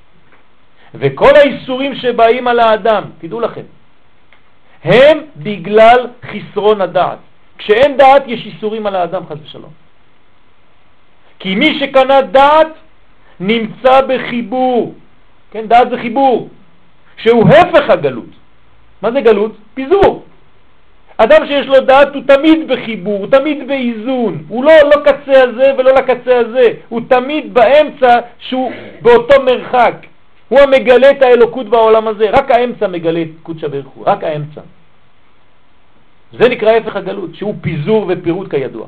וכל 0.96 1.36
האיסורים 1.36 1.96
שבאים 1.96 2.48
על 2.48 2.60
האדם, 2.60 3.04
תדעו 3.20 3.40
לכם, 3.40 3.62
הם 4.84 5.18
בגלל 5.38 6.08
חסרון 6.26 6.82
הדעת. 6.82 7.18
כשאין 7.64 7.98
דעת 7.98 8.24
יש 8.28 8.46
איסורים 8.46 8.86
על 8.86 8.96
האדם 8.96 9.24
חס 9.30 9.38
ושלום. 9.44 9.72
כי 11.40 11.56
מי 11.56 11.80
שקנה 11.80 12.22
דעת 12.22 12.68
נמצא 13.40 14.02
בחיבור, 14.02 14.94
כן, 15.52 15.68
דעת 15.68 15.90
זה 15.90 15.98
חיבור, 15.98 16.50
שהוא 17.18 17.50
הפך 17.50 17.90
הגלות. 17.90 18.34
מה 19.02 19.12
זה 19.12 19.22
גלות? 19.22 19.56
פיזור. 19.74 20.24
אדם 21.18 21.46
שיש 21.48 21.68
לו 21.68 21.80
דעת 21.80 22.16
הוא 22.16 22.24
תמיד 22.28 22.68
בחיבור, 22.68 23.20
הוא 23.20 23.28
תמיד 23.28 23.68
באיזון, 23.68 24.44
הוא 24.48 24.64
לא 24.64 24.72
לא 24.84 25.04
קצה 25.04 25.44
הזה 25.44 25.74
ולא 25.78 25.92
לקצה 25.92 26.40
הזה, 26.40 26.74
הוא 26.90 27.02
תמיד 27.08 27.54
באמצע 27.54 28.20
שהוא 28.40 28.72
באותו 29.02 29.44
מרחק. 29.44 29.96
הוא 30.50 30.60
המגלה 30.60 31.12
את 31.12 31.22
האלוקות 31.22 31.70
בעולם 31.70 32.08
הזה, 32.08 32.30
רק 32.30 32.52
האמצע 32.52 32.88
מגלה 32.88 33.22
את 33.22 33.28
קודשא 33.44 33.68
הוא, 33.94 34.04
רק 34.08 34.24
האמצע. 34.24 34.62
זה 36.40 36.50
נקרא 36.50 36.72
הפך 36.72 36.96
הגלות, 36.96 37.36
שהוא 37.36 37.56
פיזור 37.62 38.06
ופירוט 38.10 38.50
כידוע. 38.50 38.88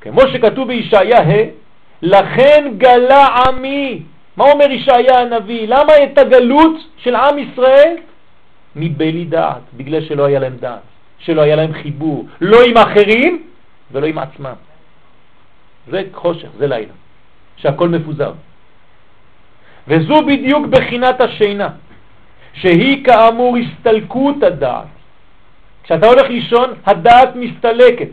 כמו 0.00 0.20
שכתוב 0.32 0.68
בישעיה 0.68 1.20
ה', 1.20 1.44
לכן 2.02 2.72
גלה 2.78 3.26
עמי. 3.26 4.02
מה 4.36 4.44
אומר 4.44 4.70
ישעיה 4.70 5.20
הנביא? 5.20 5.68
למה 5.68 5.92
את 6.04 6.18
הגלות 6.18 6.76
של 6.96 7.14
עם 7.14 7.38
ישראל? 7.38 7.96
מבלי 8.76 9.24
דעת, 9.24 9.62
בגלל 9.76 10.00
שלא 10.00 10.24
היה 10.24 10.38
להם 10.40 10.56
דעת. 10.60 10.80
שלא 11.18 11.42
היה 11.42 11.56
להם 11.56 11.72
חיבור, 11.72 12.26
לא 12.40 12.64
עם 12.64 12.76
אחרים 12.76 13.42
ולא 13.92 14.06
עם 14.06 14.18
עצמם. 14.18 14.54
זה 15.90 16.02
חושך, 16.12 16.48
זה 16.58 16.66
לילה, 16.66 16.92
שהכל 17.56 17.88
מפוזר. 17.88 18.32
וזו 19.88 20.26
בדיוק 20.26 20.66
בחינת 20.66 21.20
השינה, 21.20 21.68
שהיא 22.52 23.04
כאמור 23.04 23.56
הסתלקות 23.56 24.42
הדעת. 24.42 24.95
כשאתה 25.86 26.06
הולך 26.06 26.30
לישון, 26.30 26.74
הדעת 26.86 27.36
מסתלקת, 27.36 28.08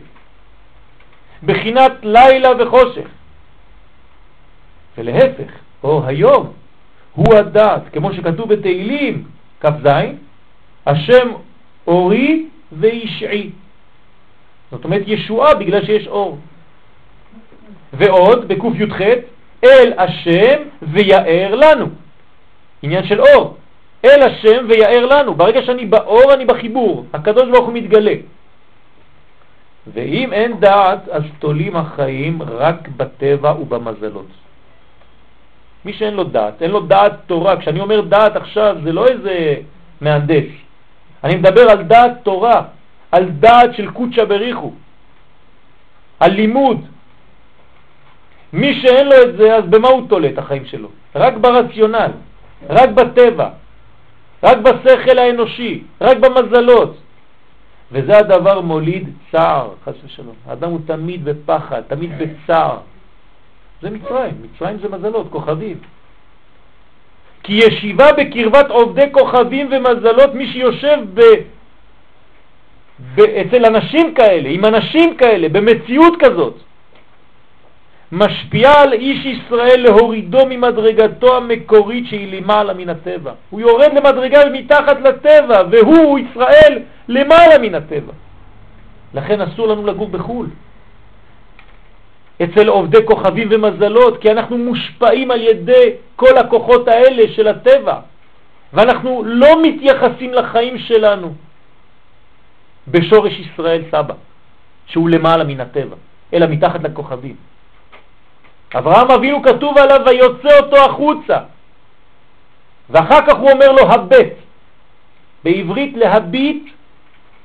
בחינת 1.44 1.92
לילה 2.02 2.48
וחושך. 2.58 3.08
ולהפך, 4.98 5.50
או 5.84 6.06
היום, 6.06 6.52
הוא 7.14 7.34
הדעת, 7.34 7.82
כמו 7.92 8.12
שכתוב 8.12 8.54
בתהילים 8.54 9.24
כ"ז, 9.60 9.88
השם 10.86 11.28
אורי 11.86 12.46
וישעי. 12.72 13.50
זאת 14.70 14.84
אומרת 14.84 15.02
ישועה 15.06 15.54
בגלל 15.54 15.84
שיש 15.84 16.06
אור. 16.06 16.38
ועוד 17.92 18.48
בק"י"ח, 18.48 19.00
אל 19.64 19.92
השם 19.98 20.62
ויער 20.82 21.54
לנו. 21.54 21.86
עניין 22.82 23.06
של 23.06 23.20
אור. 23.20 23.56
אל 24.04 24.22
השם 24.22 24.66
ויער 24.68 25.06
לנו. 25.06 25.34
ברגע 25.34 25.62
שאני 25.62 25.86
באור 25.86 26.34
אני 26.34 26.44
בחיבור, 26.44 27.06
הקדוש 27.12 27.48
ברוך 27.50 27.66
הוא 27.66 27.74
מתגלה. 27.74 28.14
ואם 29.92 30.32
אין 30.32 30.60
דעת, 30.60 31.08
אז 31.08 31.22
תולים 31.38 31.76
החיים 31.76 32.42
רק 32.42 32.88
בטבע 32.96 33.52
ובמזלות. 33.60 34.26
מי 35.84 35.92
שאין 35.92 36.14
לו 36.14 36.24
דעת, 36.24 36.62
אין 36.62 36.70
לו 36.70 36.80
דעת 36.80 37.12
תורה. 37.26 37.56
כשאני 37.56 37.80
אומר 37.80 38.00
דעת 38.00 38.36
עכשיו, 38.36 38.76
זה 38.84 38.92
לא 38.92 39.06
איזה 39.06 39.54
מהנדס. 40.00 40.48
אני 41.24 41.36
מדבר 41.36 41.70
על 41.70 41.82
דעת 41.82 42.12
תורה, 42.22 42.62
על 43.12 43.24
דעת 43.30 43.74
של 43.74 43.90
קודשא 43.90 44.24
בריחו, 44.24 44.72
על 46.20 46.32
לימוד. 46.32 46.80
מי 48.52 48.80
שאין 48.80 49.06
לו 49.06 49.16
את 49.22 49.36
זה, 49.36 49.54
אז 49.54 49.64
במה 49.64 49.88
הוא 49.88 50.08
תולה 50.08 50.28
את 50.28 50.38
החיים 50.38 50.64
שלו? 50.66 50.88
רק 51.14 51.34
ברציונל, 51.34 52.10
רק 52.70 52.88
בטבע, 52.88 53.48
רק 54.44 54.58
בשכל 54.58 55.18
האנושי, 55.18 55.82
רק 56.00 56.16
במזלות. 56.16 56.96
וזה 57.92 58.18
הדבר 58.18 58.60
מוליד 58.60 59.08
צער, 59.32 59.70
חס 59.84 59.94
ושלום. 60.04 60.34
האדם 60.46 60.70
הוא 60.70 60.80
תמיד 60.86 61.24
בפחד, 61.24 61.80
תמיד 61.80 62.10
בצער. 62.18 62.78
זה 63.82 63.90
מצרים, 63.90 64.34
מצרים 64.42 64.78
זה 64.78 64.88
מזלות, 64.88 65.26
כוכבים. 65.30 65.78
כי 67.42 67.52
ישיבה 67.52 68.12
בקרבת 68.12 68.70
עובדי 68.70 69.12
כוכבים 69.12 69.68
ומזלות, 69.72 70.34
מי 70.34 70.52
שיושב 70.52 70.98
ב... 71.14 71.20
ב... 73.14 73.20
אצל 73.20 73.66
אנשים 73.66 74.14
כאלה, 74.14 74.48
עם 74.48 74.64
אנשים 74.64 75.16
כאלה, 75.16 75.48
במציאות 75.48 76.14
כזאת, 76.20 76.54
משפיע 78.14 78.70
על 78.80 78.92
איש 78.92 79.26
ישראל 79.26 79.80
להורידו 79.82 80.46
ממדרגתו 80.46 81.36
המקורית 81.36 82.06
שהיא 82.06 82.40
למעלה 82.40 82.74
מן 82.74 82.88
הטבע. 82.88 83.32
הוא 83.50 83.60
יורד 83.60 83.92
למדרגה 83.94 84.38
מתחת 84.52 85.00
לטבע, 85.00 85.62
והוא, 85.70 86.18
ישראל, 86.18 86.78
למעלה 87.08 87.58
מן 87.58 87.74
הטבע. 87.74 88.12
לכן 89.14 89.40
אסור 89.40 89.66
לנו 89.68 89.86
לגור 89.86 90.08
בחו"ל. 90.08 90.46
אצל 92.42 92.68
עובדי 92.68 92.98
כוכבים 93.04 93.48
ומזלות, 93.50 94.22
כי 94.22 94.30
אנחנו 94.30 94.58
מושפעים 94.58 95.30
על 95.30 95.40
ידי 95.42 95.90
כל 96.16 96.38
הכוחות 96.38 96.88
האלה 96.88 97.22
של 97.34 97.48
הטבע, 97.48 97.98
ואנחנו 98.72 99.22
לא 99.26 99.62
מתייחסים 99.62 100.34
לחיים 100.34 100.78
שלנו 100.78 101.34
בשורש 102.88 103.32
ישראל 103.38 103.82
סבא, 103.90 104.14
שהוא 104.86 105.08
למעלה 105.10 105.44
מן 105.44 105.60
הטבע, 105.60 105.96
אלא 106.34 106.46
מתחת 106.46 106.82
לכוכבים. 106.82 107.53
אברהם 108.74 109.10
אבינו 109.10 109.42
כתוב 109.42 109.78
עליו 109.78 110.00
ויוצא 110.06 110.58
אותו 110.58 110.76
החוצה, 110.76 111.38
ואחר 112.90 113.26
כך 113.26 113.36
הוא 113.36 113.50
אומר 113.50 113.72
לו 113.72 113.92
הבט. 113.92 114.32
בעברית 115.44 115.96
להביט 115.96 116.62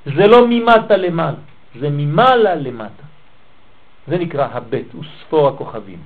זה 0.05 0.27
לא 0.27 0.47
ממטה 0.49 0.97
למעלה, 0.97 1.37
זה 1.79 1.89
ממעלה 1.89 2.55
למטה. 2.55 3.03
זה 4.07 4.17
נקרא 4.17 4.47
הבט, 4.51 4.93
הוא 4.93 5.03
ספור 5.21 5.47
הכוכבים. 5.47 5.99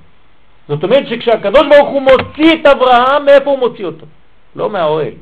זאת 0.68 0.84
אומרת 0.84 1.08
שכשהקדוש 1.08 1.66
ברוך 1.70 1.88
הוא 1.88 2.02
מוציא 2.02 2.54
את 2.54 2.66
אברהם, 2.66 3.24
מאיפה 3.24 3.50
הוא 3.50 3.58
מוציא 3.58 3.84
אותו? 3.84 4.06
לא 4.56 4.70
מהאוהל. 4.70 5.12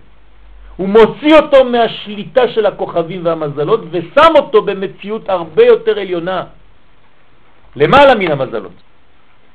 הוא 0.76 0.88
מוציא 0.88 1.36
אותו 1.36 1.64
מהשליטה 1.64 2.48
של 2.48 2.66
הכוכבים 2.66 3.26
והמזלות 3.26 3.80
ושם 3.90 4.32
אותו 4.36 4.62
במציאות 4.62 5.28
הרבה 5.28 5.64
יותר 5.64 5.98
עליונה, 5.98 6.44
למעלה 7.76 8.14
מן 8.14 8.30
המזלות. 8.30 8.72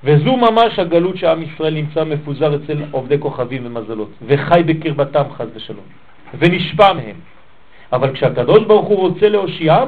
וזו 0.03 0.37
ממש 0.37 0.79
הגלות 0.79 1.17
שעם 1.17 1.43
ישראל 1.43 1.73
נמצא 1.73 2.03
מפוזר 2.03 2.55
אצל 2.55 2.77
עובדי 2.91 3.19
כוכבים 3.19 3.65
ומזלות, 3.65 4.09
וחי 4.27 4.63
בקרבתם 4.65 5.23
חז 5.37 5.47
ושלום, 5.55 5.85
ונשפע 6.39 6.93
מהם. 6.93 7.15
אבל 7.93 8.13
כשהקדוש 8.13 8.63
ברוך 8.63 8.87
הוא 8.87 8.99
רוצה 8.99 9.29
להושיעם, 9.29 9.87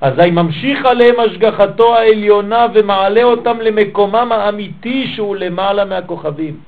אזי 0.00 0.30
ממשיך 0.30 0.86
עליהם 0.86 1.20
השגחתו 1.20 1.96
העליונה 1.96 2.66
ומעלה 2.74 3.22
אותם 3.22 3.60
למקומם 3.60 4.32
האמיתי 4.32 5.12
שהוא 5.14 5.36
למעלה 5.36 5.84
מהכוכבים. 5.84 6.60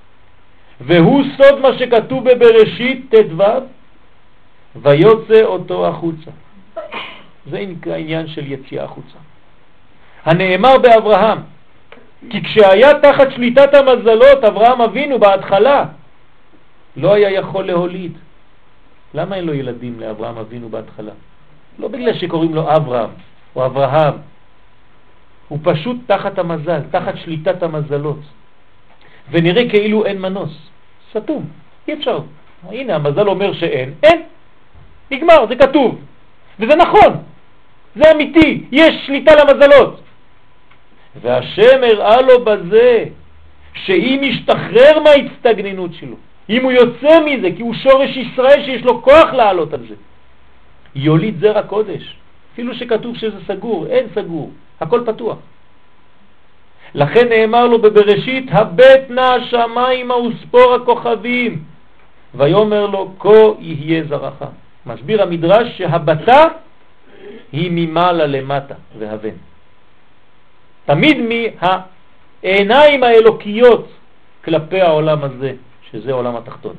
והוא 0.81 1.23
סוד 1.37 1.61
מה 1.61 1.79
שכתוב 1.79 2.25
בבראשית 2.25 3.15
ט"ו, 3.15 3.43
ויוצא 4.77 5.43
אותו 5.43 5.87
החוצה. 5.87 6.31
זה 7.51 7.65
נקרא 7.69 7.97
עניין 7.97 8.29
של 8.29 8.53
יציאה 8.53 8.85
החוצה. 8.85 9.19
הנאמר 10.25 10.79
באברהם, 10.79 11.39
כי 12.31 12.43
כשהיה 12.43 13.01
תחת 13.01 13.31
שליטת 13.31 13.75
המזלות, 13.75 14.45
אברהם 14.45 14.81
אבינו 14.81 15.19
בהתחלה, 15.19 15.85
לא 16.97 17.15
היה 17.15 17.31
יכול 17.31 17.65
להוליד. 17.65 18.13
למה 19.15 19.37
אין 19.37 19.45
לו 19.45 19.55
ילדים 19.55 20.01
לאברהם 20.01 20.39
אבינו 20.39 20.69
בהתחלה? 20.69 21.13
לא 21.79 21.89
בגלל 21.89 22.15
שקוראים 22.15 22.55
לו 22.55 22.77
אברהם 22.77 23.11
או 23.57 23.67
אברהם, 23.67 24.15
הוא 25.49 25.59
פשוט 25.63 25.97
תחת 26.07 26.39
המזל, 26.39 26.81
תחת 26.91 27.15
שליטת 27.25 27.63
המזלות. 27.63 28.21
ונראה 29.31 29.69
כאילו 29.69 30.07
אין 30.07 30.21
מנוס, 30.21 30.53
סתום, 31.11 31.45
אי 31.89 31.95
אפשר. 31.95 32.19
הנה 32.69 32.95
המזל 32.95 33.29
אומר 33.29 33.53
שאין, 33.53 33.95
אין, 34.03 34.23
נגמר, 35.11 35.47
זה 35.49 35.57
כתוב. 35.57 35.99
וזה 36.61 36.77
נכון, 36.77 37.17
זה 37.97 38.13
אמיתי, 38.13 38.65
יש 38.73 39.07
שליטה 39.07 39.33
למזלות. 39.35 40.01
והשם 41.23 41.85
הראה 41.85 42.23
לו 42.23 42.45
בזה 42.45 43.05
שאם 43.75 44.21
ישתחרר 44.23 45.01
מההצטגננות 45.05 45.95
שלו, 45.95 46.17
אם 46.51 46.63
הוא 46.65 46.73
יוצא 46.73 47.21
מזה, 47.25 47.49
כי 47.57 47.63
הוא 47.63 47.75
שורש 47.75 48.17
ישראל 48.17 48.65
שיש 48.65 48.83
לו 48.83 49.03
כוח 49.03 49.33
לעלות 49.33 49.75
על 49.75 49.81
זה, 49.89 49.95
יוליד 50.95 51.41
זרע 51.41 51.63
קודש, 51.63 52.17
אפילו 52.53 52.75
שכתוב 52.75 53.17
שזה 53.17 53.37
סגור, 53.47 53.87
אין 53.87 54.07
סגור, 54.15 54.51
הכל 54.81 55.03
פתוח. 55.07 55.39
לכן 56.95 57.29
נאמר 57.29 57.67
לו 57.67 57.79
בבראשית, 57.79 58.47
הבט 58.51 59.11
נא 59.11 59.21
השמיים 59.21 60.11
וספור 60.11 60.75
הכוכבים, 60.75 61.63
ויאמר 62.35 62.87
לו, 62.87 63.13
כה 63.19 63.29
יהיה 63.59 64.05
זרעך. 64.09 64.43
מסביר 64.87 65.23
המדרש 65.23 65.79
שהבטה 65.79 66.45
היא 67.53 67.71
ממעלה 67.73 68.27
למטה 68.27 68.75
והבן. 68.99 69.37
תמיד 70.89 71.17
מהעיניים 71.21 73.03
האלוקיות 73.03 73.89
כלפי 74.45 74.81
העולם 74.81 75.25
הזה, 75.25 75.53
שזה 75.91 76.13
עולם 76.13 76.37
התחתון. 76.37 76.75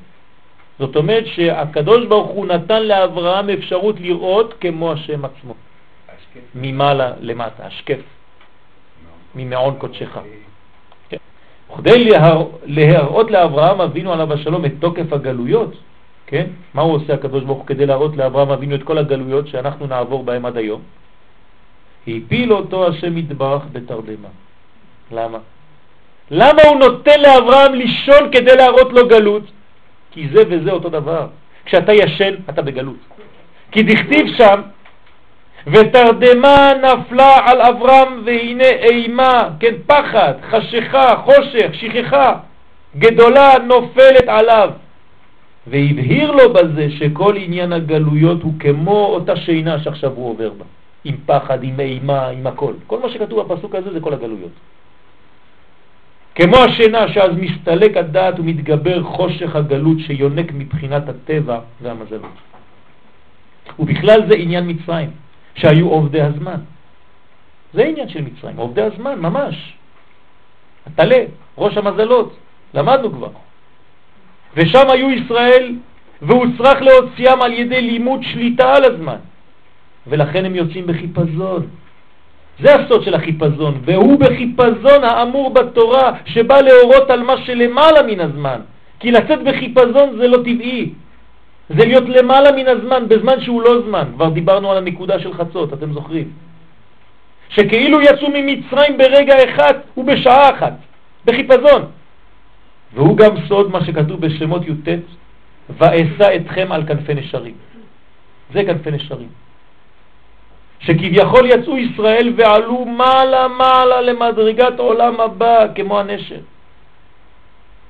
זאת 0.79 0.95
אומרת 0.95 1.25
שהקדוש 1.25 2.05
ברוך 2.05 2.29
הוא 2.29 2.45
נתן 2.45 2.83
לאברהם 2.83 3.49
אפשרות 3.49 3.99
לראות 3.99 4.53
כמו 4.61 4.91
השם 4.91 5.25
עצמו. 5.25 5.53
ממעלה 6.55 7.11
למטה, 7.19 7.65
השקף, 7.65 7.99
ממעון 9.35 9.75
קודשך. 9.77 10.17
כן. 11.09 11.17
כדי 11.77 12.09
להראות 12.65 13.31
לאברהם 13.31 13.81
אבינו 13.81 14.13
עליו 14.13 14.33
השלום 14.33 14.65
את 14.65 14.71
תוקף 14.79 15.13
הגלויות, 15.13 15.73
כן? 16.27 16.45
מה 16.73 16.81
הוא 16.81 16.93
עושה 16.93 17.13
הקדוש 17.13 17.43
ברוך 17.43 17.57
הוא 17.57 17.67
כדי 17.67 17.85
להראות 17.85 18.17
לאברהם 18.17 18.49
אבינו 18.49 18.75
את 18.75 18.83
כל 18.83 18.97
הגלויות 18.97 19.47
שאנחנו 19.47 19.87
נעבור 19.87 20.23
בהם 20.23 20.45
עד 20.45 20.57
היום? 20.57 20.81
הפיל 22.07 22.53
אותו 22.53 22.87
השם 22.87 23.17
יתברך 23.17 23.63
בתרדמה. 23.71 24.27
למה? 25.11 25.37
למה 26.31 26.61
הוא 26.69 26.79
נותן 26.79 27.21
לאברהם 27.21 27.73
לישון 27.73 28.31
כדי 28.31 28.55
להראות 28.55 28.93
לו 28.93 29.07
גלות? 29.07 29.43
כי 30.11 30.27
זה 30.33 30.43
וזה 30.49 30.71
אותו 30.71 30.89
דבר. 30.89 31.27
כשאתה 31.65 31.93
ישן, 31.93 32.33
אתה 32.49 32.61
בגלות. 32.61 32.95
כי 33.71 33.83
דכתיב 33.83 34.27
שם, 34.37 34.61
ותרדמה 35.67 36.71
נפלה 36.81 37.39
על 37.45 37.61
אברהם 37.61 38.21
והנה 38.25 38.63
אימה, 38.63 39.49
כן, 39.59 39.73
פחד, 39.85 40.33
חשיכה, 40.49 41.15
חושך, 41.17 41.69
שכחה, 41.73 42.37
גדולה 42.97 43.53
נופלת 43.67 44.27
עליו. 44.27 44.69
והבהיר 45.67 46.31
לו 46.31 46.53
בזה 46.53 46.87
שכל 46.99 47.35
עניין 47.37 47.73
הגלויות 47.73 48.41
הוא 48.43 48.53
כמו 48.59 49.05
אותה 49.05 49.35
שינה 49.35 49.79
שעכשיו 49.83 50.11
הוא 50.11 50.29
עובר 50.29 50.49
בה. 50.49 50.65
עם 51.03 51.15
פחד, 51.25 51.63
עם 51.63 51.79
אימה, 51.79 52.27
עם 52.27 52.47
הכל. 52.47 52.73
כל 52.87 52.99
מה 52.99 53.09
שכתוב 53.09 53.39
בפסוק 53.41 53.75
הזה 53.75 53.93
זה 53.93 53.99
כל 53.99 54.13
הגלויות. 54.13 54.51
כמו 56.35 56.57
השינה 56.57 57.07
שאז 57.13 57.31
מסתלק 57.35 57.97
הדעת 57.97 58.39
ומתגבר 58.39 59.03
חושך 59.03 59.55
הגלות 59.55 59.97
שיונק 59.99 60.51
מבחינת 60.53 61.09
הטבע 61.09 61.59
והמזלות. 61.81 62.37
ובכלל 63.79 64.19
זה 64.29 64.35
עניין 64.35 64.69
מצרים, 64.69 65.09
שהיו 65.55 65.89
עובדי 65.89 66.21
הזמן. 66.21 66.59
זה 67.73 67.83
עניין 67.83 68.09
של 68.09 68.21
מצרים, 68.21 68.57
עובדי 68.57 68.81
הזמן, 68.81 69.19
ממש. 69.19 69.73
התלה, 70.85 71.23
ראש 71.57 71.77
המזלות, 71.77 72.35
למדנו 72.73 73.11
כבר. 73.11 73.29
ושם 74.55 74.89
היו 74.89 75.09
ישראל, 75.09 75.75
והוא 76.21 76.45
צריך 76.57 76.81
להוציאם 76.81 77.41
על 77.41 77.53
ידי 77.53 77.81
לימוד 77.81 78.23
שליטה 78.23 78.73
על 78.73 78.83
הזמן. 78.85 79.19
ולכן 80.09 80.45
הם 80.45 80.55
יוצאים 80.55 80.87
בחיפזון. 80.87 81.67
זה 82.59 82.75
הסוד 82.75 83.03
של 83.03 83.13
החיפזון, 83.13 83.81
והוא 83.85 84.19
בחיפזון 84.19 85.03
האמור 85.03 85.53
בתורה 85.53 86.11
שבא 86.25 86.61
להורות 86.61 87.09
על 87.09 87.23
מה 87.23 87.37
שלמעלה 87.45 88.03
מן 88.03 88.19
הזמן, 88.19 88.59
כי 88.99 89.11
לצאת 89.11 89.43
בחיפזון 89.43 90.17
זה 90.17 90.27
לא 90.27 90.37
טבעי. 90.37 90.89
זה 91.69 91.85
להיות 91.85 92.09
למעלה 92.09 92.51
מן 92.51 92.67
הזמן, 92.67 93.07
בזמן 93.07 93.41
שהוא 93.41 93.61
לא 93.61 93.81
זמן. 93.87 94.03
כבר 94.15 94.29
דיברנו 94.29 94.71
על 94.71 94.77
הנקודה 94.77 95.19
של 95.19 95.33
חצות, 95.33 95.73
אתם 95.73 95.93
זוכרים. 95.93 96.31
שכאילו 97.49 98.01
יצאו 98.01 98.27
ממצרים 98.33 98.97
ברגע 98.97 99.35
אחד 99.43 99.73
ובשעה 99.97 100.49
אחת, 100.49 100.73
בחיפזון. 101.25 101.81
והוא 102.93 103.17
גם 103.17 103.31
סוד 103.47 103.71
מה 103.71 103.85
שכתוב 103.85 104.21
בשמות 104.21 104.67
י"ט, 104.67 104.87
ואשא 105.77 106.35
אתכם 106.35 106.71
על 106.71 106.83
כנפי 106.87 107.13
נשרים. 107.13 107.53
זה 108.53 108.63
כנפי 108.63 108.91
נשרים. 108.91 109.29
שכביכול 110.79 111.45
יצאו 111.45 111.77
ישראל 111.77 112.33
ועלו 112.35 112.85
מעלה 112.85 113.47
מעלה 113.47 114.01
למדרגת 114.01 114.79
עולם 114.79 115.19
הבא 115.19 115.65
כמו 115.75 115.99
הנשר. 115.99 116.39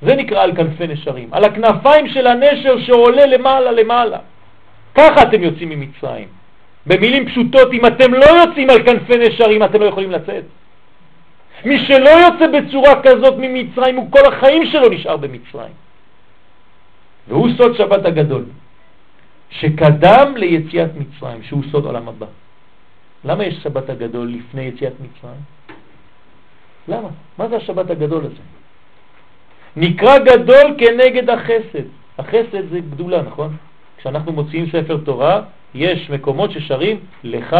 זה 0.02 0.14
נקרא 0.14 0.42
על 0.42 0.56
כנפי 0.56 0.86
נשרים, 0.86 1.28
על 1.32 1.44
הכנפיים 1.44 2.08
של 2.08 2.26
הנשר 2.26 2.80
שעולה 2.80 3.26
למעלה 3.26 3.72
למעלה. 3.72 4.18
ככה 4.94 5.22
אתם 5.22 5.42
יוצאים 5.42 5.68
ממצרים. 5.68 6.28
במילים 6.86 7.28
פשוטות, 7.28 7.72
אם 7.72 7.86
אתם 7.86 8.14
לא 8.14 8.26
יוצאים 8.26 8.70
על 8.70 8.82
כנפי 8.82 9.16
נשרים, 9.18 9.62
אתם 9.64 9.80
לא 9.80 9.86
יכולים 9.86 10.10
לצאת. 10.10 10.44
מי 11.64 11.78
שלא 11.78 12.10
יוצא 12.10 12.46
בצורה 12.46 13.02
כזאת 13.02 13.34
ממצרים, 13.38 13.96
הוא 13.96 14.12
כל 14.12 14.32
החיים 14.32 14.66
שלו 14.66 14.88
נשאר 14.88 15.16
במצרים. 15.16 15.72
והוא 17.28 17.48
סוד 17.56 17.76
שבת 17.76 18.04
הגדול, 18.04 18.44
שקדם 19.50 20.32
ליציאת 20.36 20.90
מצרים, 20.96 21.42
שהוא 21.42 21.62
סוד 21.70 21.84
עולם 21.84 22.08
הבא. 22.08 22.26
למה 23.24 23.44
יש 23.44 23.62
שבת 23.62 23.90
הגדול 23.90 24.28
לפני 24.28 24.62
יציאת 24.62 24.92
מצרים? 25.00 25.40
למה? 26.88 27.08
מה 27.38 27.48
זה 27.48 27.56
השבת 27.56 27.90
הגדול 27.90 28.24
הזה? 28.24 28.42
נקרא 29.76 30.18
גדול 30.18 30.76
כנגד 30.78 31.30
החסד. 31.30 31.86
החסד 32.18 32.68
זה 32.70 32.80
גדולה, 32.80 33.22
נכון? 33.22 33.56
כשאנחנו 33.98 34.32
מוציאים 34.32 34.66
ספר 34.66 34.96
תורה, 35.04 35.42
יש 35.74 36.10
מקומות 36.10 36.50
ששרים 36.50 37.00
לך 37.24 37.56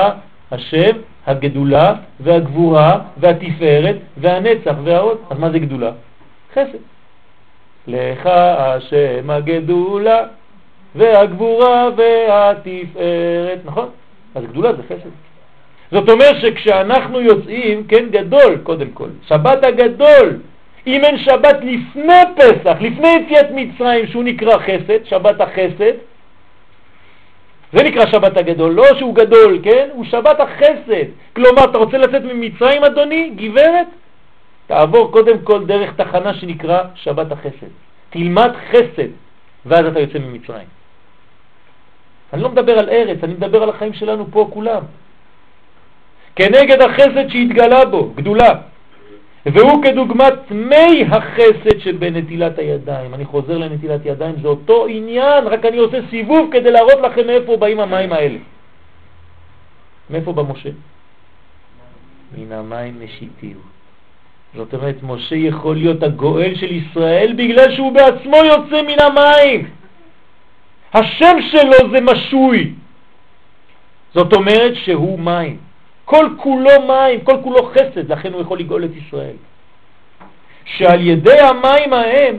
השם 0.50 0.90
הגדולה 1.26 1.94
והגבורה 2.20 3.00
והתפארת 3.16 3.96
והנצח 4.16 4.74
והעוד. 4.84 5.18
אז 5.30 5.38
מה 5.38 5.50
זה 5.50 5.58
גדולה? 5.58 5.92
חסד. 6.52 6.78
לך 7.86 8.26
השם 8.26 9.30
הגדולה 9.30 10.26
והגבורה 10.94 11.88
והתפארת, 11.96 13.60
נכון? 13.64 13.88
אז 14.34 14.44
גדולה 14.44 14.72
זה 14.72 14.82
חסד. 14.82 15.10
זאת 15.92 16.08
אומרת 16.08 16.36
שכשאנחנו 16.40 17.20
יוצאים, 17.20 17.86
כן, 17.86 18.06
גדול 18.10 18.58
קודם 18.62 18.90
כל, 18.90 19.08
שבת 19.28 19.64
הגדול, 19.64 20.38
אם 20.86 21.04
אין 21.04 21.18
שבת 21.18 21.56
לפני 21.62 22.22
פסח, 22.36 22.76
לפני 22.80 23.08
יציאת 23.08 23.46
מצרים, 23.54 24.06
שהוא 24.06 24.24
נקרא 24.24 24.58
חסד, 24.58 25.04
שבת 25.04 25.40
החסד, 25.40 25.94
זה 27.72 27.82
נקרא 27.82 28.06
שבת 28.06 28.36
הגדול, 28.36 28.72
לא 28.72 28.84
שהוא 28.98 29.14
גדול, 29.14 29.58
כן? 29.62 29.88
הוא 29.92 30.04
שבת 30.04 30.40
החסד. 30.40 31.06
כלומר, 31.36 31.64
אתה 31.64 31.78
רוצה 31.78 31.98
לצאת 31.98 32.22
ממצרים, 32.22 32.84
אדוני, 32.84 33.30
גברת? 33.36 33.86
תעבור 34.66 35.12
קודם 35.12 35.38
כל 35.44 35.64
דרך 35.66 35.94
תחנה 35.96 36.34
שנקרא 36.34 36.82
שבת 36.94 37.32
החסד. 37.32 37.70
תלמד 38.10 38.50
חסד, 38.70 39.10
ואז 39.66 39.86
אתה 39.86 40.00
יוצא 40.00 40.18
ממצרים. 40.18 40.66
אני 42.32 42.42
לא 42.42 42.48
מדבר 42.48 42.78
על 42.78 42.88
ארץ, 42.88 43.18
אני 43.22 43.32
מדבר 43.32 43.62
על 43.62 43.68
החיים 43.68 43.92
שלנו 43.92 44.26
פה 44.30 44.48
כולם. 44.52 44.82
כנגד 46.40 46.82
החסד 46.82 47.28
שהתגלה 47.28 47.84
בו, 47.84 48.12
גדולה. 48.14 48.54
והוא 49.46 49.82
כדוגמת 49.84 50.50
מי 50.50 51.04
החסד 51.10 51.78
שבנטילת 51.78 52.58
הידיים. 52.58 53.14
אני 53.14 53.24
חוזר 53.24 53.58
לנטילת 53.58 54.00
ידיים, 54.04 54.34
זה 54.42 54.48
אותו 54.48 54.86
עניין, 54.86 55.46
רק 55.46 55.64
אני 55.64 55.76
עושה 55.76 55.98
סיבוב 56.10 56.48
כדי 56.52 56.70
להראות 56.70 57.00
לכם 57.02 57.26
מאיפה 57.26 57.56
באים 57.56 57.80
המים 57.80 58.12
האלה. 58.12 58.38
מאיפה 60.10 60.32
בא 60.32 60.42
משה? 60.42 60.68
מן 62.38 62.52
המים 62.52 62.94
נשיתיו. 63.00 63.56
זאת 64.54 64.74
אומרת, 64.74 64.96
משה 65.02 65.36
יכול 65.36 65.76
להיות 65.76 66.02
הגואל 66.02 66.54
של 66.54 66.72
ישראל 66.72 67.32
בגלל 67.36 67.74
שהוא 67.76 67.92
בעצמו 67.92 68.36
יוצא 68.36 68.82
מן 68.82 69.00
המים. 69.00 69.70
השם 70.94 71.36
שלו 71.50 71.90
זה 71.92 72.00
משוי. 72.00 72.72
זאת 74.14 74.32
אומרת 74.32 74.72
שהוא 74.84 75.18
מים. 75.18 75.69
כל 76.10 76.28
כולו 76.36 76.70
מים, 76.86 77.20
כל 77.20 77.36
כולו 77.42 77.70
חסד, 77.70 78.12
לכן 78.12 78.32
הוא 78.32 78.42
יכול 78.42 78.58
לגאול 78.58 78.84
את 78.84 78.90
ישראל. 78.96 79.36
שעל 80.64 81.00
ידי 81.06 81.40
המים 81.40 81.92
ההם 81.92 82.36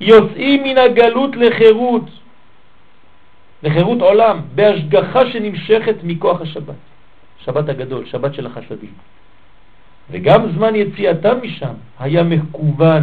יוצאים 0.00 0.62
מן 0.62 0.78
הגלות 0.78 1.36
לחירות, 1.36 2.02
לחירות 3.62 4.00
עולם, 4.00 4.40
בהשגחה 4.54 5.26
שנמשכת 5.26 5.94
מכוח 6.02 6.40
השבת, 6.40 6.80
שבת 7.44 7.68
הגדול, 7.68 8.06
שבת 8.06 8.34
של 8.34 8.46
החסדים. 8.46 8.92
וגם 10.10 10.52
זמן 10.52 10.74
יציאתם 10.74 11.36
משם 11.42 11.74
היה 11.98 12.22
מקוון 12.22 13.02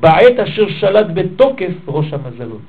בעת 0.00 0.38
אשר 0.38 0.68
שלט 0.68 1.06
בתוקף 1.14 1.74
ראש 1.88 2.12
המזלות. 2.12 2.66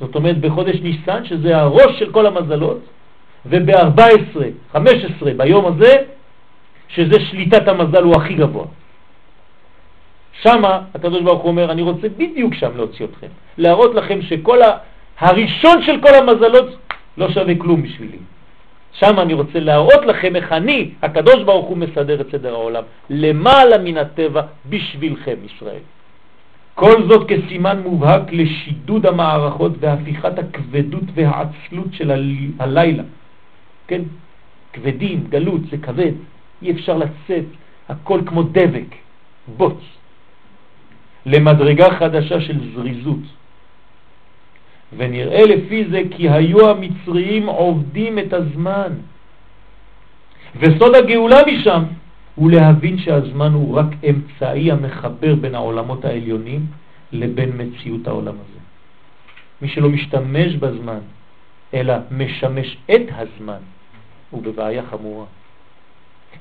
זאת 0.00 0.14
אומרת 0.16 0.38
בחודש 0.38 0.76
ניסן, 0.80 1.24
שזה 1.24 1.56
הראש 1.56 1.98
של 1.98 2.12
כל 2.12 2.26
המזלות, 2.26 2.80
וב-14, 3.48 4.40
15 4.72 5.32
ביום 5.36 5.66
הזה, 5.66 5.94
שזה 6.88 7.20
שליטת 7.20 7.68
המזל 7.68 8.02
הוא 8.02 8.16
הכי 8.16 8.34
גבוה. 8.34 8.66
שמה 10.42 10.80
הקדוש 10.94 11.22
ברוך 11.22 11.42
הוא 11.42 11.50
אומר, 11.50 11.72
אני 11.72 11.82
רוצה 11.82 12.08
בדיוק 12.08 12.54
שם 12.54 12.76
להוציא 12.76 13.04
אתכם, 13.04 13.26
להראות 13.58 13.94
לכם 13.94 14.22
שכל 14.22 14.62
ה... 14.62 14.78
הראשון 15.18 15.82
של 15.82 16.00
כל 16.00 16.14
המזלות 16.14 16.76
לא 17.18 17.30
שווה 17.30 17.54
כלום 17.58 17.82
בשבילי. 17.82 18.18
שם 18.92 19.18
אני 19.18 19.34
רוצה 19.34 19.60
להראות 19.60 20.06
לכם 20.06 20.36
איך 20.36 20.52
אני, 20.52 20.90
הקדוש 21.02 21.42
ברוך 21.44 21.66
הוא 21.66 21.76
מסדר 21.76 22.20
את 22.20 22.26
סדר 22.32 22.54
העולם, 22.54 22.82
למעלה 23.10 23.78
מן 23.78 23.96
הטבע 23.96 24.42
בשבילכם 24.68 25.36
ישראל. 25.44 25.82
כל 26.74 27.08
זאת 27.08 27.28
כסימן 27.28 27.82
מובהק 27.82 28.32
לשידוד 28.32 29.06
המערכות 29.06 29.72
והפיכת 29.80 30.38
הכבדות 30.38 31.04
והעצלות 31.14 31.88
של 31.92 32.10
הלילה 32.58 33.02
כן? 33.88 34.02
כבדים, 34.72 35.24
גלות, 35.28 35.60
זה 35.70 35.78
כבד, 35.78 36.12
אי 36.62 36.70
אפשר 36.70 36.96
לצאת, 36.96 37.44
הכל 37.88 38.20
כמו 38.26 38.42
דבק, 38.42 38.94
בוץ, 39.56 39.80
למדרגה 41.26 41.90
חדשה 41.98 42.40
של 42.40 42.74
זריזות. 42.74 43.24
ונראה 44.96 45.44
לפי 45.44 45.84
זה 45.90 46.02
כי 46.10 46.28
היו 46.28 46.70
המצריים 46.70 47.46
עובדים 47.46 48.18
את 48.18 48.32
הזמן. 48.32 48.92
וסוד 50.56 50.94
הגאולה 50.94 51.36
משם 51.46 51.82
הוא 52.34 52.50
להבין 52.50 52.98
שהזמן 52.98 53.52
הוא 53.52 53.76
רק 53.76 53.86
אמצעי 54.10 54.72
המחבר 54.72 55.34
בין 55.34 55.54
העולמות 55.54 56.04
העליונים 56.04 56.66
לבין 57.12 57.50
מציאות 57.56 58.06
העולם 58.08 58.34
הזה. 58.34 58.58
מי 59.62 59.68
שלא 59.68 59.88
משתמש 59.88 60.54
בזמן, 60.54 60.98
אלא 61.74 61.94
משמש 62.10 62.76
את 62.90 63.06
הזמן, 63.10 63.60
הוא 64.30 64.42
בבעיה 64.42 64.82
חמורה. 64.90 65.26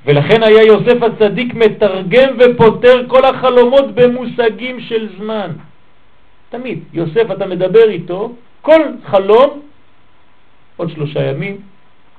ולכן 0.06 0.44
היה 0.44 0.64
יוסף 0.64 1.04
הצדיק 1.04 1.54
מתרגם 1.54 2.30
ופותר 2.40 3.08
כל 3.08 3.26
החלומות 3.26 3.96
במושגים 3.96 4.80
של 4.80 5.10
זמן. 5.18 5.52
תמיד, 6.50 6.80
יוסף 6.94 7.32
אתה 7.32 7.46
מדבר 7.46 7.90
איתו, 7.90 8.34
כל 8.62 8.82
חלום, 9.06 9.62
עוד 10.78 10.90
שלושה 10.90 11.24
ימים, 11.24 11.62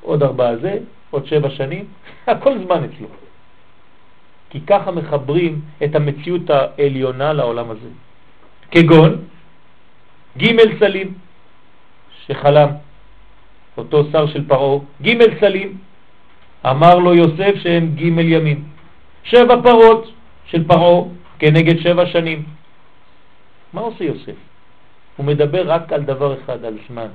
עוד 0.03 0.23
ארבעה 0.23 0.57
זה, 0.57 0.79
עוד 1.11 1.27
שבע 1.27 1.51
שנים, 1.51 1.85
הכל 2.27 2.59
זמן 2.65 2.85
אצלו. 2.85 3.09
כי 4.51 4.61
ככה 4.61 4.91
מחברים 4.91 5.61
את 5.85 5.95
המציאות 5.95 6.51
העליונה 6.51 7.33
לעולם 7.33 7.71
הזה. 7.71 7.89
כגון 8.71 9.17
ג' 10.39 10.79
סלים 10.79 11.15
שחלם 12.27 12.69
אותו 13.79 14.05
שר 14.13 14.27
של 14.27 14.49
פרעה, 14.49 14.79
ג' 15.03 15.39
סלים, 15.41 15.77
אמר 16.67 16.99
לו 16.99 17.15
יוסף 17.15 17.55
שהם 17.63 17.95
ג' 17.95 18.19
ימים. 18.19 18.65
שבע 19.25 19.63
פרות 19.63 20.13
של 20.47 20.65
פרעה 20.69 21.05
כנגד 21.39 21.79
שבע 21.79 22.07
שנים. 22.07 22.43
מה 23.73 23.81
עושה 23.81 24.05
יוסף? 24.05 24.39
הוא 25.17 25.27
מדבר 25.27 25.71
רק 25.71 25.93
על 25.93 26.03
דבר 26.03 26.35
אחד, 26.35 26.65
על 26.65 26.75
זמן. 26.89 27.09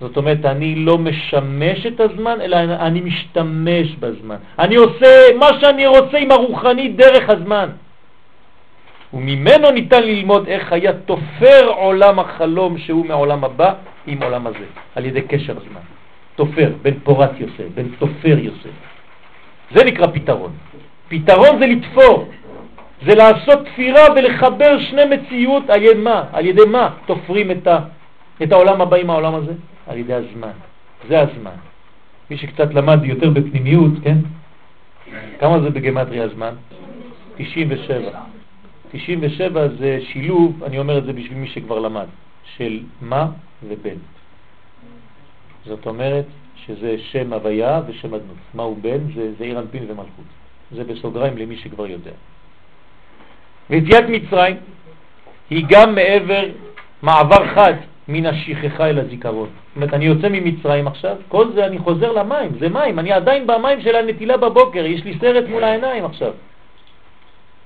זאת 0.00 0.16
אומרת, 0.16 0.44
אני 0.44 0.74
לא 0.74 0.98
משמש 0.98 1.86
את 1.86 2.00
הזמן, 2.00 2.40
אלא 2.40 2.56
אני 2.56 3.00
משתמש 3.00 3.96
בזמן. 4.00 4.36
אני 4.58 4.76
עושה 4.76 5.10
מה 5.38 5.48
שאני 5.60 5.86
רוצה 5.86 6.18
עם 6.18 6.30
הרוחני 6.30 6.88
דרך 6.88 7.28
הזמן. 7.28 7.68
וממנו 9.14 9.70
ניתן 9.70 10.02
ללמוד 10.02 10.48
איך 10.48 10.72
היה 10.72 10.92
תופר 10.92 11.66
עולם 11.66 12.18
החלום 12.18 12.78
שהוא 12.78 13.06
מעולם 13.06 13.44
הבא 13.44 13.74
עם 14.06 14.22
עולם 14.22 14.46
הזה, 14.46 14.66
על 14.94 15.04
ידי 15.04 15.22
קשר 15.22 15.54
זמן. 15.70 15.80
תופר, 16.34 16.72
בין 16.82 16.94
פורת 17.04 17.30
יוסף, 17.40 17.64
בין 17.74 17.88
תופר 17.98 18.38
יוסף. 18.38 18.70
זה 19.74 19.84
נקרא 19.84 20.06
פתרון. 20.06 20.52
פתרון 21.08 21.58
זה 21.58 21.66
לתפור. 21.66 22.28
זה 23.06 23.14
לעשות 23.14 23.66
תפירה 23.66 24.02
ולחבר 24.16 24.78
שני 24.80 25.02
מציאות 25.04 25.70
על 25.70 25.82
ידי 25.82 26.00
מה? 26.00 26.24
על 26.32 26.46
ידי 26.46 26.64
מה 26.70 26.90
תופרים 27.06 27.50
את, 27.50 27.66
ה, 27.66 27.78
את 28.42 28.52
העולם 28.52 28.80
הבא 28.80 28.96
עם 28.96 29.10
העולם 29.10 29.34
הזה? 29.34 29.52
על 29.86 29.98
ידי 29.98 30.14
הזמן. 30.14 30.56
זה 31.08 31.20
הזמן. 31.20 31.58
מי 32.30 32.36
שקצת 32.36 32.74
למד 32.74 33.04
יותר 33.04 33.30
בפנימיות, 33.30 33.92
כן? 34.04 34.16
כמה 35.40 35.60
זה 35.60 35.70
בגמטריה 35.70 36.24
הזמן? 36.24 36.54
97. 37.36 38.10
97 38.92 39.68
זה 39.68 39.98
שילוב, 40.02 40.64
אני 40.64 40.78
אומר 40.78 40.98
את 40.98 41.04
זה 41.04 41.12
בשביל 41.12 41.38
מי 41.38 41.48
שכבר 41.48 41.78
למד, 41.78 42.06
של 42.56 42.80
מה 43.00 43.30
ובן. 43.68 43.96
זאת 45.64 45.86
אומרת 45.86 46.24
שזה 46.66 46.96
שם 46.98 47.32
הוויה 47.32 47.80
ושם 47.86 48.14
אדנות. 48.14 48.36
מה 48.54 48.62
הוא 48.62 48.76
בן? 48.80 48.98
זה, 49.14 49.32
זה 49.38 49.44
עיר 49.44 49.58
אנפין 49.58 49.82
ומלכות. 49.88 50.24
זה 50.72 50.84
בסוגריים 50.84 51.38
למי 51.38 51.56
שכבר 51.56 51.86
יודע. 51.86 52.10
ויציאת 53.70 54.04
מצרים 54.08 54.56
היא 55.50 55.64
גם 55.68 55.94
מעבר 55.94 56.44
מעבר 57.02 57.46
חד 57.54 57.74
מן 58.08 58.26
השכחה 58.26 58.90
אל 58.90 58.98
הזיכרון. 58.98 59.48
זאת 59.48 59.76
אומרת, 59.76 59.94
אני 59.94 60.04
יוצא 60.04 60.28
ממצרים 60.28 60.86
עכשיו, 60.86 61.16
כל 61.28 61.52
זה 61.54 61.66
אני 61.66 61.78
חוזר 61.78 62.12
למים, 62.12 62.50
זה 62.58 62.68
מים, 62.68 62.98
אני 62.98 63.12
עדיין 63.12 63.46
במים 63.46 63.80
של 63.80 63.96
הנטילה 63.96 64.36
בבוקר, 64.36 64.86
יש 64.86 65.04
לי 65.04 65.14
סרט 65.20 65.44
מול 65.48 65.64
העיניים 65.64 66.04
עכשיו. 66.04 66.32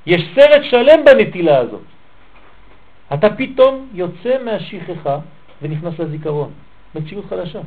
יש 0.06 0.22
סרט 0.34 0.62
שלם 0.62 1.04
בנטילה 1.04 1.58
הזאת. 1.58 1.80
אתה 3.14 3.30
פתאום 3.30 3.86
יוצא 3.94 4.36
מהשכחה 4.44 5.18
ונכנס 5.62 5.98
לזיכרון, 5.98 6.50
מציאות 6.94 7.24
חדשה. 7.30 7.60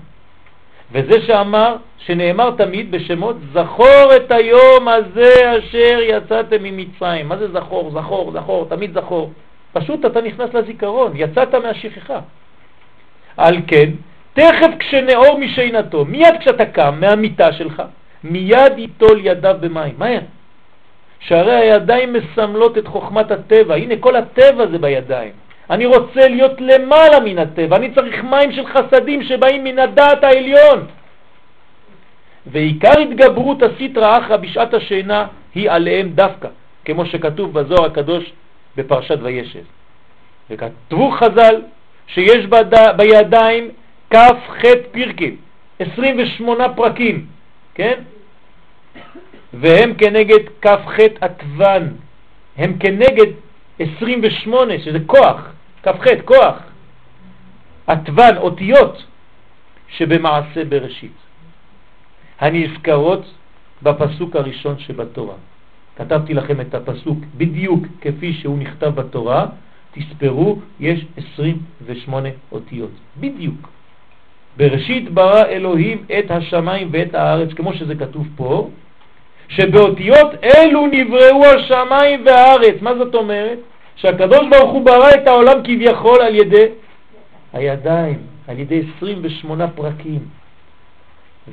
וזה 0.92 1.22
שאמר, 1.22 1.76
שנאמר 1.98 2.52
תמיד 2.58 2.92
בשמות, 2.92 3.36
זכור 3.54 4.16
את 4.16 4.32
היום 4.32 4.88
הזה 4.88 5.34
אשר 5.60 6.00
יצאתם 6.02 6.64
ממצרים. 6.64 7.28
מה 7.30 7.38
זה 7.38 7.52
זכור? 7.52 7.92
זכור, 7.92 8.32
זכור, 8.32 8.66
תמיד 8.70 8.94
זכור. 8.94 9.32
פשוט 9.74 10.06
אתה 10.06 10.22
נכנס 10.22 10.54
לזיכרון, 10.54 11.12
יצאת 11.16 11.56
מהשכחה. 11.56 12.20
על 13.38 13.58
כן, 13.68 13.90
תכף 14.34 14.70
כשנאור 14.80 15.40
משינתו, 15.40 16.06
מיד 16.06 16.36
כשאתה 16.40 16.66
קם 16.66 16.96
מהמיטה 17.00 17.54
שלך, 17.54 17.84
מיד 18.24 18.78
ייטול 18.78 19.20
ידיו 19.24 19.56
במים. 19.62 19.94
מהר. 19.98 20.20
שהרי 21.20 21.56
הידיים 21.56 22.14
מסמלות 22.14 22.78
את 22.78 22.88
חוכמת 22.88 23.32
הטבע. 23.32 23.76
הנה, 23.76 23.96
כל 24.00 24.16
הטבע 24.16 24.68
זה 24.72 24.78
בידיים. 24.78 25.32
אני 25.70 25.86
רוצה 25.86 26.28
להיות 26.28 26.62
למעלה 26.62 27.20
מן 27.20 27.38
הטבע, 27.38 27.78
אני 27.78 27.92
צריך 27.96 28.24
מים 28.24 28.52
של 28.52 28.66
חסדים 28.66 29.24
שבאים 29.24 29.64
מן 29.64 29.80
הדעת 29.80 30.24
העליון. 30.24 30.86
ועיקר 32.46 33.00
התגברות 33.00 33.64
הסטרא 33.64 34.18
אחרא 34.18 34.38
בשעת 34.38 34.74
השינה 34.74 35.28
היא 35.56 35.72
עליהם 35.72 36.10
דווקא, 36.10 36.48
כמו 36.86 37.06
שכתוב 37.06 37.54
בזוהר 37.54 37.86
הקדוש 37.86 38.32
בפרשת 38.78 39.18
וישב. 39.22 39.64
וכתבו 40.50 41.12
חז"ל 41.12 41.62
שיש 42.08 42.46
בד... 42.46 42.98
בידיים 42.98 43.70
חטא 44.14 44.90
פרקים, 44.92 45.36
28 45.80 46.74
פרקים, 46.74 47.26
כן? 47.76 48.00
והם 49.54 49.94
כנגד 49.94 50.40
חטא 50.66 51.26
עטוון, 51.26 51.96
הם 52.58 52.80
כנגד 52.80 53.32
28, 53.80 54.74
שזה 54.80 55.00
כוח, 55.06 55.52
כ"ח, 55.84 56.06
כוח, 56.26 56.56
עטוון, 57.88 58.38
אותיות 58.38 59.04
שבמעשה 59.88 60.66
בראשית, 60.66 61.18
הנזכרות 62.40 63.26
בפסוק 63.84 64.36
הראשון 64.36 64.80
שבתורה. 64.80 65.36
כתבתי 65.96 66.34
לכם 66.34 66.62
את 66.62 66.76
הפסוק 66.76 67.18
בדיוק 67.38 67.84
כפי 68.02 68.34
שהוא 68.34 68.58
נכתב 68.58 68.88
בתורה, 68.96 69.46
תספרו, 69.92 70.60
יש 70.80 71.06
28 71.34 72.30
אותיות, 72.52 72.92
בדיוק. 73.18 73.70
בראשית 74.58 75.10
ברא 75.12 75.46
אלוהים 75.46 76.06
את 76.20 76.32
השמיים 76.32 76.90
ואת 76.92 77.16
הארץ, 77.16 77.54
כמו 77.54 77.74
שזה 77.74 77.96
כתוב 77.96 78.28
פה, 78.36 78.70
שבאותיות 79.50 80.32
אלו 80.44 80.88
נבראו 80.88 81.46
השמיים 81.46 82.26
והארץ. 82.26 82.76
מה 82.82 82.96
זאת 82.96 83.16
אומרת? 83.16 83.58
שהקדוש 83.96 84.48
ברוך 84.50 84.72
הוא 84.72 84.86
ברא 84.86 85.10
את 85.10 85.28
העולם 85.28 85.64
כביכול 85.64 86.22
על 86.22 86.36
ידי 86.36 86.66
הידיים, 87.54 88.20
על 88.48 88.60
ידי 88.60 88.84
28 88.98 89.68
פרקים. 89.68 90.20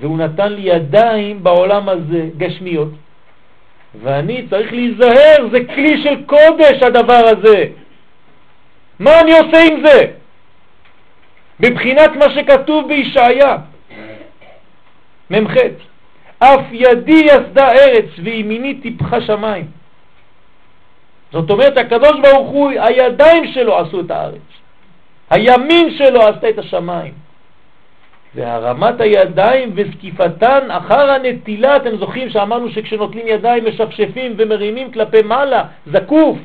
והוא 0.00 0.18
נתן 0.18 0.52
לי 0.52 0.62
ידיים 0.62 1.42
בעולם 1.42 1.88
הזה, 1.88 2.28
גשמיות, 2.36 2.88
ואני 4.02 4.46
צריך 4.50 4.72
להיזהר, 4.72 5.48
זה 5.52 5.64
כלי 5.74 6.02
של 6.02 6.24
קודש 6.26 6.82
הדבר 6.82 7.22
הזה. 7.26 7.64
מה 8.98 9.20
אני 9.20 9.32
עושה 9.38 9.62
עם 9.72 9.86
זה? 9.86 10.06
בבחינת 11.60 12.10
מה 12.16 12.30
שכתוב 12.30 12.88
בישעיה, 12.88 13.56
מ"ח, 15.30 15.54
אף 16.38 16.60
ידי 16.70 17.22
יסדה 17.24 17.72
ארץ 17.72 18.04
וימיני 18.22 18.74
טיפחה 18.74 19.20
שמיים. 19.20 19.66
זאת 21.32 21.50
אומרת, 21.50 21.78
הקדוש 21.78 22.20
ברוך 22.22 22.48
הוא, 22.48 22.70
הידיים 22.70 23.52
שלו 23.52 23.78
עשו 23.78 24.00
את 24.00 24.10
הארץ. 24.10 24.48
הימין 25.30 25.90
שלו 25.98 26.22
עשתה 26.22 26.48
את 26.48 26.58
השמיים. 26.58 27.12
והרמת 28.34 29.00
הידיים 29.00 29.72
וזקיפתן 29.74 30.70
אחר 30.70 31.10
הנטילה, 31.10 31.76
אתם 31.76 31.96
זוכרים 31.96 32.30
שאמרנו 32.30 32.70
שכשנוטלים 32.70 33.28
ידיים 33.28 33.64
משפשפים 33.64 34.34
ומרימים 34.36 34.92
כלפי 34.92 35.22
מעלה, 35.22 35.64
זקוף, 35.86 36.38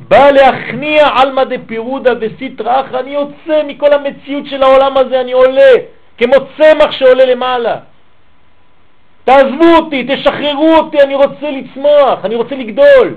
בא 0.00 0.30
להכניע 0.30 1.08
עלמא 1.16 1.44
דפירודה 1.44 2.12
וסיטרא 2.20 2.80
אחרא, 2.80 3.00
אני 3.00 3.10
יוצא 3.10 3.62
מכל 3.66 3.92
המציאות 3.92 4.46
של 4.46 4.62
העולם 4.62 4.96
הזה, 4.96 5.20
אני 5.20 5.32
עולה, 5.32 5.72
כמו 6.18 6.34
צמח 6.56 6.92
שעולה 6.92 7.24
למעלה. 7.24 7.76
תעזבו 9.24 9.76
אותי, 9.76 10.06
תשחררו 10.08 10.74
אותי, 10.76 11.02
אני 11.02 11.14
רוצה 11.14 11.50
לצמוח, 11.50 12.24
אני 12.24 12.34
רוצה 12.34 12.54
לגדול. 12.54 13.14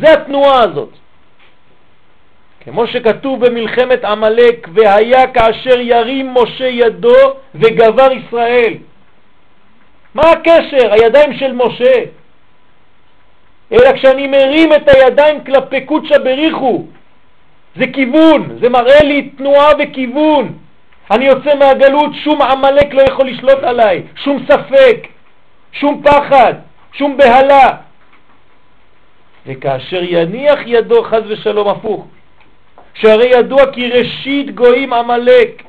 זה 0.00 0.12
התנועה 0.12 0.62
הזאת. 0.62 0.90
כמו 2.60 2.86
שכתוב 2.86 3.46
במלחמת 3.46 4.04
עמלק, 4.04 4.68
והיה 4.74 5.26
כאשר 5.26 5.80
ירים 5.80 6.34
משה 6.34 6.66
ידו 6.66 7.16
וגבר 7.54 8.08
ישראל. 8.12 8.74
מה 10.14 10.22
הקשר? 10.30 10.92
הידיים 10.92 11.32
של 11.38 11.52
משה. 11.52 11.94
אלא 13.72 13.92
כשאני 13.92 14.26
מרים 14.26 14.72
את 14.72 14.88
הידיים 14.88 15.44
כלפי 15.44 15.80
קודשא 15.80 16.18
בריחו, 16.18 16.84
זה 17.76 17.84
כיוון, 17.92 18.58
זה 18.60 18.68
מראה 18.68 19.02
לי 19.02 19.30
תנועה 19.30 19.72
וכיוון. 19.78 20.52
אני 21.10 21.24
יוצא 21.24 21.54
מהגלות, 21.54 22.10
שום 22.24 22.42
עמלק 22.42 22.94
לא 22.94 23.02
יכול 23.02 23.28
לשלוט 23.28 23.62
עליי, 23.62 24.02
שום 24.16 24.44
ספק, 24.48 25.06
שום 25.72 26.02
פחד, 26.04 26.54
שום 26.92 27.16
בהלה. 27.16 27.68
וכאשר 29.46 30.02
יניח 30.02 30.58
ידו 30.66 31.02
חז 31.02 31.22
ושלום 31.28 31.68
הפוך, 31.68 32.06
שהרי 32.94 33.30
ידוע 33.38 33.72
כי 33.72 33.90
ראשית 33.90 34.54
גויים 34.54 34.92
עמלק, 34.92 35.62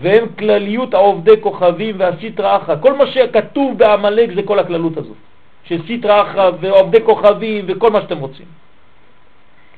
והם 0.00 0.26
כלליות 0.38 0.94
העובדי 0.94 1.40
כוכבים 1.40 1.94
והסיטרא 1.98 2.56
אחרא. 2.56 2.76
כל 2.80 2.92
מה 2.92 3.06
שכתוב 3.06 3.78
בעמלק 3.78 4.30
זה 4.34 4.42
כל 4.42 4.58
הכללות 4.58 4.96
הזאת, 4.96 5.16
של 5.64 5.86
סיטרא 5.86 6.22
אחרא 6.22 6.50
ועובדי 6.60 7.02
כוכבים 7.04 7.64
וכל 7.68 7.90
מה 7.90 8.00
שאתם 8.00 8.18
רוצים. 8.18 8.46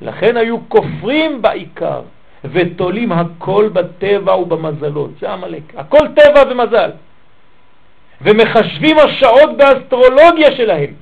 לכן 0.01 0.36
היו 0.36 0.56
כופרים 0.68 1.42
בעיקר 1.42 2.01
ותולים 2.44 3.12
הכל 3.12 3.68
בטבע 3.72 4.36
ובמזלות, 4.36 5.10
זה 5.20 5.32
עמלק, 5.32 5.62
הכל 5.76 6.09
טבע 6.16 6.42
ומזל. 6.51 6.90
ומחשבים 8.24 8.96
השעות 8.98 9.56
באסטרולוגיה 9.56 10.56
שלהם, 10.56 10.92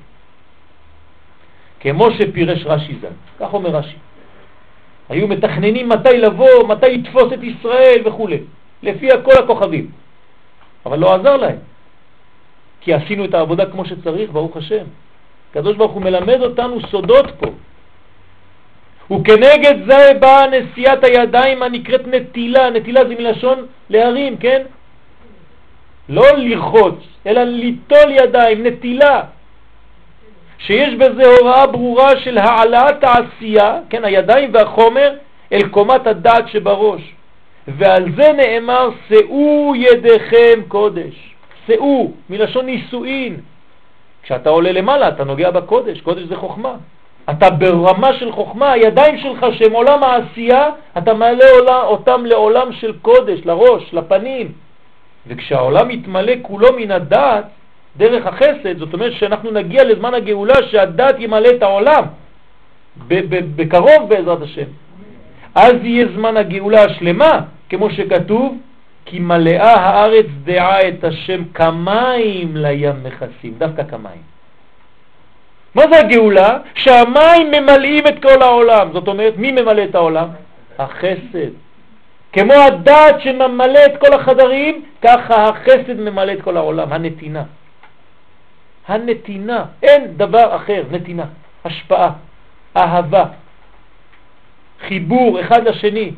כמו 1.79 2.11
שפירש 2.11 2.65
רש"י 2.65 2.95
ז"ל, 3.01 3.07
כך 3.39 3.53
אומר 3.53 3.69
רש"י. 3.69 3.95
היו 5.09 5.27
מתכננים 5.27 5.89
מתי 5.89 6.17
לבוא, 6.17 6.67
מתי 6.67 6.97
לתפוס 6.97 7.33
את 7.33 7.43
ישראל 7.43 8.01
וכו', 8.05 8.27
לפי 8.83 9.09
כל 9.23 9.43
הכוכבים. 9.43 9.91
אבל 10.85 10.99
לא 10.99 11.15
עזר 11.15 11.37
להם, 11.37 11.57
כי 12.81 12.93
עשינו 12.93 13.25
את 13.25 13.33
העבודה 13.33 13.65
כמו 13.65 13.85
שצריך, 13.85 14.31
ברוך 14.31 14.57
השם. 14.57 14.83
הקדוש 15.51 15.75
ברוך 15.77 15.91
הוא 15.91 16.01
מלמד 16.01 16.41
אותנו 16.41 16.77
סודות 16.91 17.25
פה. 17.39 17.47
וכנגד 19.11 19.75
זה 19.89 20.13
באה 20.19 20.47
נשיאת 20.47 21.03
הידיים 21.03 21.63
הנקראת 21.63 22.07
נטילה, 22.07 22.69
נטילה 22.69 23.05
זה 23.07 23.15
מלשון 23.15 23.65
להרים, 23.89 24.37
כן? 24.37 24.61
לא 26.09 26.25
לרחוץ, 26.37 26.95
אלא 27.27 27.43
ליטול 27.43 28.11
ידיים, 28.11 28.65
נטילה. 28.65 29.21
שיש 30.57 30.93
בזה 30.93 31.23
הוראה 31.39 31.67
ברורה 31.67 32.19
של 32.23 32.37
העלאת 32.37 33.03
העשייה, 33.03 33.79
כן, 33.89 34.05
הידיים 34.05 34.49
והחומר, 34.53 35.13
אל 35.53 35.67
קומת 35.67 36.07
הדעת 36.07 36.47
שבראש. 36.47 37.01
ועל 37.67 38.05
זה 38.15 38.33
נאמר, 38.33 38.89
שאו 39.09 39.73
ידיכם 39.75 40.61
קודש. 40.67 41.35
שאו, 41.67 42.11
מלשון 42.29 42.65
נישואין. 42.65 43.37
כשאתה 44.23 44.49
עולה 44.49 44.71
למעלה 44.71 45.07
אתה 45.07 45.23
נוגע 45.23 45.51
בקודש, 45.51 46.01
קודש 46.01 46.23
זה 46.23 46.35
חוכמה. 46.35 46.75
אתה 47.29 47.49
ברמה 47.49 48.13
של 48.13 48.31
חוכמה, 48.31 48.71
הידיים 48.71 49.17
שלך 49.17 49.45
שהם 49.57 49.71
עולם 49.71 50.03
העשייה, 50.03 50.69
אתה 50.97 51.13
מעלה 51.13 51.81
אותם 51.83 52.25
לעולם 52.25 52.73
של 52.73 52.93
קודש, 53.01 53.39
לראש, 53.45 53.93
לפנים. 53.93 54.51
וכשהעולם 55.27 55.91
יתמלא 55.91 56.33
כולו 56.41 56.67
מן 56.77 56.91
הדעת, 56.91 57.45
דרך 57.97 58.25
החסד, 58.25 58.77
זאת 58.77 58.93
אומרת 58.93 59.13
שאנחנו 59.13 59.51
נגיע 59.51 59.83
לזמן 59.83 60.13
הגאולה 60.13 60.55
שהדעת 60.71 61.15
ימלא 61.19 61.49
את 61.49 61.63
העולם, 61.63 62.03
בקרוב 63.55 64.09
בעזרת 64.09 64.41
השם. 64.41 64.67
אז 65.55 65.73
יהיה 65.83 66.07
זמן 66.15 66.37
הגאולה 66.37 66.83
השלמה, 66.83 67.39
כמו 67.69 67.89
שכתוב, 67.89 68.57
כי 69.05 69.19
מלאה 69.19 69.73
הארץ 69.73 70.25
דעה 70.43 70.87
את 70.87 71.03
השם 71.03 71.43
כמים 71.53 72.57
לים 72.57 73.03
מכסים, 73.03 73.53
דווקא 73.57 73.83
כמים. 73.83 74.21
מה 75.75 75.83
זה 75.91 75.99
הגאולה? 75.99 76.57
שהמים 76.75 77.51
ממלאים 77.51 78.07
את 78.07 78.21
כל 78.21 78.41
העולם. 78.41 78.89
זאת 78.93 79.07
אומרת, 79.07 79.37
מי 79.37 79.51
ממלא 79.51 79.83
את 79.83 79.95
העולם? 79.95 80.27
החסד. 80.79 81.62
כמו 82.33 82.53
הדעת 82.53 83.21
שממלא 83.21 83.79
את 83.85 83.99
כל 83.99 84.13
החדרים, 84.13 84.85
ככה 85.01 85.49
החסד 85.49 85.99
ממלא 85.99 86.33
את 86.33 86.41
כל 86.41 86.57
העולם, 86.57 86.93
הנתינה. 86.93 87.43
הנתינה, 88.87 89.65
אין 89.83 90.17
דבר 90.17 90.55
אחר, 90.55 90.83
נתינה, 90.91 91.25
השפעה, 91.65 92.11
אהבה, 92.77 93.25
חיבור 94.87 95.41
אחד 95.41 95.67
לשני. 95.67 96.11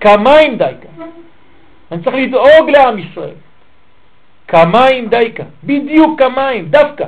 כמים 0.00 0.58
דייקה. 0.58 0.88
אני 1.92 2.02
צריך 2.04 2.16
לדאוג 2.16 2.70
לעם 2.70 2.98
ישראל. 2.98 3.34
כמים 4.48 5.08
דייקה, 5.08 5.44
בדיוק 5.64 6.22
כמים, 6.22 6.68
דווקא. 6.68 7.04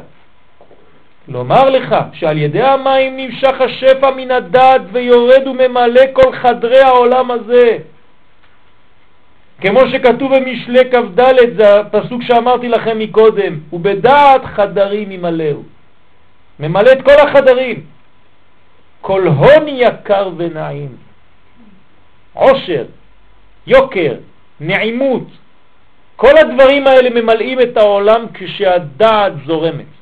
לומר 1.28 1.70
לך 1.70 1.97
שעל 2.12 2.39
ידי 2.39 2.62
המים 2.62 3.16
נמשך 3.16 3.61
השפע 3.61 4.11
מן 4.11 4.31
הדעת 4.31 4.81
ויורד 4.93 5.47
וממלא 5.47 6.03
כל 6.12 6.32
חדרי 6.32 6.81
העולם 6.81 7.31
הזה. 7.31 7.78
כמו 9.61 9.81
שכתוב 9.93 10.36
במשלי 10.36 10.90
כ"ד, 10.90 11.20
זה 11.57 11.81
הפסוק 11.81 12.23
שאמרתי 12.23 12.69
לכם 12.69 12.99
מקודם, 12.99 13.59
ובדעת 13.73 14.44
חדרים 14.44 15.12
ימלאו. 15.12 15.62
ממלא 16.61 16.93
את 16.93 17.03
כל 17.03 17.28
החדרים. 17.28 17.81
כל 19.01 19.27
הון 19.27 19.69
יקר 19.69 20.31
ונעים. 20.36 20.97
עושר, 22.32 22.85
יוקר, 23.66 24.15
נעימות, 24.61 25.27
כל 26.16 26.39
הדברים 26.39 26.86
האלה 26.86 27.11
ממלאים 27.11 27.61
את 27.61 27.77
העולם 27.77 28.27
כשהדעת 28.35 29.32
זורמת. 29.47 30.02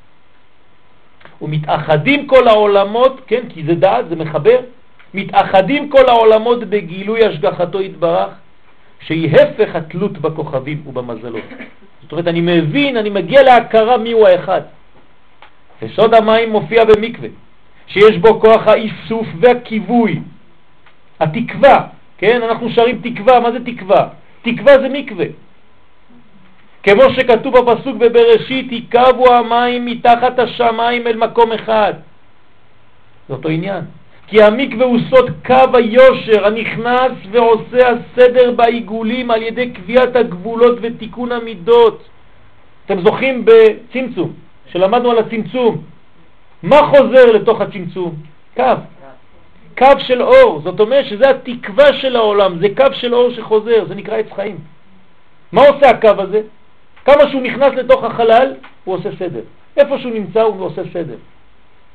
ומתאחדים 1.42 2.26
כל 2.26 2.48
העולמות, 2.48 3.20
כן, 3.26 3.42
כי 3.48 3.64
זה 3.66 3.74
דעת, 3.74 4.08
זה 4.08 4.16
מחבר, 4.16 4.58
מתאחדים 5.14 5.88
כל 5.88 6.08
העולמות 6.08 6.64
בגילוי 6.64 7.24
השגחתו 7.24 7.82
יתברך, 7.82 8.28
שהיא 9.00 9.36
הפך 9.36 9.76
התלות 9.76 10.18
בכוכבים 10.18 10.82
ובמזלות. 10.86 11.44
זאת 12.02 12.12
אומרת, 12.12 12.28
אני 12.28 12.40
מבין, 12.40 12.96
אני 12.96 13.10
מגיע 13.10 13.42
להכרה 13.42 13.96
מיהו 13.98 14.26
האחד. 14.26 14.60
וסוד 15.82 16.14
המים 16.14 16.50
מופיע 16.50 16.84
במקווה, 16.84 17.28
שיש 17.86 18.16
בו 18.16 18.40
כוח 18.40 18.68
האיסוף 18.68 19.26
והכיווי, 19.40 20.20
התקווה, 21.20 21.86
כן? 22.18 22.42
אנחנו 22.42 22.70
שרים 22.70 23.00
תקווה, 23.02 23.40
מה 23.40 23.52
זה 23.52 23.64
תקווה? 23.64 24.08
תקווה 24.42 24.78
זה 24.80 24.88
מקווה. 24.88 25.26
כמו 26.82 27.02
שכתוב 27.16 27.58
בפסוק 27.58 27.96
בבראשית, 27.96 28.72
יקבו 28.72 29.34
המים 29.34 29.86
מתחת 29.86 30.38
השמיים 30.38 31.06
אל 31.06 31.16
מקום 31.16 31.52
אחד. 31.52 31.94
זה 33.28 33.34
אותו 33.34 33.48
עניין. 33.48 33.84
כי 34.26 34.42
המקווה 34.42 34.86
הוא 34.86 34.98
סוד 35.10 35.30
קו 35.46 35.76
היושר 35.76 36.46
הנכנס 36.46 37.12
ועושה 37.30 37.88
הסדר 37.88 38.50
בעיגולים 38.50 39.30
על 39.30 39.42
ידי 39.42 39.70
קביעת 39.70 40.16
הגבולות 40.16 40.78
ותיקון 40.82 41.32
המידות. 41.32 42.02
אתם 42.86 43.00
זוכרים 43.00 43.44
בצמצום, 43.44 44.32
שלמדנו 44.72 45.10
על 45.10 45.18
הצמצום. 45.18 45.82
מה 46.62 46.76
חוזר 46.76 47.32
לתוך 47.32 47.60
הצמצום? 47.60 48.14
קו. 48.56 48.64
קו 49.78 49.86
של 49.98 50.22
אור, 50.22 50.60
זאת 50.64 50.80
אומרת 50.80 51.06
שזה 51.06 51.30
התקווה 51.30 51.92
של 51.92 52.16
העולם, 52.16 52.58
זה 52.58 52.68
קו 52.76 52.92
של 52.92 53.14
אור 53.14 53.30
שחוזר, 53.30 53.84
זה 53.88 53.94
נקרא 53.94 54.16
עץ 54.16 54.32
חיים. 54.34 54.58
מה 55.52 55.62
עושה 55.62 55.90
הקו 55.90 56.14
הזה? 56.18 56.40
כמה 57.10 57.30
שהוא 57.30 57.42
נכנס 57.42 57.72
לתוך 57.74 58.04
החלל, 58.04 58.54
הוא 58.84 58.94
עושה 58.94 59.08
סדר. 59.18 59.40
איפה 59.76 59.98
שהוא 59.98 60.12
נמצא 60.12 60.42
הוא 60.42 60.64
עושה 60.64 60.82
סדר. 60.92 61.16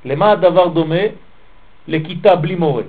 למה 0.06 0.32
הדבר 0.32 0.68
דומה? 0.68 1.04
לכיתה 1.88 2.36
בלי 2.36 2.56
מורה. 2.56 2.84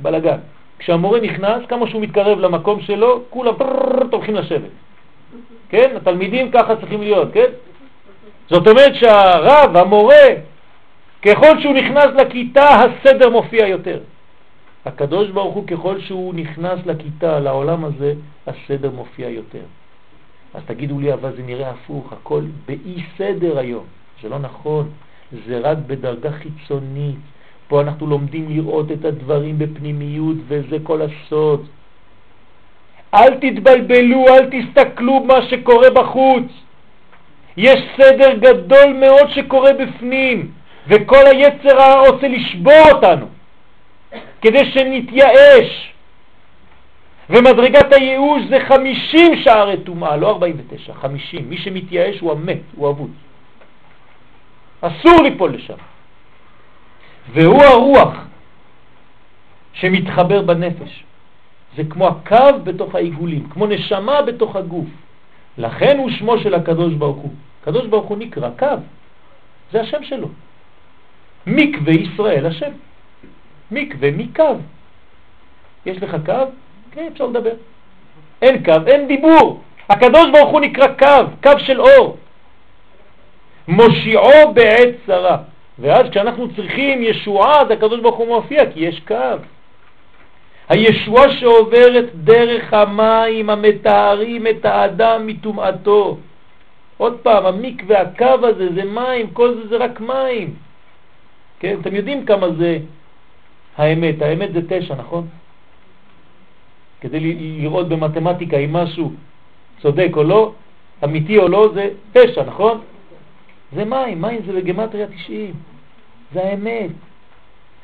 בלגן. 0.00 0.38
כשהמורה 0.78 1.20
נכנס, 1.20 1.62
כמה 1.68 1.88
שהוא 1.88 2.02
מתקרב 2.02 2.38
למקום 2.38 2.80
שלו, 2.80 3.22
כולם 3.30 3.54
הולכים 4.12 4.34
לשבת. 4.34 4.70
כן? 5.68 5.96
התלמידים 5.96 6.50
ככה 6.50 6.76
צריכים 6.76 7.02
להיות, 7.02 7.28
כן? 7.32 7.50
זאת 8.50 8.68
אומרת 8.68 8.94
שהרב, 8.94 9.76
המורה, 9.76 10.26
ככל 11.22 11.60
שהוא 11.60 11.74
נכנס 11.74 12.06
לכיתה, 12.20 12.68
הסדר 12.68 13.30
מופיע 13.30 13.66
יותר. 13.66 13.98
הקדוש 14.84 15.28
ברוך 15.28 15.54
הוא, 15.54 15.66
ככל 15.66 16.00
שהוא 16.00 16.34
נכנס 16.34 16.78
לכיתה, 16.86 17.40
לעולם 17.40 17.84
הזה, 17.84 18.14
הסדר 18.46 18.90
מופיע 18.90 19.28
יותר. 19.28 19.64
אז 20.54 20.62
תגידו 20.66 21.00
לי, 21.00 21.12
אבל 21.12 21.36
זה 21.36 21.42
נראה 21.42 21.70
הפוך, 21.70 22.12
הכל 22.12 22.42
באי 22.66 23.02
סדר 23.18 23.58
היום. 23.58 23.84
זה 24.22 24.28
לא 24.28 24.38
נכון, 24.38 24.90
זה 25.46 25.58
רק 25.58 25.78
בדרגה 25.86 26.32
חיצונית. 26.32 27.16
פה 27.68 27.80
אנחנו 27.80 28.06
לומדים 28.06 28.48
לראות 28.48 28.92
את 28.92 29.04
הדברים 29.04 29.58
בפנימיות, 29.58 30.36
וזה 30.48 30.76
כל 30.82 31.00
הסוד. 31.02 31.66
אל 33.14 33.34
תתבלבלו, 33.34 34.28
אל 34.28 34.50
תסתכלו 34.50 35.24
מה 35.24 35.42
שקורה 35.42 35.90
בחוץ. 35.90 36.44
יש 37.56 37.80
סדר 37.96 38.34
גדול 38.34 38.92
מאוד 38.92 39.30
שקורה 39.30 39.72
בפנים, 39.72 40.50
וכל 40.88 41.24
היצר 41.26 42.08
רוצה 42.08 42.28
לשבור 42.28 42.82
אותנו, 42.92 43.26
כדי 44.42 44.72
שנתייאש. 44.72 45.92
ומדרגת 47.30 47.92
הייאוש 47.92 48.42
זה 48.48 48.58
50 48.68 49.36
שערי 49.36 49.76
טומאה, 49.84 50.16
לא 50.16 50.30
49, 50.30 50.94
50. 50.94 51.50
מי 51.50 51.58
שמתייאש 51.58 52.20
הוא 52.20 52.32
המת, 52.32 52.60
הוא 52.76 52.90
אבוד. 52.90 53.10
אסור 54.80 55.22
ליפול 55.22 55.54
לשם. 55.54 55.76
והוא 57.32 57.62
הרוח 57.62 58.14
שמתחבר 59.72 60.42
בנפש. 60.42 61.04
זה 61.76 61.82
כמו 61.90 62.08
הקו 62.08 62.58
בתוך 62.64 62.94
העיגולים, 62.94 63.48
כמו 63.50 63.66
נשמה 63.66 64.22
בתוך 64.22 64.56
הגוף. 64.56 64.86
לכן 65.58 65.98
הוא 65.98 66.10
שמו 66.10 66.38
של 66.38 66.54
הקדוש 66.54 66.94
ברוך 66.94 67.16
הוא. 67.16 67.32
הקדוש 67.62 67.86
ברוך 67.86 68.06
הוא 68.06 68.18
נקרא 68.18 68.50
קו, 68.58 68.66
זה 69.72 69.80
השם 69.80 70.04
שלו. 70.04 70.28
מקווה 71.46 71.92
ישראל 71.92 72.46
השם. 72.46 72.70
מקווה 73.70 74.10
מקו. 74.10 74.56
יש 75.86 76.02
לך 76.02 76.16
קו? 76.26 76.44
כן, 76.92 77.08
אפשר 77.12 77.26
לדבר. 77.26 77.52
אין 78.42 78.64
קו, 78.64 78.72
אין 78.86 79.08
דיבור. 79.08 79.60
הקדוש 79.88 80.30
ברוך 80.32 80.50
הוא 80.50 80.60
נקרא 80.60 80.86
קו, 80.98 81.26
קו 81.42 81.58
של 81.58 81.80
אור. 81.80 82.16
מושיעו 83.68 84.54
בעת 84.54 84.94
צרה. 85.06 85.36
ואז 85.78 86.10
כשאנחנו 86.10 86.54
צריכים 86.56 87.02
ישועה, 87.02 87.60
אז 87.60 87.70
הקדוש 87.70 88.00
ברוך 88.00 88.16
הוא 88.16 88.28
מופיע, 88.28 88.72
כי 88.72 88.80
יש 88.80 89.00
קו. 89.00 89.36
הישועה 90.68 91.32
שעוברת 91.32 92.14
דרך 92.14 92.72
המים 92.72 93.50
המתארים 93.50 94.46
את 94.46 94.64
האדם 94.64 95.26
מטומאתו. 95.26 96.18
עוד 96.96 97.18
פעם, 97.22 97.46
המקווה, 97.46 98.00
הקו 98.00 98.46
הזה, 98.46 98.68
זה 98.74 98.84
מים, 98.84 99.30
כל 99.30 99.54
זה 99.54 99.68
זה 99.68 99.76
רק 99.76 100.00
מים. 100.00 100.54
כן, 101.60 101.76
אתם 101.80 101.96
יודעים 101.96 102.26
כמה 102.26 102.46
זה 102.58 102.78
האמת, 103.76 104.22
האמת 104.22 104.52
זה 104.52 104.60
תשע, 104.68 104.94
נכון? 104.94 105.26
כדי 107.02 107.20
לראות 107.60 107.88
במתמטיקה 107.88 108.56
אם 108.56 108.72
משהו 108.72 109.12
צודק 109.80 110.08
או 110.16 110.22
לא, 110.22 110.52
אמיתי 111.04 111.38
או 111.38 111.48
לא, 111.48 111.68
זה 111.74 111.90
תשע, 112.12 112.42
נכון? 112.42 112.80
זה 113.72 113.84
מים, 113.84 114.22
מים 114.22 114.40
זה 114.46 114.52
בגמטריה 114.52 115.06
90, 115.06 115.52
זה 116.32 116.44
האמת. 116.44 116.90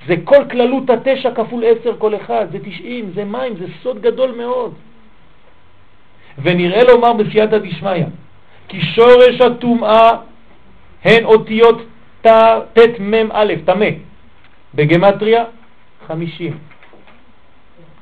זה 0.06 0.14
כל 0.24 0.44
כללות 0.50 0.90
התשע 0.90 1.34
כפול 1.34 1.64
עשר 1.64 1.98
כל 1.98 2.16
אחד, 2.16 2.46
זה 2.52 2.58
90, 2.62 3.10
זה 3.14 3.24
מים, 3.24 3.56
זה 3.56 3.66
סוד 3.82 4.02
גדול 4.02 4.30
מאוד. 4.30 4.74
ונראה 6.42 6.84
לומר 6.84 7.12
בסייעתא 7.12 7.58
דשמיא, 7.58 8.04
כי 8.68 8.80
שורש 8.80 9.40
הטומאה 9.40 10.10
הן 11.04 11.24
אותיות 11.24 11.82
ט' 12.22 13.00
מ' 13.00 13.32
א', 13.32 13.52
טמא, 13.64 13.86
בגמטריה 14.74 15.44
50. 16.06 16.58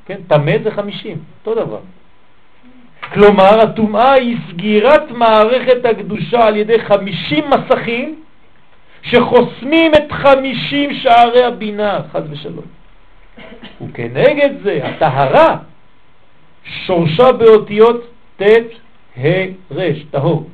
כן, 0.07 0.17
טמא 0.29 0.53
זה 0.63 0.71
50, 0.71 1.19
אותו 1.41 1.65
דבר. 1.65 1.81
כלומר, 3.13 3.61
הטומאה 3.61 4.13
היא 4.13 4.37
סגירת 4.49 5.11
מערכת 5.11 5.85
הקדושה 5.85 6.45
על 6.45 6.57
ידי 6.57 6.79
50 6.79 7.45
מסכים 7.51 8.23
שחוסמים 9.03 9.95
את 9.95 10.13
חמישים 10.13 10.95
שערי 10.95 11.45
הבינה, 11.45 12.01
חד 12.13 12.23
ושלום. 12.31 12.65
וכנגד 13.81 14.51
זה, 14.63 14.81
הטהרה, 14.85 15.57
שורשה 16.65 17.33
באותיות 17.33 18.05
ט' 18.37 18.43
ה' 19.17 19.47
ר', 19.75 19.91
טהור, 20.11 20.51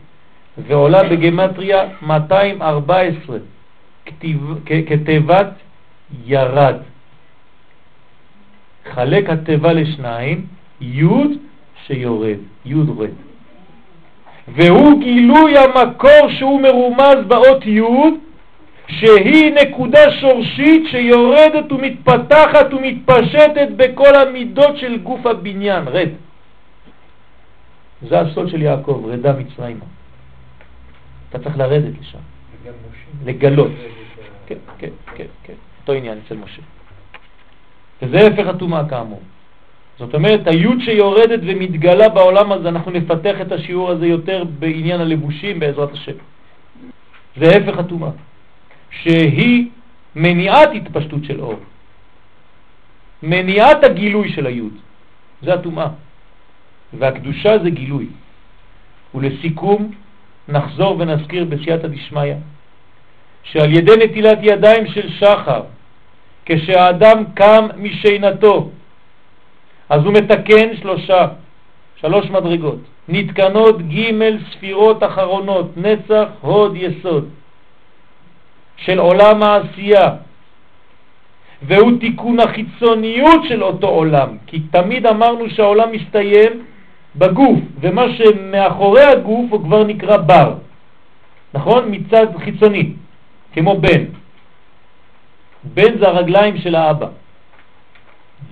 ועולה 0.59 1.03
בגמטריה 1.03 1.89
214, 2.03 3.39
כתיבת 4.87 5.49
ירד. 6.27 6.77
חלק 8.90 9.30
התיבה 9.30 9.72
לשניים, 9.72 10.46
י' 10.80 11.04
שיורד, 11.86 12.38
י' 12.64 12.74
רד. 12.98 13.10
והוא 14.48 15.00
גילוי 15.00 15.59
המקור 15.59 16.30
שהוא 16.38 16.60
מרומז 16.60 17.16
באות 17.28 17.66
י' 17.66 17.80
שהיא 18.88 19.54
נקודה 19.54 20.10
שורשית 20.20 20.82
שיורדת 20.90 21.72
ומתפתחת 21.72 22.74
ומתפשטת 22.74 23.68
בכל 23.76 24.14
המידות 24.14 24.76
של 24.76 24.98
גוף 24.98 25.26
הבניין, 25.26 25.88
רד. 25.88 26.09
זה 28.09 28.20
הסוד 28.20 28.48
של 28.48 28.62
יעקב, 28.62 29.04
רדה 29.06 29.32
מצרימה. 29.32 29.84
אתה 31.30 31.38
צריך 31.38 31.59
לרדת 31.59 31.92
לשם. 32.00 32.18
לגלות. 33.24 33.70
כן, 34.46 34.54
כן, 34.78 34.88
כן, 35.16 35.24
כן. 35.44 35.54
אותו 35.80 35.92
עניין 35.92 36.18
אצל 36.26 36.36
משה. 36.36 36.62
וזה 38.03 38.27
הפך 38.27 38.47
הטומאה 38.47 38.89
כאמור. 38.89 39.20
זאת 39.99 40.15
אומרת, 40.15 40.47
היוד 40.47 40.79
שיורדת 40.81 41.41
ומתגלה 41.43 42.09
בעולם 42.09 42.53
הזה, 42.53 42.69
אנחנו 42.69 42.91
נפתח 42.91 43.41
את 43.41 43.53
השיעור 43.53 43.91
הזה 43.91 44.07
יותר 44.07 44.45
בעניין 44.59 45.01
הלבושים 45.01 45.61
בעזרת 45.61 45.93
השם. 45.93 46.19
זה 47.37 47.57
הפך 47.57 47.79
הטומאה, 47.79 48.11
שהיא 48.91 49.69
מניעת 50.16 50.70
התפשטות 50.74 51.24
של 51.24 51.41
אור, 51.41 51.61
מניעת 53.23 53.85
הגילוי 53.85 54.33
של 54.33 54.47
היוד, 54.47 54.73
זה 55.43 55.55
הטומאה. 55.55 55.89
והקדושה 56.99 57.59
זה 57.59 57.70
גילוי. 57.70 58.07
ולסיכום, 59.15 59.91
נחזור 60.49 60.97
ונזכיר 60.99 61.45
בסייעתא 61.45 61.89
דשמיא, 61.89 62.35
שעל 63.43 63.73
ידי 63.73 63.93
נטילת 64.05 64.39
ידיים 64.43 64.87
של 64.87 65.11
שחר, 65.11 65.62
כשהאדם 66.47 67.24
קם 67.35 67.69
משינתו, 67.77 68.70
אז 69.89 70.05
הוא 70.05 70.12
מתקן 70.12 70.77
שלושה, 70.77 71.27
שלוש 71.97 72.31
מדרגות. 72.31 72.78
נתקנות 73.09 73.82
ג' 73.82 74.10
ספירות 74.52 75.02
אחרונות, 75.02 75.77
נצח, 75.77 76.28
הוד, 76.40 76.77
יסוד, 76.77 77.28
של 78.77 78.98
עולם 78.98 79.43
העשייה, 79.43 80.09
והוא 81.62 81.93
תיקון 82.01 82.40
החיצוניות 82.40 83.40
של 83.48 83.62
אותו 83.62 83.89
עולם, 83.89 84.28
כי 84.47 84.60
תמיד 84.60 85.06
אמרנו 85.06 85.51
שהעולם 85.51 85.93
מסתיים 85.93 86.52
בגוף, 87.16 87.59
ומה 87.81 88.05
שמאחורי 88.16 89.05
הגוף 89.05 89.47
הוא 89.51 89.62
כבר 89.64 89.85
נקרא 89.85 90.16
בר, 90.16 90.55
נכון? 91.55 91.85
מצד 91.90 92.27
חיצוני, 92.44 92.93
כמו 93.52 93.78
בן. 93.78 94.22
בן 95.64 95.98
זה 95.98 96.09
הרגליים 96.09 96.59
של 96.59 96.74
האבא, 96.74 97.09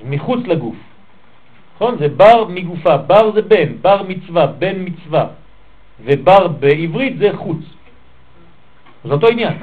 מחוץ 0.05 0.47
לגוף. 0.47 0.77
נכון? 1.74 1.99
זה 1.99 2.09
בר 2.09 2.45
מגופה, 2.49 2.97
בר 2.97 3.32
זה 3.32 3.43
בן, 3.43 3.73
בר 3.82 4.03
מצווה, 4.09 4.47
בן 4.47 4.77
מצווה, 4.85 5.27
ובר 6.05 6.49
בעברית 6.49 7.19
זה 7.19 7.31
חוץ. 7.37 7.59
זה 9.05 9.12
אותו 9.12 9.28
עניין. 9.28 9.55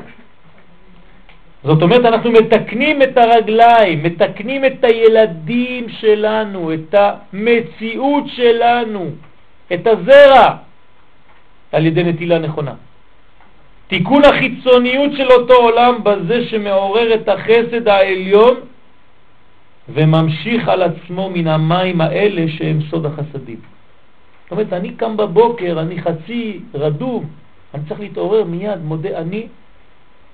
זאת 1.63 1.81
אומרת, 1.81 2.05
אנחנו 2.05 2.31
מתקנים 2.31 3.01
את 3.01 3.17
הרגליים, 3.17 4.03
מתקנים 4.03 4.65
את 4.65 4.83
הילדים 4.83 5.89
שלנו, 5.89 6.73
את 6.73 6.95
המציאות 6.95 8.23
שלנו, 8.27 9.09
את 9.73 9.87
הזרע, 9.87 10.55
על 11.71 11.85
ידי 11.85 12.03
נטילה 12.03 12.39
נכונה. 12.39 12.73
תיקון 13.87 14.25
החיצוניות 14.25 15.11
של 15.17 15.31
אותו 15.31 15.53
עולם 15.53 16.03
בזה 16.03 16.47
שמעורר 16.47 17.13
את 17.13 17.29
החסד 17.29 17.87
העליון 17.87 18.55
וממשיך 19.89 20.67
על 20.67 20.83
עצמו 20.83 21.29
מן 21.29 21.47
המים 21.47 22.01
האלה 22.01 22.51
שהם 22.51 22.79
סוד 22.89 23.05
החסדים. 23.05 23.59
זאת 24.43 24.51
אומרת, 24.51 24.73
אני 24.73 24.93
קם 24.93 25.17
בבוקר, 25.17 25.79
אני 25.81 26.01
חצי 26.01 26.59
רדום, 26.73 27.25
אני 27.73 27.83
צריך 27.87 27.99
להתעורר 27.99 28.43
מיד, 28.43 28.79
מודה 28.83 29.17
אני, 29.17 29.47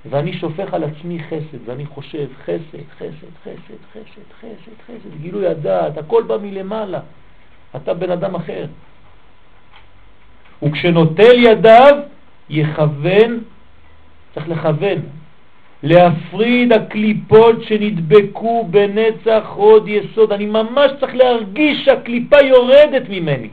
ואני 0.09 0.33
שופך 0.33 0.73
על 0.73 0.83
עצמי 0.83 1.19
חסד, 1.19 1.57
ואני 1.65 1.85
חושב 1.85 2.27
חסד, 2.45 2.83
חסד, 2.97 3.33
חסד, 3.43 3.81
חסד, 3.93 4.27
חסד, 4.39 4.75
חסד, 4.87 5.21
גילוי 5.21 5.47
הדעת, 5.47 5.97
הכל 5.97 6.23
בא 6.23 6.37
מלמעלה, 6.37 6.99
אתה 7.75 7.93
בן 7.93 8.11
אדם 8.11 8.35
אחר. 8.35 8.65
וכשנוטל 10.63 11.37
ידיו, 11.37 11.97
יכוון, 12.49 13.39
צריך 14.33 14.49
לכוון, 14.49 14.99
להפריד 15.83 16.73
הקליפות 16.73 17.63
שנדבקו 17.63 18.67
בנצח 18.71 19.43
עוד 19.55 19.87
יסוד. 19.87 20.31
אני 20.31 20.45
ממש 20.45 20.91
צריך 20.99 21.15
להרגיש 21.15 21.85
שהקליפה 21.85 22.37
יורדת 22.41 23.09
ממני. 23.09 23.49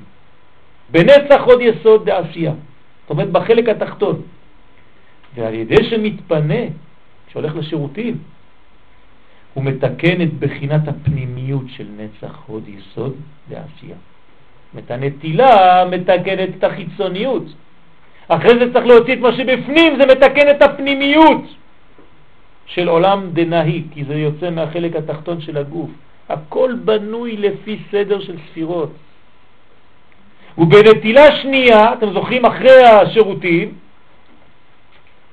בנצח 0.91 1.43
עוד 1.45 1.61
יסוד 1.61 2.05
דעשייה. 2.05 2.53
זאת 2.53 3.11
אומרת, 3.11 3.31
בחלק 3.31 3.69
התחתון. 3.69 4.23
ועל 5.35 5.55
ידי 5.55 5.85
שמתפנה, 5.91 6.62
שהולך 7.33 7.57
לשירותים, 7.57 8.19
הוא 9.55 9.65
מתקן 9.65 10.23
את 10.23 10.35
בחינת 10.39 10.89
הפנימיות 10.89 11.65
של 11.77 11.87
נצח 11.97 12.43
עוד 12.47 12.69
יסוד 12.69 13.15
לעשייה. 13.51 13.97
את 14.79 14.91
הנטילה 14.91 15.85
מתקנת 15.91 16.49
את 16.59 16.65
החיצוניות. 16.65 17.45
אחרי 18.31 18.59
זה 18.59 18.73
צריך 18.73 18.86
להוציא 18.86 19.15
את 19.15 19.19
מה 19.19 19.32
שבפנים, 19.32 19.97
זה 19.98 20.07
מתקן 20.07 20.51
את 20.51 20.62
הפנימיות 20.62 21.43
של 22.66 22.89
עולם 22.89 23.31
דנאי, 23.32 23.82
כי 23.90 24.05
זה 24.05 24.15
יוצא 24.15 24.51
מהחלק 24.51 24.97
התחתון 24.97 25.40
של 25.40 25.57
הגוף. 25.57 25.90
הכל 26.28 26.74
בנוי 26.85 27.36
לפי 27.36 27.78
סדר 27.90 28.20
של 28.20 28.36
ספירות. 28.51 28.93
ובנטילה 30.59 31.36
שנייה, 31.43 31.93
אתם 31.93 32.12
זוכרים 32.12 32.44
אחרי 32.44 32.85
השירותים, 32.85 33.74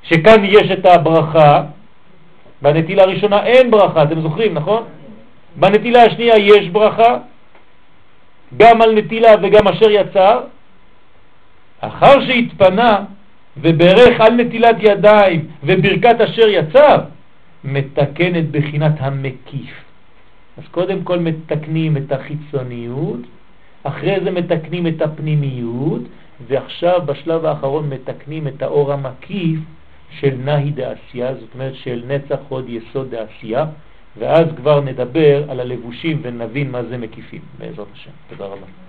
שכאן 0.04 0.46
יש 0.46 0.72
את 0.72 0.86
הברכה, 0.86 1.64
בנטילה 2.62 3.04
הראשונה 3.04 3.46
אין 3.46 3.72
ברכה, 3.72 4.04
אתם 4.04 4.22
זוכרים, 4.22 4.54
נכון? 4.54 4.84
בנטילה 5.56 6.04
השנייה 6.04 6.38
יש 6.38 6.70
ברכה, 6.70 7.18
גם 8.58 8.82
על 8.82 8.92
נטילה 8.96 9.32
וגם 9.42 9.68
אשר 9.68 9.90
יצר. 9.90 10.57
אחר 11.80 12.26
שהתפנה 12.26 13.06
וברך 13.62 14.22
על 14.22 14.34
נטילת 14.34 14.76
ידיים 14.80 15.48
וברכת 15.64 16.22
אשר 16.22 16.48
יצר, 16.48 16.98
מתקן 17.64 18.36
את 18.36 18.52
בחינת 18.52 18.94
המקיף. 19.00 19.74
אז 20.58 20.64
קודם 20.72 21.04
כל 21.04 21.20
מתקנים 21.20 21.98
את 21.98 22.12
החיצוניות, 22.12 23.20
אחרי 23.84 24.18
זה 24.24 24.32
מתקנים 24.32 24.88
את 24.88 25.02
הפנימיות, 25.02 26.02
ועכשיו 26.48 27.02
בשלב 27.06 27.46
האחרון 27.46 27.90
מתקנים 27.90 28.48
את 28.48 28.62
האור 28.62 28.94
המקיף 28.94 29.60
של 30.20 30.36
נהי 30.46 30.72
דעשייה, 30.72 31.34
זאת 31.36 31.54
אומרת 31.54 31.76
של 31.76 32.04
נצח 32.08 32.40
עוד 32.50 32.66
יסוד 32.70 33.16
דעשייה, 33.16 33.66
ואז 34.18 34.46
כבר 34.56 34.82
נדבר 34.82 35.52
על 35.52 35.60
הלבושים 35.60 36.20
ונבין 36.22 36.72
מה 36.72 36.84
זה 36.84 36.98
מקיפים, 36.98 37.42
בעזרת 37.60 37.88
השם. 37.94 38.12
תודה 38.30 38.46
רבה. 38.46 38.87